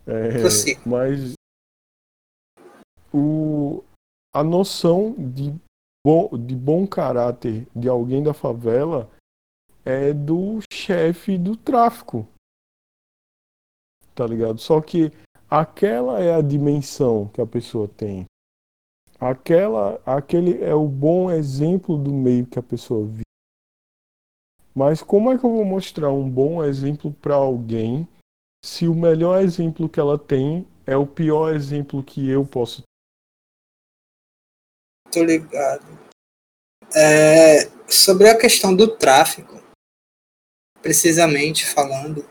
[0.06, 0.44] É,
[0.86, 1.34] mas
[3.14, 3.84] o,
[4.34, 5.54] a noção de
[6.06, 9.10] bom, de bom caráter de alguém da favela
[9.86, 12.28] é do chefe do tráfico.
[14.16, 14.60] Tá ligado?
[14.60, 15.12] Só que
[15.50, 18.26] aquela é a dimensão que a pessoa tem.
[19.20, 23.24] Aquela, aquele é o bom exemplo do meio que a pessoa vive.
[24.76, 28.08] Mas como é que eu vou mostrar um bom exemplo para alguém
[28.66, 32.82] se o melhor exemplo que ela tem é o pior exemplo que eu posso
[35.12, 35.86] Tô ligado.
[36.96, 39.62] É, sobre a questão do tráfico,
[40.82, 42.28] precisamente falando,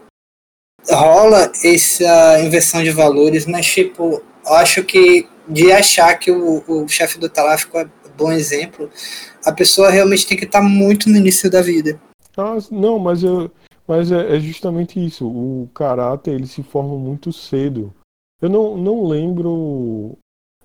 [0.89, 7.19] rola essa inversão de valores, mas tipo, acho que de achar que o, o chefe
[7.19, 8.91] do tráfico é bom exemplo,
[9.45, 12.01] a pessoa realmente tem que estar muito no início da vida.
[12.37, 13.51] Ah, não, mas, eu,
[13.87, 15.27] mas é, é justamente isso.
[15.27, 17.93] O caráter ele se forma muito cedo.
[18.41, 20.19] Eu não, não lembro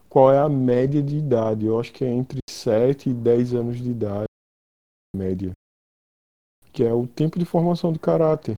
[0.10, 1.66] qual é a média de idade.
[1.66, 4.28] Eu acho que é entre 7 e 10 anos de idade,
[5.16, 5.52] média.
[6.72, 8.56] Que é o tempo de formação do caráter.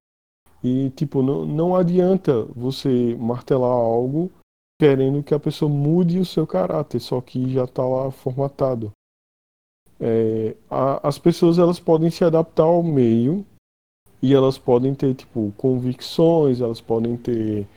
[0.63, 4.31] E, tipo, não, não adianta você martelar algo
[4.79, 8.91] querendo que a pessoa mude o seu caráter, só que já está lá formatado.
[9.99, 13.45] É, a, as pessoas elas podem se adaptar ao meio
[14.21, 17.67] e elas podem ter tipo convicções, elas podem ter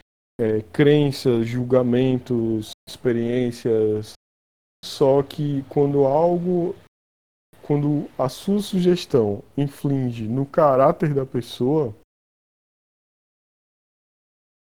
[0.41, 4.13] é, crenças, julgamentos, experiências.
[4.85, 6.75] Só que quando algo,
[7.63, 11.95] quando a sua sugestão inflige no caráter da pessoa,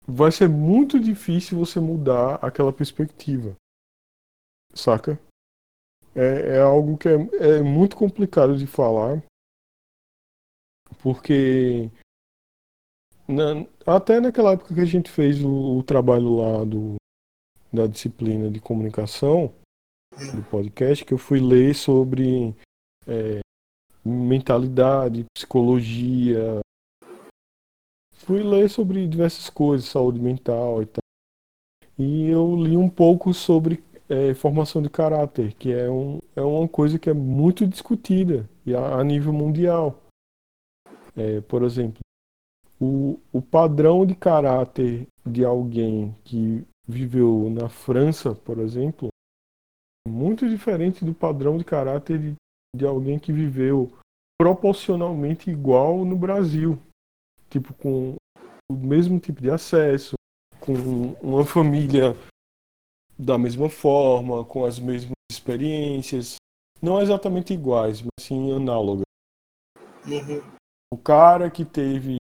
[0.05, 3.55] vai ser muito difícil você mudar aquela perspectiva.
[4.73, 5.19] Saca?
[6.15, 9.23] É, é algo que é, é muito complicado de falar,
[11.01, 11.89] porque
[13.27, 16.95] na, até naquela época que a gente fez o, o, trabalho lá do,
[17.71, 19.53] da disciplina de comunicação,
[20.35, 22.53] do podcast, que eu fui ler sobre
[23.07, 23.39] é,
[24.03, 26.59] mentalidade, psicologia,
[28.13, 31.01] fui ler sobre diversas coisas, saúde mental e tal.
[31.97, 36.67] E eu li um pouco sobre é, formação de caráter, que é, um, é uma
[36.67, 40.01] coisa que é muito discutida e a, a nível mundial.
[41.15, 41.99] É, por exemplo,
[42.79, 49.09] o, o padrão de caráter de alguém que viveu na França, por exemplo,
[50.07, 52.35] é muito diferente do padrão de caráter de,
[52.75, 53.91] de alguém que viveu
[54.39, 56.79] proporcionalmente igual no Brasil
[57.51, 58.15] tipo, com
[58.71, 60.15] o mesmo tipo de acesso,
[60.61, 60.73] com
[61.21, 62.15] uma família
[63.21, 66.37] da mesma forma, com as mesmas experiências,
[66.81, 69.05] não exatamente iguais, mas sim análogas.
[70.07, 70.41] Uhum.
[70.91, 72.17] O cara que teve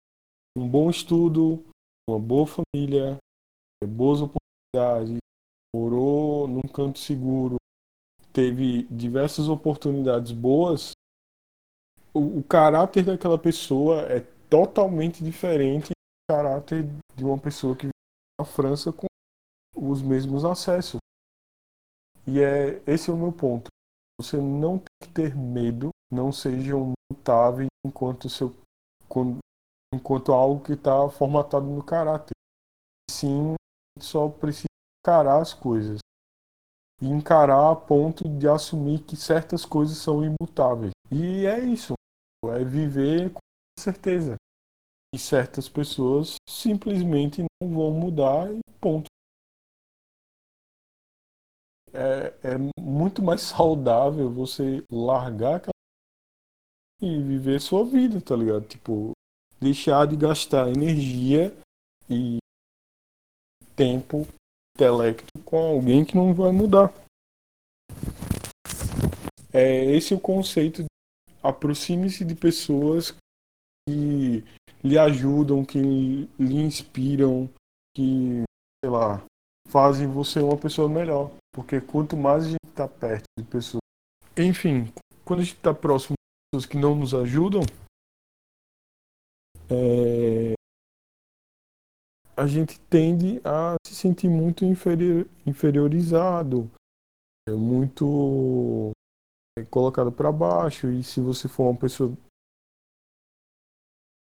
[0.55, 1.65] um bom estudo,
[2.07, 3.17] uma boa família,
[3.83, 5.17] boas oportunidades,
[5.75, 7.55] morou num canto seguro,
[8.31, 10.91] teve diversas oportunidades boas,
[12.13, 14.19] o, o caráter daquela pessoa é
[14.49, 17.91] totalmente diferente do caráter de uma pessoa que vive
[18.39, 19.07] na França com
[19.81, 20.99] os mesmos acessos.
[22.27, 23.67] E é esse é o meu ponto.
[24.19, 28.53] Você não tem que ter medo, não sejam mutáveis enquanto seu
[29.93, 32.31] enquanto algo que está formatado no caráter.
[33.09, 33.55] Sim,
[33.99, 34.67] só precisa
[35.03, 35.99] encarar as coisas.
[37.01, 40.91] E encarar a ponto de assumir que certas coisas são imutáveis.
[41.11, 41.93] E é isso.
[42.45, 43.39] É viver com
[43.77, 44.35] certeza.
[45.13, 49.07] E certas pessoas simplesmente não vão mudar e ponto.
[51.93, 55.71] É, é muito mais saudável você largar aquela
[57.01, 58.65] e viver sua vida, tá ligado?
[58.67, 59.11] Tipo,
[59.59, 61.53] deixar de gastar energia
[62.09, 62.37] e
[63.75, 64.27] tempo,
[64.75, 66.93] intelecto com alguém que não vai mudar.
[69.51, 70.85] É esse o conceito.
[71.43, 73.11] Aproxime-se de pessoas
[73.89, 74.43] que
[74.83, 77.49] lhe ajudam, que lhe inspiram,
[77.95, 78.43] que,
[78.83, 79.23] sei lá,
[79.71, 81.31] fazem você uma pessoa melhor.
[81.53, 83.81] Porque quanto mais a gente está perto de pessoas.
[84.37, 84.91] Enfim,
[85.25, 87.61] quando a gente está próximo de pessoas que não nos ajudam,
[89.69, 90.53] é...
[92.35, 96.69] a gente tende a se sentir muito inferior, inferiorizado,
[97.47, 98.91] é muito
[99.57, 100.89] é, colocado para baixo.
[100.91, 102.15] E se você for uma pessoa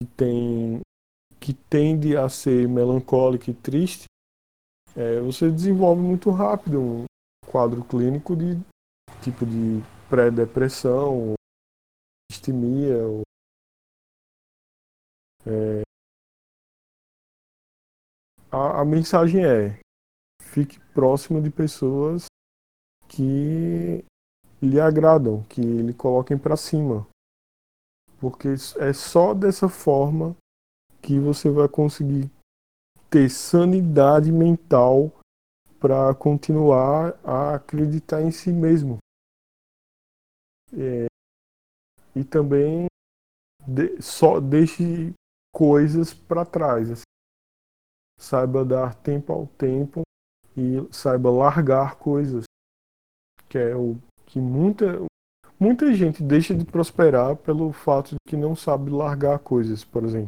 [0.01, 0.81] que tem
[1.39, 4.06] que tende a ser melancólico e triste,
[4.97, 7.05] é, você desenvolve muito rápido um
[7.45, 8.59] quadro clínico de
[9.21, 11.35] tipo de pré-depressão,
[12.31, 12.97] histemia.
[13.07, 13.21] Ou,
[15.45, 15.81] é,
[18.51, 19.79] a, a mensagem é:
[20.41, 22.25] fique próximo de pessoas
[23.07, 24.03] que
[24.59, 27.07] lhe agradam, que lhe coloquem para cima.
[28.19, 28.47] Porque
[28.79, 30.35] é só dessa forma
[31.03, 32.31] que você vai conseguir
[33.09, 35.11] ter sanidade mental
[35.79, 38.97] para continuar a acreditar em si mesmo.
[40.73, 41.05] É,
[42.15, 42.87] e também
[43.65, 45.13] de, só deixe
[45.53, 46.91] coisas para trás.
[46.91, 47.03] Assim.
[48.19, 50.01] Saiba dar tempo ao tempo
[50.55, 52.43] e saiba largar coisas.
[53.47, 54.85] Que é o que muita,
[55.59, 60.27] muita gente deixa de prosperar pelo fato de que não sabe largar coisas, por exemplo.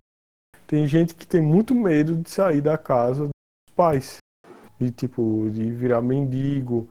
[0.70, 4.18] Tem gente que tem muito medo de sair da casa dos pais.
[4.80, 6.88] De tipo, de virar mendigo,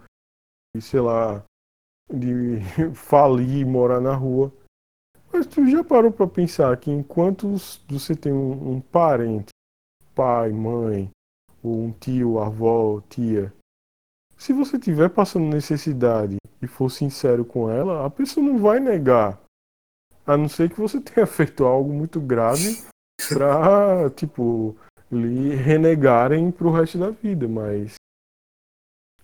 [0.75, 1.45] de, sei lá,
[2.13, 2.59] de
[2.93, 4.53] falir, morar na rua.
[5.33, 7.55] Mas tu já parou para pensar que enquanto
[7.89, 9.51] você tem um, um, parente,
[10.13, 11.09] pai, mãe,
[11.63, 13.55] ou um tio, avó, tia,
[14.37, 19.41] se você estiver passando necessidade e for sincero com ela, a pessoa não vai negar.
[20.27, 22.77] A não ser que você tenha feito algo muito grave
[23.29, 24.77] pra, tipo,
[25.11, 27.49] lhe renegarem pro resto da vida.
[27.49, 27.95] Mas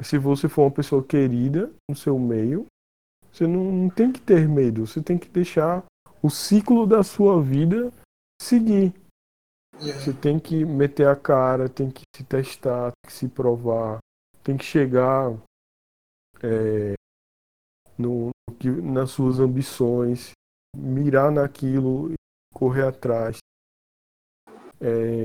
[0.01, 2.67] se você for uma pessoa querida no seu meio,
[3.33, 4.87] você não, não tem que ter medo.
[4.87, 5.85] Você tem que deixar
[6.23, 7.93] o ciclo da sua vida
[8.41, 8.93] seguir.
[9.79, 13.99] Você tem que meter a cara, tem que se testar, tem que se provar,
[14.43, 15.37] tem que chegar
[16.43, 16.95] é,
[17.99, 18.31] no,
[18.83, 20.31] nas suas ambições,
[20.77, 22.15] mirar naquilo e
[22.55, 23.39] correr atrás.
[24.85, 25.23] É,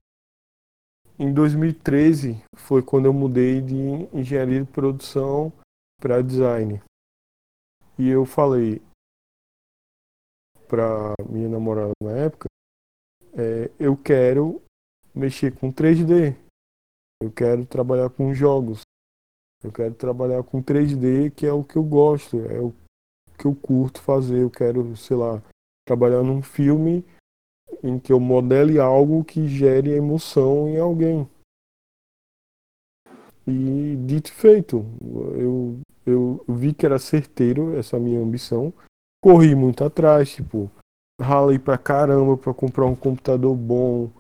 [1.22, 3.76] em 2013 foi quando eu mudei de
[4.18, 5.52] engenharia de produção
[6.00, 6.82] para design.
[7.98, 8.82] E eu falei
[10.66, 12.48] para minha namorada na época,
[13.34, 14.62] é, eu quero
[15.14, 16.38] mexer com 3D.
[17.22, 18.84] Eu quero trabalhar com jogos.
[19.62, 22.74] Eu quero trabalhar com 3D, que é o que eu gosto, é o
[23.38, 24.42] que eu curto fazer.
[24.42, 25.44] Eu quero, sei lá,
[25.86, 27.04] trabalhar num filme
[27.84, 31.30] em que eu modele algo que gere emoção em alguém.
[33.48, 34.86] E dito e feito,
[35.36, 38.74] eu, eu vi que era certeiro essa minha ambição.
[39.24, 40.70] Corri muito atrás, tipo,
[41.20, 44.12] ralei pra caramba pra comprar um computador bom.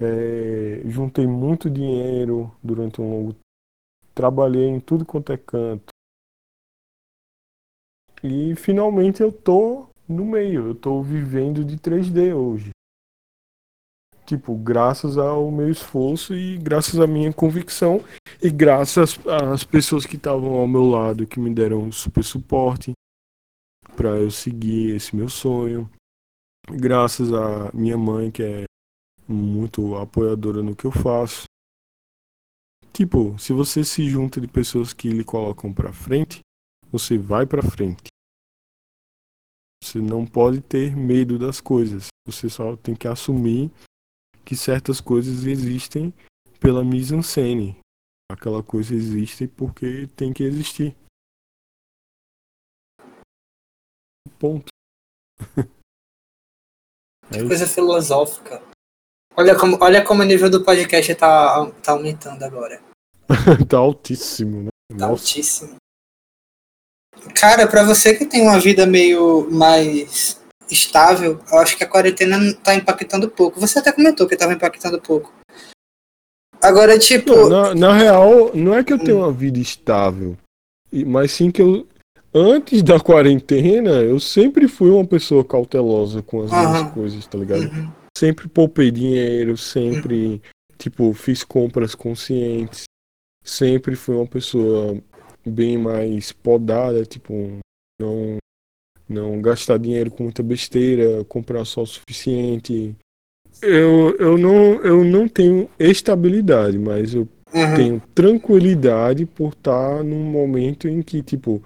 [0.00, 3.36] É, juntei muito dinheiro durante um longo
[4.14, 5.92] trabalhei em tudo quanto é canto.
[8.22, 12.70] E finalmente eu tô no meio, eu tô vivendo de 3D hoje.
[14.32, 18.02] Tipo, graças ao meu esforço e graças à minha convicção
[18.42, 22.92] e graças às pessoas que estavam ao meu lado, que me deram super suporte
[23.94, 25.90] para eu seguir esse meu sonho.
[26.66, 28.64] Graças à minha mãe, que é
[29.28, 31.44] muito apoiadora no que eu faço.
[32.90, 36.40] Tipo, se você se junta de pessoas que lhe colocam para frente,
[36.90, 38.06] você vai para frente.
[39.84, 42.06] Você não pode ter medo das coisas.
[42.26, 43.70] Você só tem que assumir
[44.44, 46.12] que certas coisas existem
[46.60, 47.78] pela mise-en-scène.
[48.30, 50.96] Aquela coisa existe porque tem que existir.
[54.38, 54.66] Ponto.
[57.30, 58.62] é coisa filosófica.
[59.36, 62.82] Olha como, olha como o nível do podcast tá, tá aumentando agora.
[63.68, 64.70] tá altíssimo, né?
[64.90, 65.12] Tá Nossa.
[65.12, 65.76] altíssimo.
[67.38, 70.41] Cara, para você que tem uma vida meio mais
[70.72, 73.60] estável, eu acho que a quarentena tá impactando pouco.
[73.60, 75.32] Você até comentou que tava impactando pouco.
[76.60, 77.34] Agora, tipo.
[77.34, 80.36] Não, na, na, real, não é que eu tenho uma vida estável,
[81.06, 81.86] mas sim que eu.
[82.34, 86.70] Antes da quarentena, eu sempre fui uma pessoa cautelosa com as uhum.
[86.70, 87.64] minhas coisas, tá ligado?
[87.64, 87.92] Uhum.
[88.16, 90.40] Sempre poupei dinheiro, sempre, uhum.
[90.78, 92.84] tipo, fiz compras conscientes.
[93.44, 94.96] Sempre fui uma pessoa
[95.44, 97.58] bem mais podada, tipo,
[98.00, 98.38] não
[99.12, 102.96] não gastar dinheiro com muita besteira, comprar só o suficiente.
[103.60, 107.74] Eu, eu, não, eu não tenho estabilidade, mas eu uhum.
[107.76, 111.62] tenho tranquilidade por estar num momento em que, tipo,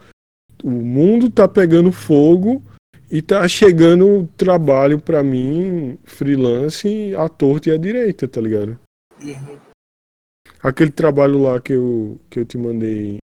[0.63, 2.63] o mundo tá pegando fogo
[3.11, 8.79] e tá chegando trabalho para mim, freelance, à torta e à direita, tá ligado?
[9.23, 9.59] Uhum.
[10.63, 13.19] Aquele trabalho lá que eu, que eu te mandei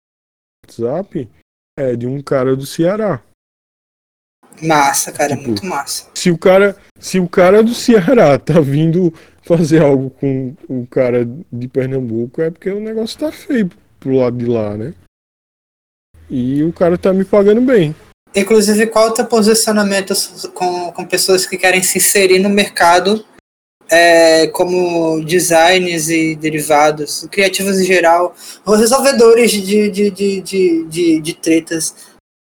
[0.81, 1.29] no WhatsApp
[1.79, 3.23] é de um cara do Ceará.
[4.63, 6.07] Massa, cara, tipo, muito massa.
[6.15, 9.13] Se o cara, se o cara do Ceará tá vindo
[9.43, 14.37] fazer algo com o cara de Pernambuco, é porque o negócio tá feio pro lado
[14.37, 14.95] de lá, né?
[16.31, 17.95] E o cara tá me pagando bem.
[18.35, 20.13] Inclusive, qual é o teu posicionamento
[20.53, 23.25] com, com pessoas que querem se inserir no mercado
[23.91, 28.35] é, como designs e derivados, criativos em geral,
[28.67, 31.95] resolvedores de, de, de, de, de, de tretas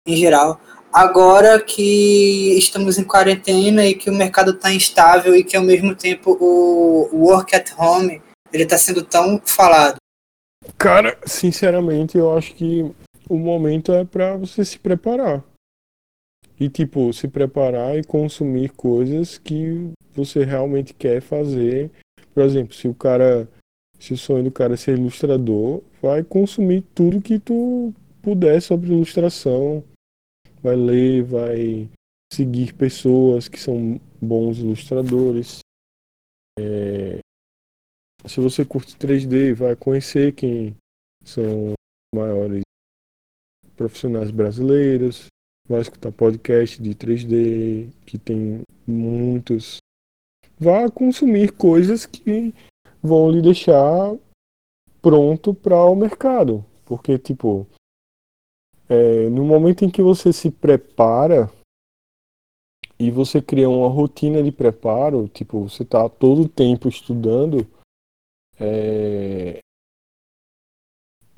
[0.07, 0.59] em geral?
[0.95, 5.93] Agora que estamos em quarentena e que o mercado está instável e que ao mesmo
[5.93, 8.21] tempo o work at home
[8.53, 9.97] ele está sendo tão falado?
[10.77, 12.89] Cara, sinceramente, eu acho que
[13.29, 15.43] o momento é para você se preparar.
[16.57, 21.91] E tipo, se preparar e consumir coisas que você realmente quer fazer.
[22.33, 23.49] Por exemplo, se o cara,
[23.99, 28.93] se o sonho do cara é ser ilustrador, vai consumir tudo que tu puder sobre
[28.93, 29.83] ilustração,
[30.65, 31.87] vai ler, vai
[32.33, 35.59] seguir pessoas que são bons ilustradores.
[36.57, 37.19] É,
[38.25, 40.75] se você curte 3D, vai conhecer quem
[41.23, 41.73] são
[42.13, 42.63] maiores
[43.75, 45.27] profissionais brasileiros,
[45.69, 49.77] vai escutar podcast de 3D, que tem muitos.
[50.57, 52.55] Vá consumir coisas que
[53.03, 54.17] vão lhe deixar
[54.99, 56.65] pronto para o mercado.
[56.85, 57.67] Porque, tipo,
[58.89, 61.51] é, no momento em que você se prepara
[62.97, 67.67] e você cria uma rotina de preparo, tipo, você está todo o tempo estudando,
[68.59, 69.59] é,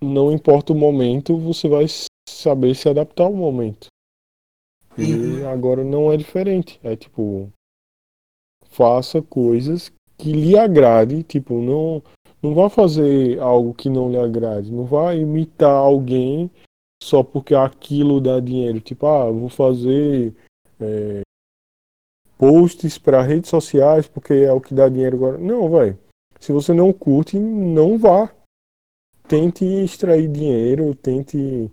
[0.02, 1.86] não importa o momento, você vai
[2.30, 3.88] saber se adaptar ao momento.
[4.98, 5.50] E uhum.
[5.50, 6.80] agora não é diferente.
[6.84, 7.52] É tipo,
[8.66, 12.02] faça coisas que lhe agrade, tipo, não
[12.42, 16.52] não vá fazer algo que não lhe agrade, não vá imitar alguém
[17.02, 18.80] só porque aquilo dá dinheiro.
[18.80, 20.36] Tipo, ah, vou fazer
[20.80, 21.22] é,
[22.38, 25.38] posts para redes sociais porque é o que dá dinheiro agora.
[25.38, 25.98] Não, vai.
[26.40, 28.34] Se você não curte, não vá.
[29.28, 31.72] Tente extrair dinheiro, tente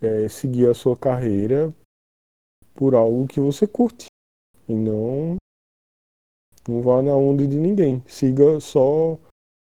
[0.00, 1.72] é, seguir a sua carreira
[2.74, 4.06] por algo que você curte.
[4.68, 5.36] E não,
[6.66, 8.02] não vá na onda de ninguém.
[8.06, 9.14] Siga só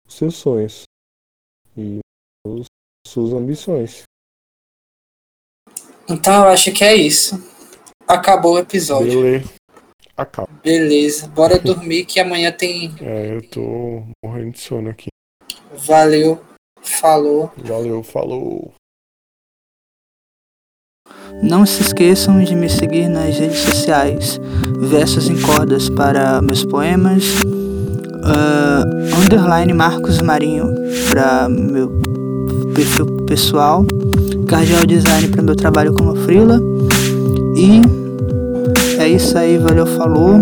[0.08, 0.84] os seus sonhos
[1.78, 2.00] e
[2.46, 2.66] os,
[3.06, 4.04] suas ambições.
[6.10, 7.42] Então eu acho que é isso.
[8.08, 9.22] Acabou o episódio.
[9.22, 9.50] Beleza.
[10.16, 10.50] Acaba.
[10.64, 11.28] Beleza.
[11.28, 12.94] Bora dormir que amanhã tem.
[13.02, 15.08] É, eu tô morrendo de sono aqui.
[15.76, 16.40] Valeu.
[16.82, 17.52] Falou.
[17.58, 18.74] Valeu, falou.
[21.42, 24.40] Não se esqueçam de me seguir nas redes sociais,
[24.80, 27.24] versos em cordas para meus poemas,
[28.24, 30.68] uh, underline Marcos Marinho
[31.10, 31.90] para meu
[32.74, 33.84] perfil pessoal,
[34.54, 36.62] Cardial Design para meu trabalho como freela
[37.56, 37.82] e
[39.00, 40.40] é isso aí, valeu, falou.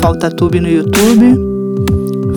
[0.00, 1.36] Falta Tube no YouTube.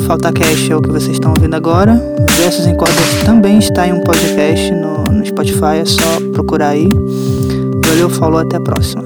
[0.08, 2.02] Falta Cash é o que vocês estão ouvindo agora.
[2.36, 6.90] Versos em Cordas também está em um podcast no, no Spotify, é só procurar aí.
[7.86, 9.05] Valeu, falou, até a próxima.